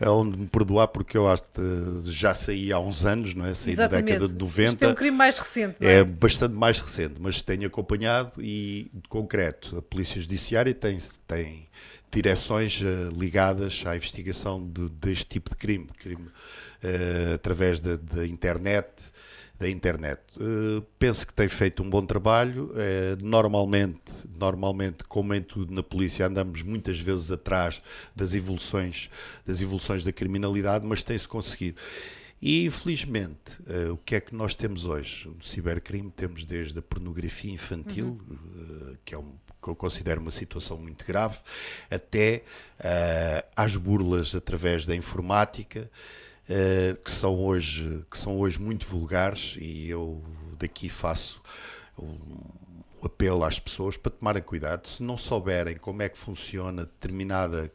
onde 0.00 0.36
me 0.36 0.46
perdoar 0.46 0.88
porque 0.88 1.16
eu 1.16 1.28
acho 1.28 1.42
que 1.44 2.10
já 2.10 2.34
saí 2.34 2.72
há 2.72 2.78
uns 2.78 3.04
anos, 3.04 3.34
não 3.34 3.46
é? 3.46 3.54
Saí 3.54 3.72
Exatamente. 3.72 4.04
da 4.04 4.12
década 4.12 4.32
de 4.32 4.38
90. 4.38 4.68
Isto 4.68 4.84
é 4.84 4.88
um 4.88 4.94
crime 4.94 5.16
mais 5.16 5.38
recente, 5.38 5.76
não 5.80 5.88
é? 5.88 5.94
É 5.94 6.04
bastante 6.04 6.54
mais 6.54 6.78
recente, 6.78 7.14
mas 7.18 7.40
tenho 7.40 7.66
acompanhado 7.66 7.93
acompanhado 7.94 8.42
e, 8.42 8.90
concreto, 9.08 9.78
a 9.78 9.82
Polícia 9.82 10.20
Judiciária 10.20 10.74
tem, 10.74 10.98
tem 11.26 11.68
direções 12.10 12.80
uh, 12.80 13.08
ligadas 13.16 13.82
à 13.86 13.96
investigação 13.96 14.64
de, 14.66 14.88
deste 14.90 15.26
tipo 15.26 15.50
de 15.50 15.56
crime, 15.56 15.86
de 15.86 15.94
crime 15.94 16.26
uh, 16.26 17.34
através 17.34 17.80
da, 17.80 17.96
da, 17.96 18.26
internet. 18.26 19.12
Da 19.56 19.68
internet. 19.70 20.20
Uh, 20.36 20.82
penso 20.98 21.24
que 21.24 21.32
tem 21.32 21.46
feito 21.46 21.80
um 21.84 21.88
bom 21.88 22.04
trabalho. 22.04 22.72
normalmente, 23.22 24.12
normalmente, 24.36 25.04
como 25.04 25.32
em 25.32 25.40
tudo 25.40 25.72
na 25.72 25.82
polícia, 25.82 26.26
andamos 26.26 26.62
muitas 26.62 26.98
vezes 26.98 27.30
atrás 27.30 27.80
das 28.16 28.34
evoluções, 28.34 29.08
das 29.46 29.60
evoluções 29.60 30.02
da 30.02 30.10
criminalidade, 30.10 30.84
mas 30.84 31.04
tem-se 31.04 31.28
conseguido. 31.28 31.80
E, 32.46 32.66
infelizmente, 32.66 33.58
uh, 33.62 33.94
o 33.94 33.96
que 33.96 34.16
é 34.16 34.20
que 34.20 34.34
nós 34.34 34.54
temos 34.54 34.84
hoje? 34.84 35.26
No 35.26 35.42
cibercrime 35.42 36.10
temos 36.10 36.44
desde 36.44 36.78
a 36.78 36.82
pornografia 36.82 37.50
infantil, 37.50 38.20
uhum. 38.28 38.92
uh, 38.92 38.98
que 39.02 39.14
é 39.14 39.18
um 39.18 39.32
que 39.62 39.70
eu 39.70 39.74
considero 39.74 40.20
uma 40.20 40.30
situação 40.30 40.76
muito 40.76 41.06
grave, 41.06 41.38
até 41.90 42.42
uh, 42.80 43.48
às 43.56 43.74
burlas 43.78 44.34
através 44.34 44.84
da 44.84 44.94
informática, 44.94 45.90
que, 47.02 47.10
são 47.10 47.34
hoje, 47.40 48.04
que 48.10 48.18
são 48.18 48.38
hoje 48.38 48.60
muito 48.60 48.84
vulgares, 48.84 49.56
e 49.58 49.88
eu 49.88 50.22
daqui 50.58 50.90
faço 50.90 51.40
um 51.98 52.18
apelo 53.02 53.42
às 53.42 53.58
pessoas 53.58 53.96
para 53.96 54.12
tomarem 54.12 54.42
cuidado. 54.42 54.86
Se 54.86 55.02
não 55.02 55.16
souberem 55.16 55.78
como 55.78 56.02
é 56.02 56.10
que 56.10 56.18
funciona 56.18 56.84
determinada 56.84 57.72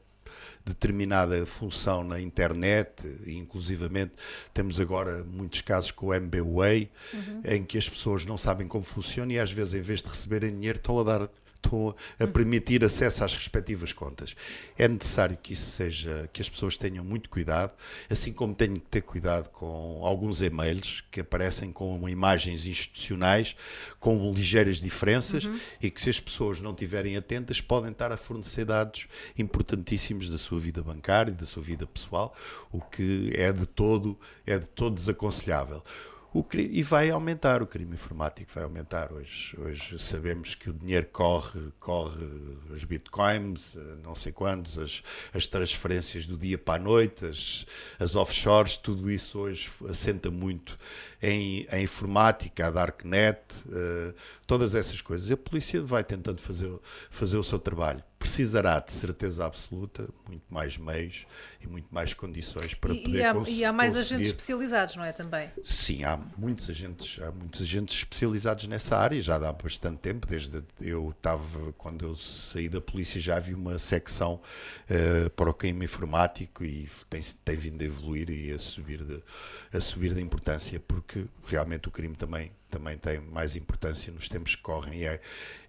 determinada 0.66 1.46
função 1.46 2.04
na 2.04 2.20
internet, 2.20 3.06
e 3.26 3.38
inclusivamente 3.38 4.14
temos 4.54 4.80
agora 4.80 5.24
muitos 5.24 5.62
casos 5.62 5.92
com 5.92 6.08
o 6.08 6.14
MBWay, 6.14 6.90
uhum. 7.14 7.42
em 7.46 7.64
que 7.64 7.78
as 7.78 7.90
pessoas 7.90 8.26
não 8.26 8.38
sabem 8.38 8.68
como 8.68 8.84
funciona 8.84 9.34
e 9.34 9.40
às 9.40 9.52
vezes 9.52 9.74
em 9.74 9.82
vez 9.82 10.02
de 10.02 10.10
receberem 10.10 10.52
dinheiro 10.52 10.78
estão 10.78 11.00
a 11.00 11.04
dar 11.04 11.30
estão 11.64 11.96
a 12.20 12.28
permitir 12.28 12.84
acesso 12.84 13.24
às 13.24 13.34
respectivas 13.34 13.94
contas. 13.94 14.36
É 14.78 14.88
necessário 14.88 15.38
que 15.42 15.54
isso 15.54 15.70
seja, 15.70 16.30
que 16.32 16.42
as 16.42 16.50
pessoas 16.50 16.78
tenham 16.78 17.04
muito 17.04 17.30
cuidado, 17.30 17.74
assim 18.10 18.32
como 18.32 18.54
tenho 18.54 18.76
que 18.76 18.88
ter 18.88 19.02
cuidado 19.02 19.50
com 19.50 20.02
alguns 20.04 20.42
e-mails 20.42 21.04
que 21.12 21.22
aparecem 21.22 21.72
com 21.72 22.08
imagens 22.10 22.66
institucionais, 22.66 23.56
com 24.00 24.32
ligeiras 24.32 24.78
diferenças 24.78 25.44
uhum. 25.44 25.60
e 25.82 25.92
que 25.92 26.02
se 26.02 26.10
as 26.10 26.20
pessoas 26.20 26.60
não 26.62 26.72
estiverem 26.72 27.18
atentas 27.18 27.62
podem 27.62 27.92
estar 27.92 28.12
a 28.12 28.18
fornecer 28.18 28.66
dados 28.66 29.08
importantíssimos 29.38 30.30
da 30.30 30.38
sua 30.38 30.60
vida 30.60 30.82
bancária 30.82 31.32
e 31.32 31.36
da 31.36 31.46
sua 31.46 31.62
vida 31.64 31.86
pessoal, 31.86 32.36
o 32.72 32.82
que 32.82 33.32
é 33.36 33.52
de 33.52 33.66
todo, 33.66 34.18
é 34.46 34.58
de 34.58 34.68
todo 34.68 34.96
desaconselhável. 34.96 35.84
O, 36.32 36.46
e 36.54 36.84
vai 36.84 37.10
aumentar, 37.10 37.64
o 37.64 37.66
crime 37.66 37.96
informático 37.96 38.52
vai 38.54 38.64
aumentar. 38.64 39.12
Hoje, 39.12 39.58
hoje 39.60 39.98
sabemos 39.98 40.54
que 40.54 40.70
o 40.70 40.74
dinheiro 40.74 41.08
corre, 41.12 41.60
corre 41.80 42.24
os 42.70 42.84
bitcoins, 42.84 43.76
eh, 43.76 43.80
não 44.04 44.14
sei 44.14 44.32
quantos, 44.32 44.78
as, 44.78 45.02
as 45.34 45.48
transferências 45.48 46.28
do 46.28 46.38
dia 46.38 46.56
para 46.56 46.80
a 46.80 46.84
noite, 46.84 47.26
as, 47.26 47.66
as 47.98 48.16
offshores, 48.16 48.78
tudo 48.78 49.10
isso 49.10 49.40
hoje 49.40 49.68
assenta 49.90 50.30
muito 50.30 50.78
em, 51.22 51.68
em 51.72 51.84
informática, 51.84 52.68
a 52.68 52.72
darknet, 52.72 53.40
uh, 53.68 54.14
todas 54.48 54.74
essas 54.76 55.02
coisas. 55.02 55.30
E 55.30 55.34
a 55.34 55.38
polícia 55.38 55.82
vai 55.82 56.04
tentando 56.04 56.40
fazer, 56.40 56.72
fazer 57.10 57.38
o 57.38 57.44
seu 57.44 57.60
trabalho. 57.60 58.04
Precisará, 58.18 58.80
de 58.80 58.92
certeza 58.92 59.46
absoluta, 59.46 60.08
muito 60.28 60.44
mais 60.50 60.78
meios 60.78 61.26
e 61.62 61.68
muito 61.68 61.88
mais 61.90 62.14
condições 62.14 62.74
para 62.74 62.94
e, 62.94 63.02
poder 63.02 63.18
e 63.18 63.24
há, 63.24 63.34
conseguir. 63.34 63.58
E 63.60 63.66
há 63.66 63.72
mais 63.72 63.96
agentes 63.96 64.28
especializados, 64.28 64.98
não 64.98 65.06
é? 65.06 65.14
Também? 65.14 65.50
Sim, 65.64 66.04
há 66.04 66.20
muitos 66.38 66.70
agentes, 66.70 67.22
há 67.24 67.32
muitos 67.32 67.62
agentes 67.62 67.96
especializados 67.96 68.68
nessa 68.68 68.98
área, 68.98 69.22
já 69.22 69.38
há 69.38 69.54
bastante 69.54 70.00
tempo, 70.00 70.28
desde 70.28 70.62
eu 70.82 71.12
estava, 71.12 71.72
quando 71.78 72.06
eu 72.06 72.14
saí 72.14 72.68
da 72.68 72.82
polícia, 72.82 73.22
já 73.22 73.38
havia 73.38 73.56
uma 73.56 73.80
secção 73.80 74.42
uh, 74.90 75.30
para 75.30 75.50
o 75.50 75.54
crime 75.54 75.86
informático 75.86 76.66
e 76.66 76.90
tem, 77.10 77.22
tem 77.22 77.56
vindo 77.56 77.82
a 77.82 77.86
evoluir 77.86 78.30
e 78.30 78.52
a 78.52 78.60
subir 78.60 79.02
de, 79.02 79.24
a 79.72 79.80
subir 79.80 80.14
de 80.14 80.22
importância, 80.22 80.78
porque 80.78 81.09
realmente 81.46 81.88
o 81.88 81.92
crime 81.92 82.16
também 82.16 82.52
também 82.70 82.98
tem 82.98 83.20
mais 83.20 83.56
importância 83.56 84.14
nos 84.14 84.30
tempos 84.30 84.56
que 84.56 84.62
correm. 84.62 85.00
E 85.00 85.06
é, 85.06 85.20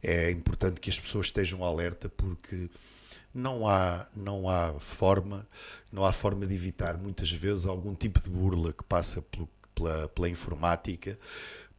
é 0.03 0.31
importante 0.31 0.81
que 0.81 0.91
as 0.91 1.01
pessoas 1.01 1.27
estejam 1.27 1.65
alerta 1.65 2.09
porque 2.09 2.69
não 3.35 3.67
há, 3.67 4.07
não 4.15 4.49
há 4.49 4.75
forma 4.79 5.47
não 5.93 6.05
há 6.05 6.13
forma 6.13 6.47
de 6.47 6.55
evitar 6.55 6.99
muitas 6.99 7.31
vezes 7.31 7.67
algum 7.67 7.95
tipo 7.95 8.21
de 8.21 8.29
burla 8.29 8.73
que 8.73 8.85
passa 8.85 9.23
pelo, 9.23 9.49
pela, 9.75 10.09
pela 10.09 10.29
informática 10.29 11.19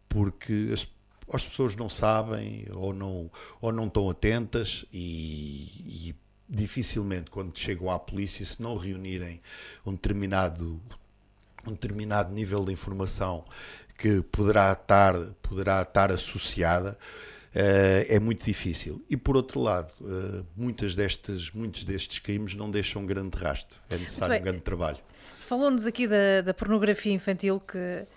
porque 0.08 0.69
as, 0.74 0.88
as 1.34 1.45
pessoas 1.45 1.76
não 1.76 1.89
sabem 1.89 2.65
ou 2.74 2.93
não, 2.93 3.30
ou 3.60 3.71
não 3.71 3.88
estão 3.88 4.10
atentas 4.10 4.86
e, 4.93 6.10
e 6.10 6.15
dificilmente 6.50 7.30
quando 7.30 7.58
chegam 7.58 7.89
à 7.89 8.00
polícia 8.00 8.45
se 8.45 8.62
não 8.62 8.76
reunirem 8.76 9.41
um 9.86 9.91
determinado 9.91 10.82
um 11.67 11.71
determinado 11.71 12.34
nível 12.34 12.63
de 12.65 12.71
informação 12.71 13.45
que 13.97 14.21
poderá 14.24 14.71
estar, 14.71 15.15
poderá 15.41 15.82
estar 15.82 16.12
associada, 16.12 16.97
Uh, 17.54 18.08
é 18.08 18.17
muito 18.17 18.45
difícil. 18.45 19.04
E 19.10 19.17
por 19.17 19.36
outro 19.36 19.60
lado, 19.60 19.93
uh, 20.00 20.45
muitas 20.56 20.95
destes, 20.95 21.52
muitos 21.52 21.84
destes 21.84 22.17
crimes 22.19 22.56
não 22.56 22.71
deixam 22.71 23.02
um 23.02 23.06
grande 23.06 23.38
rastro. 23.38 23.78
É 23.89 23.97
necessário 23.97 24.39
um 24.39 24.41
grande 24.41 24.62
trabalho. 24.62 25.00
Falou-nos 25.41 25.86
aqui 25.86 26.08
da, 26.08 26.39
da, 26.45 26.54
pornografia 26.54 27.12
infantil 27.12 27.60
que, 27.60 28.08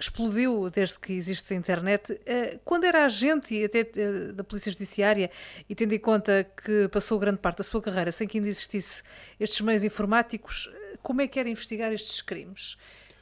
explodiu 0.00 0.68
desde 0.68 0.98
que 0.98 1.12
existe 1.12 1.54
a 1.54 1.56
internet. 1.56 2.12
Uh, 2.12 2.58
quando 2.64 2.82
era 2.82 3.04
agente 3.04 3.64
até 3.64 3.84
da 4.32 4.42
Polícia 4.42 4.72
Judiciária, 4.72 5.30
e 5.68 5.76
tendo 5.76 5.94
em 5.94 5.98
conta 6.00 6.44
que 6.44 6.88
passou 6.88 7.20
grande 7.20 7.38
parte 7.38 7.58
da 7.58 7.64
sua 7.64 7.80
carreira 7.80 8.10
sem 8.10 8.26
que 8.26 8.38
ainda 8.38 8.48
existisse 8.48 9.02
estes 9.38 9.60
meios 9.60 9.84
informáticos, 9.84 10.68
como 11.02 11.20
é 11.20 11.26
que 11.26 11.38
era 11.38 11.48
investigar 11.48 11.92
estes 11.92 12.22
crimes? 12.22 12.76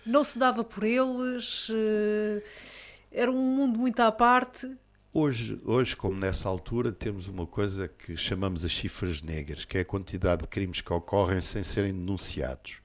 não 0.05 0.25
se 0.25 0.39
dava 0.39 0.65
por 0.65 0.85
eles, 0.85 1.69
eh, 1.71 2.43
era 3.13 3.31
um 3.31 3.41
mundo 3.41 3.79
muito 3.79 4.01
à 4.01 4.11
parte. 4.11 4.71
Hoje, 5.13 5.61
hoje, 5.65 5.97
como 5.97 6.17
nessa 6.17 6.49
altura, 6.49 6.93
temos 6.93 7.27
uma 7.27 7.47
coisa 7.47 7.89
que 7.89 8.17
chamamos 8.17 8.65
as 8.65 8.73
cifras 8.73 9.21
negras, 9.21 9.65
que 9.65 9.79
é 9.79 9.81
a 9.81 9.85
quantidade 9.85 10.43
de 10.43 10.49
crimes 10.49 10.81
que 10.81 10.93
ocorrem 10.93 11.41
sem 11.41 11.63
serem 11.63 11.93
denunciados. 11.93 12.81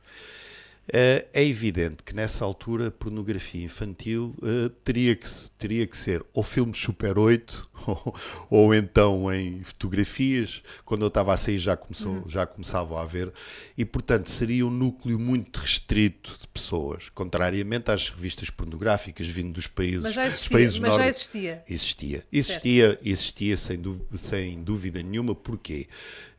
Eh, 0.88 1.26
é 1.34 1.44
evidente 1.44 2.04
que 2.04 2.16
nessa 2.16 2.46
altura 2.46 2.88
a 2.88 2.92
pornografia 2.92 3.64
infantil 3.64 4.36
uh, 4.38 4.70
teria, 4.84 5.16
que, 5.16 5.28
teria 5.58 5.88
que 5.88 5.98
ser 5.98 6.24
ou 6.32 6.44
filmes 6.44 6.78
Super 6.78 7.18
8 7.18 7.70
ou, 7.88 8.16
ou 8.52 8.76
então 8.76 9.34
em 9.34 9.64
fotografias. 9.64 10.62
Quando 10.84 11.02
eu 11.02 11.08
estava 11.08 11.34
a 11.34 11.38
sair 11.38 11.58
já, 11.58 11.76
começou, 11.76 12.14
uhum. 12.14 12.30
já 12.30 12.46
começava 12.46 13.00
a 13.00 13.02
haver 13.02 13.34
e, 13.76 13.84
portanto, 13.84 14.30
seria 14.30 14.66
um 14.66 14.70
núcleo 14.70 15.18
muito 15.18 15.58
restrito 15.58 16.38
de 16.40 16.48
pessoas, 16.50 17.10
contrariamente 17.10 17.90
às 17.90 18.10
revistas 18.10 18.52
pornográficas 18.52 19.28
vindo 19.28 19.54
dos 19.54 19.66
países, 19.66 20.04
mas 20.04 20.14
já 20.14 20.28
existia, 20.28 20.52
países 20.52 20.80
mas 20.80 20.96
já 20.96 21.08
existia. 21.08 21.64
Existia, 21.68 22.24
existia, 22.32 23.00
existia 23.04 23.58
sem, 23.58 23.80
dúvida, 23.80 24.18
sem 24.18 24.64
dúvida 24.64 25.02
nenhuma. 25.02 25.34
Porquê? 25.34 25.88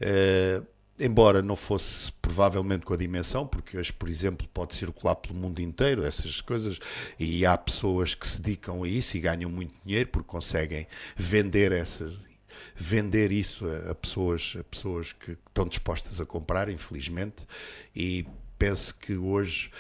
Uh, 0.01 0.76
embora 0.99 1.43
não 1.43 1.57
fosse 1.57 2.11
provavelmente 2.13 2.85
com 2.85 2.95
a 2.95 2.97
dimensão, 2.97 3.47
porque 3.47 3.77
hoje, 3.77 3.93
por 3.93 4.09
exemplo, 4.09 4.49
pode 4.53 4.75
circular 4.75 5.15
pelo 5.17 5.35
mundo 5.35 5.61
inteiro 5.61 6.05
essas 6.05 6.41
coisas 6.41 6.79
e 7.19 7.45
há 7.45 7.57
pessoas 7.57 8.15
que 8.15 8.27
se 8.27 8.41
dedicam 8.41 8.83
a 8.83 8.89
isso 8.89 9.17
e 9.17 9.21
ganham 9.21 9.51
muito 9.51 9.75
dinheiro 9.85 10.09
porque 10.11 10.29
conseguem 10.29 10.87
vender 11.17 11.73
essas 11.73 12.27
vender 12.75 13.33
isso 13.33 13.65
a, 13.91 13.95
pessoas 13.95 14.55
a 14.59 14.65
pessoas 14.65 15.13
que 15.13 15.33
estão 15.33 15.67
dispostas 15.67 16.21
a 16.21 16.27
comprar, 16.27 16.69
infelizmente, 16.69 17.47
e 17.95 18.27
penso 18.59 18.95
que 18.95 19.15
hoje 19.15 19.71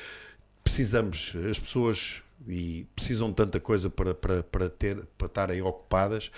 precisamos 0.62 1.32
as 1.50 1.58
pessoas 1.58 2.22
e 2.46 2.86
precisam 2.94 3.30
de 3.30 3.36
tanta 3.36 3.58
coisa 3.60 3.88
para, 3.90 4.14
para, 4.14 4.42
para, 4.42 4.68
ter, 4.68 5.04
para 5.18 5.26
estarem 5.26 5.62
ocupadas 5.62 6.30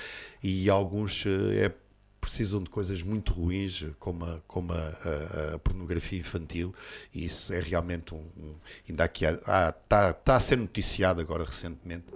e 0.42 0.70
alguns 0.70 1.24
é 1.26 1.72
precisam 2.20 2.62
de 2.62 2.70
coisas 2.70 3.02
muito 3.02 3.32
ruins, 3.32 3.86
como 3.98 4.24
a, 4.24 4.40
como 4.46 4.72
a, 4.72 4.76
a, 4.76 5.54
a 5.54 5.58
pornografia 5.58 6.18
infantil, 6.18 6.74
e 7.12 7.24
isso 7.24 7.52
é 7.52 7.60
realmente 7.60 8.14
um. 8.14 8.24
um 8.36 8.54
ainda 8.88 9.04
aqui 9.04 9.24
está 9.24 10.12
tá 10.12 10.36
a 10.36 10.40
ser 10.40 10.56
noticiado 10.56 11.20
agora 11.20 11.44
recentemente. 11.44 12.06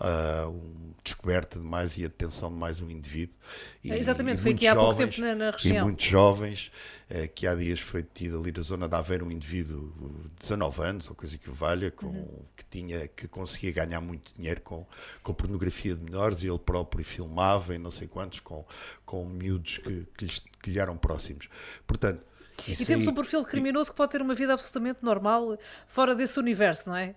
Uh, 0.00 0.50
um, 0.50 0.92
descoberta 1.04 1.58
de 1.58 1.64
mais 1.64 1.96
e 1.96 2.04
atenção 2.04 2.48
de 2.48 2.56
mais 2.56 2.80
um 2.80 2.90
indivíduo. 2.90 3.34
E, 3.82 3.92
é, 3.92 3.98
Exatamente, 3.98 4.38
e 4.38 4.42
foi 4.42 4.52
aqui 4.52 4.66
há 4.66 4.74
pouco 4.74 4.96
tempo 4.96 5.20
na, 5.20 5.34
na, 5.34 5.50
região. 5.50 5.76
E 5.76 5.82
muitos 5.82 6.04
jovens, 6.04 6.72
uh, 7.10 7.28
que 7.34 7.46
há 7.46 7.54
dias 7.54 7.80
foi 7.80 8.02
detido 8.02 8.38
ali 8.38 8.52
na 8.52 8.62
zona 8.62 8.88
de 8.88 8.94
Aveiro 8.96 9.26
um 9.26 9.30
indivíduo 9.30 9.92
de 10.24 10.28
19 10.40 10.82
anos, 10.82 11.08
ou 11.08 11.14
coisa 11.14 11.36
que 11.36 11.50
o 11.50 11.52
valha, 11.52 11.90
com, 11.90 12.06
uhum. 12.06 12.42
que, 12.56 12.64
tinha, 12.64 13.08
que 13.08 13.28
conseguia 13.28 13.72
ganhar 13.72 14.00
muito 14.00 14.32
dinheiro 14.34 14.60
com, 14.60 14.86
com 15.22 15.34
pornografia 15.34 15.94
de 15.94 16.02
menores 16.02 16.42
e 16.42 16.48
ele 16.48 16.58
próprio 16.58 17.04
filmava 17.04 17.74
e 17.74 17.78
não 17.78 17.90
sei 17.90 18.08
quantos 18.08 18.40
com, 18.40 18.64
com 19.04 19.24
miúdos 19.24 19.78
que, 19.78 20.06
que, 20.16 20.24
lhes, 20.24 20.42
que 20.62 20.70
lhe 20.70 20.78
eram 20.78 20.96
próximos. 20.96 21.48
Portanto, 21.86 22.24
e 22.68 22.76
temos 22.84 23.06
aí, 23.06 23.12
um 23.12 23.14
perfil 23.14 23.44
criminoso 23.44 23.90
que 23.90 23.96
pode 23.96 24.12
ter 24.12 24.22
uma 24.22 24.34
vida 24.34 24.52
absolutamente 24.52 25.00
normal 25.02 25.58
fora 25.86 26.14
desse 26.14 26.38
universo, 26.38 26.90
não 26.90 26.96
é? 26.96 27.14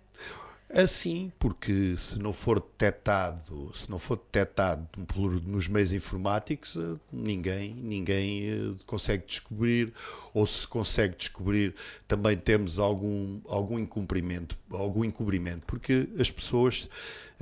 Assim, 0.77 1.31
porque 1.39 1.95
se 1.95 2.19
não 2.19 2.33
for 2.33 2.59
detectado, 2.59 3.71
se 3.73 3.89
não 3.89 3.97
for 3.97 4.17
detectado 4.17 4.85
nos 5.45 5.69
meios 5.69 5.93
informáticos, 5.93 6.75
eh, 6.75 6.99
ninguém, 7.13 7.73
ninguém 7.73 8.43
eh, 8.43 8.75
consegue 8.85 9.25
descobrir, 9.25 9.93
ou 10.33 10.45
se 10.45 10.67
consegue 10.67 11.15
descobrir, 11.15 11.73
também 12.05 12.35
temos 12.35 12.77
algum, 12.77 13.39
algum 13.47 13.79
incumprimento, 13.79 14.57
algum 14.69 15.05
encobrimento, 15.05 15.65
porque 15.65 16.09
as 16.19 16.29
pessoas, 16.29 16.89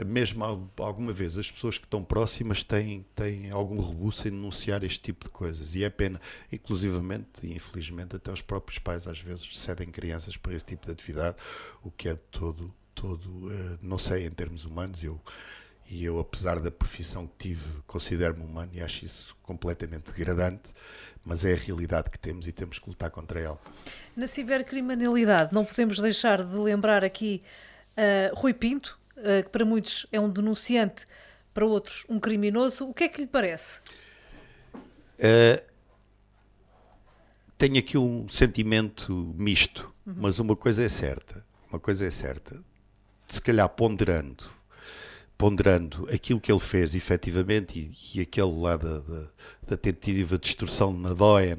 mesmo 0.05 0.69
alguma 0.77 1.11
vez, 1.11 1.35
as 1.35 1.49
pessoas 1.49 1.79
que 1.79 1.87
estão 1.87 2.03
próximas 2.03 2.63
têm, 2.63 3.03
têm 3.15 3.49
algum 3.49 3.81
rebuço 3.81 4.27
em 4.27 4.31
denunciar 4.31 4.83
este 4.83 4.99
tipo 4.99 5.25
de 5.25 5.31
coisas, 5.31 5.73
e 5.73 5.83
é 5.83 5.89
pena, 5.89 6.21
inclusivamente 6.51 7.27
e 7.41 7.55
infelizmente 7.55 8.15
até 8.15 8.31
os 8.31 8.41
próprios 8.41 8.77
pais 8.77 9.07
às 9.07 9.19
vezes 9.19 9.59
cedem 9.59 9.89
crianças 9.89 10.37
para 10.37 10.53
esse 10.53 10.65
tipo 10.65 10.85
de 10.85 10.91
atividade, 10.91 11.35
o 11.81 11.89
que 11.89 12.07
é 12.09 12.13
de 12.13 12.21
todo 12.29 12.71
todo, 12.93 13.27
uh, 13.27 13.79
não 13.81 13.97
sei, 13.97 14.25
em 14.25 14.31
termos 14.31 14.65
humanos, 14.65 15.03
eu, 15.03 15.19
e 15.89 16.05
eu, 16.05 16.19
apesar 16.19 16.59
da 16.59 16.71
profissão 16.71 17.27
que 17.27 17.49
tive, 17.49 17.81
considero-me 17.85 18.43
humano 18.43 18.71
e 18.73 18.81
acho 18.81 19.05
isso 19.05 19.35
completamente 19.43 20.11
degradante, 20.11 20.73
mas 21.23 21.45
é 21.45 21.53
a 21.53 21.55
realidade 21.55 22.09
que 22.09 22.17
temos 22.17 22.47
e 22.47 22.51
temos 22.51 22.79
que 22.79 22.89
lutar 22.89 23.09
contra 23.11 23.39
ela. 23.39 23.59
Na 24.15 24.27
cibercriminalidade, 24.27 25.53
não 25.53 25.65
podemos 25.65 25.99
deixar 25.99 26.43
de 26.43 26.55
lembrar 26.55 27.03
aqui 27.03 27.41
uh, 27.97 28.35
Rui 28.35 28.53
Pinto, 28.53 28.97
uh, 29.17 29.43
que 29.43 29.49
para 29.49 29.65
muitos 29.65 30.05
é 30.11 30.19
um 30.19 30.29
denunciante, 30.29 31.05
para 31.53 31.65
outros 31.65 32.05
um 32.09 32.19
criminoso. 32.19 32.89
O 32.89 32.93
que 32.93 33.03
é 33.03 33.09
que 33.09 33.21
lhe 33.21 33.27
parece? 33.27 33.79
Uh, 34.73 35.63
tenho 37.57 37.77
aqui 37.77 37.97
um 37.97 38.27
sentimento 38.27 39.33
misto, 39.37 39.93
uhum. 40.05 40.15
mas 40.17 40.39
uma 40.39 40.55
coisa 40.55 40.83
é 40.83 40.89
certa. 40.89 41.45
Uma 41.69 41.79
coisa 41.79 42.05
é 42.05 42.11
certa 42.11 42.63
se 43.33 43.41
calhar 43.41 43.67
ponderando, 43.67 44.45
ponderando 45.35 46.07
aquilo 46.13 46.39
que 46.39 46.51
ele 46.51 46.59
fez 46.59 46.93
efetivamente 46.93 47.79
e, 47.79 48.19
e 48.19 48.21
aquele 48.21 48.51
lá 48.51 48.77
da, 48.77 48.99
da, 48.99 49.23
da 49.69 49.77
tentativa 49.77 50.37
de 50.37 50.43
destruição 50.43 50.93
na 50.93 51.13
DOEN, 51.15 51.57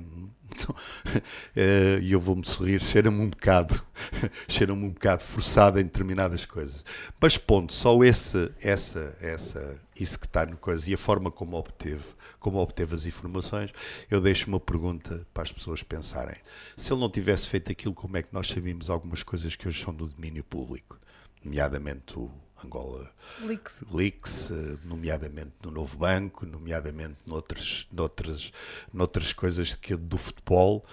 eh, 1.57 1.99
e 2.01 2.13
eu 2.13 2.21
vou-me 2.21 2.47
sorrir, 2.47 2.81
cheira-me 2.81 3.21
um 3.21 3.29
bocado, 3.29 3.83
cheira-me 4.47 4.85
um 4.85 4.91
bocado 4.91 5.25
forçado 5.25 5.81
em 5.81 5.83
determinadas 5.83 6.47
coisas. 6.47 6.85
Mas 7.21 7.37
ponto, 7.37 7.73
só 7.73 8.05
esse, 8.05 8.53
essa, 8.61 9.17
essa, 9.21 9.81
isso 9.99 10.17
que 10.17 10.27
está 10.27 10.47
no 10.47 10.57
coisa 10.57 10.89
e 10.89 10.95
a 10.95 10.99
forma 10.99 11.29
como 11.29 11.57
obteve, 11.57 12.05
como 12.39 12.59
obteve 12.59 12.95
as 12.95 13.05
informações, 13.05 13.73
eu 14.09 14.21
deixo 14.21 14.47
uma 14.47 14.61
pergunta 14.61 15.27
para 15.35 15.43
as 15.43 15.51
pessoas 15.51 15.83
pensarem. 15.83 16.37
Se 16.77 16.93
ele 16.93 17.01
não 17.01 17.11
tivesse 17.11 17.49
feito 17.49 17.73
aquilo, 17.73 17.95
como 17.95 18.17
é 18.17 18.23
que 18.23 18.33
nós 18.33 18.47
sabíamos 18.47 18.89
algumas 18.89 19.25
coisas 19.25 19.57
que 19.57 19.67
hoje 19.67 19.83
são 19.83 19.93
do 19.93 20.07
domínio 20.07 20.45
público? 20.45 21.01
Nomeadamente 21.45 22.19
o 22.19 22.31
Angola 22.65 23.11
Leaks, 23.43 23.85
Leaks 23.93 24.51
eh, 24.51 24.79
nomeadamente 24.85 25.53
no 25.63 25.71
Novo 25.71 25.99
Banco, 25.99 26.47
nomeadamente 26.47 27.19
noutras, 27.27 27.87
noutras, 27.93 28.53
noutras 28.93 29.33
coisas 29.33 29.75
que, 29.75 29.95
do 29.97 30.17
futebol 30.17 30.85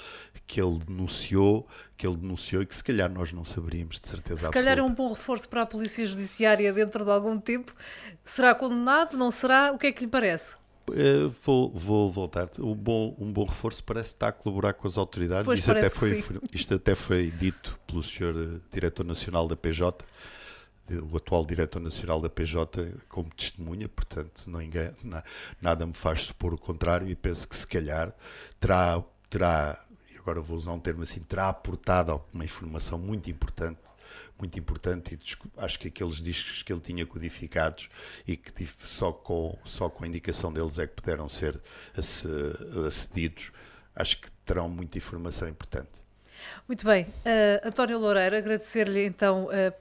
que 0.46 0.62
ele 0.62 0.80
denunciou, 0.80 1.68
que 1.96 2.06
ele 2.06 2.18
denunciou 2.18 2.62
e 2.62 2.66
que 2.66 2.76
se 2.76 2.84
calhar 2.84 3.10
nós 3.10 3.32
não 3.32 3.44
saberíamos 3.44 4.00
de 4.00 4.08
certeza 4.08 4.42
Se 4.42 4.46
absoluta. 4.48 4.70
calhar 4.70 4.80
é 4.80 4.84
um 4.84 4.94
bom 4.94 5.10
reforço 5.10 5.48
para 5.48 5.62
a 5.62 5.66
Polícia 5.66 6.06
Judiciária 6.06 6.74
dentro 6.74 7.06
de 7.06 7.12
algum 7.12 7.40
tempo. 7.40 7.74
Será 8.26 8.54
condenado? 8.54 9.18
Não 9.18 9.32
será? 9.32 9.72
O 9.72 9.78
que 9.78 9.88
é 9.88 9.92
que 9.92 10.02
lhe 10.02 10.12
parece? 10.12 10.60
Uh, 10.90 11.30
vou, 11.44 11.72
vou, 11.72 12.12
voltar. 12.12 12.50
Um 12.60 12.76
bom, 12.76 13.16
um 13.18 13.32
bom 13.32 13.46
reforço 13.46 13.84
parece 13.84 14.14
estar 14.14 14.30
a 14.30 14.32
colaborar 14.32 14.74
com 14.74 14.88
as 14.88 14.98
autoridades. 14.98 15.46
Pois 15.46 15.60
isto, 15.60 15.72
até 15.72 15.90
foi, 15.90 16.24
isto 16.54 16.76
até 16.76 16.96
foi 16.96 17.32
dito 17.32 17.80
pelo 17.88 18.04
Sr. 18.04 18.36
Eh, 18.36 18.60
Diretor 18.74 19.06
Nacional 19.06 19.48
da 19.48 19.56
PJ 19.56 20.04
o 20.90 21.18
atual 21.18 21.46
diretor 21.46 21.80
nacional 21.80 22.20
da 22.20 22.30
PJ 22.30 22.94
como 23.08 23.30
testemunha, 23.34 23.88
portanto 23.88 24.44
ninguém, 24.48 24.92
nada 25.62 25.86
me 25.86 25.94
faz 25.94 26.24
supor 26.24 26.54
o 26.54 26.58
contrário 26.58 27.10
e 27.10 27.16
penso 27.16 27.48
que 27.48 27.56
se 27.56 27.66
calhar 27.66 28.14
terá, 28.60 29.04
terá 29.30 29.80
agora 30.18 30.42
vou 30.42 30.58
usar 30.58 30.72
um 30.72 30.80
termo 30.80 31.04
assim, 31.04 31.20
terá 31.22 31.50
aportado 31.50 32.12
alguma 32.12 32.44
informação 32.44 32.98
muito 32.98 33.30
importante, 33.30 33.80
muito 34.38 34.58
importante 34.60 35.16
e 35.16 35.64
acho 35.64 35.80
que 35.80 35.88
aqueles 35.88 36.18
discos 36.18 36.64
que 36.64 36.72
ele 36.72 36.82
tinha 36.82 37.06
codificados 37.06 37.90
e 38.28 38.36
que 38.36 38.68
só 38.80 39.12
com, 39.12 39.58
só 39.64 39.90
com 39.90 40.04
a 40.04 40.08
indicação 40.08 40.52
deles 40.52 40.78
é 40.78 40.88
que 40.88 40.94
puderam 40.94 41.30
ser 41.30 41.60
acedidos, 42.88 43.52
acho 43.96 44.20
que 44.20 44.30
terão 44.46 44.70
muita 44.70 44.98
informação 44.98 45.48
importante. 45.48 46.02
Muito 46.68 46.86
bem. 46.86 47.04
Uh, 47.04 47.68
António 47.68 48.00
Loureiro, 48.00 48.36
agradecer-lhe 48.36 49.06
então 49.06 49.46
uh, 49.46 49.74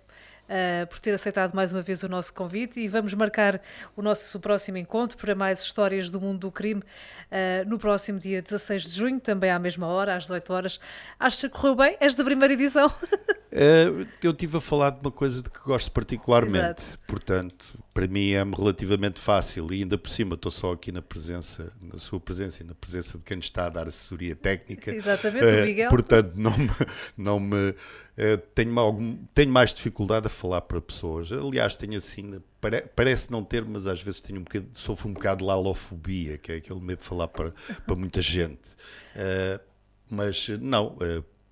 uh, 0.51 0.87
por 0.89 0.99
ter 0.99 1.13
aceitado 1.15 1.55
mais 1.55 1.73
uma 1.73 1.81
vez 1.81 2.03
o 2.03 2.09
nosso 2.09 2.35
convite 2.35 2.81
e 2.81 2.89
vamos 2.89 3.15
marcar 3.15 3.61
o 3.97 4.03
nosso 4.03 4.39
próximo 4.41 4.77
encontro 4.77 5.17
para 5.17 5.35
mais 5.35 5.63
histórias 5.63 6.11
do 6.11 6.21
mundo 6.21 6.41
do 6.41 6.51
crime 6.51 6.83
uh, 6.83 7.69
no 7.69 7.79
próximo 7.79 8.19
dia 8.19 8.43
16 8.43 8.83
de 8.83 8.91
junho, 8.91 9.21
também 9.21 9.51
à 9.51 9.59
mesma 9.59 9.87
hora, 9.87 10.17
às 10.17 10.25
18 10.25 10.53
horas. 10.53 10.81
Acha 11.19 11.49
que 11.49 11.57
correu 11.57 11.77
bem 11.77 11.97
esta 12.01 12.25
primeira 12.25 12.53
edição? 12.53 12.93
Uh, 13.53 14.07
eu 14.23 14.31
estive 14.31 14.59
a 14.59 14.61
falar 14.61 14.91
de 14.91 15.01
uma 15.01 15.11
coisa 15.11 15.43
de 15.43 15.51
que 15.51 15.59
gosto 15.65 15.91
particularmente, 15.91 16.83
Exato. 16.83 16.99
portanto, 17.05 17.79
para 17.93 18.07
mim 18.07 18.31
é 18.31 18.45
relativamente 18.45 19.19
fácil 19.19 19.73
e 19.73 19.83
ainda 19.83 19.99
por 19.99 20.09
cima 20.09 20.37
estou 20.37 20.53
só 20.53 20.73
aqui 20.73 20.93
na 20.93 21.03
presença, 21.03 21.73
na 21.83 21.99
sua 21.99 22.21
presença 22.21 22.63
e 22.63 22.67
na 22.67 22.77
presença 22.77 23.19
de 23.19 23.25
quem 23.25 23.41
está 23.41 23.67
a 23.67 23.69
dar 23.69 23.89
assessoria 23.89 24.37
técnica. 24.37 24.95
Exatamente, 24.95 25.45
uh, 25.45 25.65
Miguel. 25.65 25.91
Portanto, 25.91 26.33
não 26.37 26.57
me, 26.57 26.71
não 27.17 27.41
me 27.41 27.71
uh, 27.71 28.39
tenho, 28.55 28.79
algum, 28.79 29.17
tenho 29.35 29.51
mais 29.51 29.75
dificuldade 29.75 30.29
a 30.29 30.31
falar 30.31 30.61
para 30.61 30.81
pessoas. 30.81 31.33
Aliás, 31.33 31.75
tenho 31.75 31.97
assim, 31.97 32.41
pare, 32.61 32.83
parece 32.95 33.33
não 33.33 33.43
ter, 33.43 33.65
mas 33.65 33.89
às 33.89 34.01
vezes 34.01 34.21
tenho 34.21 34.39
um 34.39 34.45
bocado, 34.45 34.69
sofro 34.75 35.09
um 35.09 35.13
bocado 35.13 35.39
de 35.39 35.45
lalofobia, 35.47 36.39
que 36.39 36.53
é 36.53 36.57
aquele 36.57 36.81
medo 36.81 37.01
de 37.01 37.05
falar 37.05 37.27
para, 37.27 37.53
para 37.85 37.97
muita 37.97 38.23
gente. 38.23 38.77
Uh, 39.17 39.61
mas 40.09 40.49
não, 40.61 40.97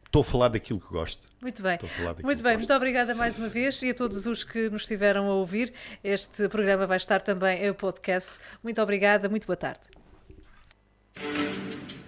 estou 0.09 0.23
a 0.23 0.25
falar 0.25 0.49
daquilo 0.49 0.81
que 0.81 0.89
gosto. 0.89 1.27
Muito 1.41 1.63
bem. 1.63 1.79
Muito 2.25 2.43
bem, 2.43 2.57
muito 2.57 2.75
obrigada 2.75 3.15
mais 3.15 3.39
uma 3.39 3.49
vez 3.49 3.81
e 3.83 3.91
a 3.91 3.95
todos 3.95 4.27
os 4.27 4.43
que 4.43 4.69
nos 4.71 4.83
estiveram 4.83 5.31
a 5.31 5.35
ouvir. 5.35 5.73
Este 6.03 6.49
programa 6.49 6.87
vai 6.87 6.97
estar 6.97 7.21
também 7.21 7.65
em 7.65 7.73
podcast. 7.73 8.33
Muito 8.63 8.83
obrigada, 8.83 9.29
muito 9.29 9.47
boa 9.47 9.57
tarde. 9.57 9.81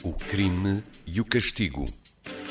O 0.02 0.12
crime 0.12 0.82
e 1.06 1.20
o 1.20 1.24
castigo. 1.24 1.86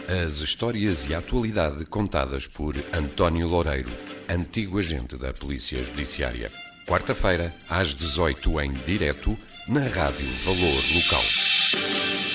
As 0.08 0.40
histórias 0.40 1.08
e 1.08 1.14
a 1.14 1.20
atualidade 1.20 1.86
contadas 1.86 2.48
por 2.48 2.76
António 2.94 3.48
Loureiro, 3.48 3.92
antigo 4.28 4.80
agente 4.80 5.18
da 5.18 5.34
Polícia 5.34 5.84
Judiciária. 5.84 6.52
Quarta-feira, 6.88 7.54
às 7.70 7.94
18 7.94 8.62
em 8.62 8.72
direto, 8.72 9.38
na 9.68 9.82
Rádio 9.82 10.28
Valor 10.44 10.84
Local. 10.96 12.29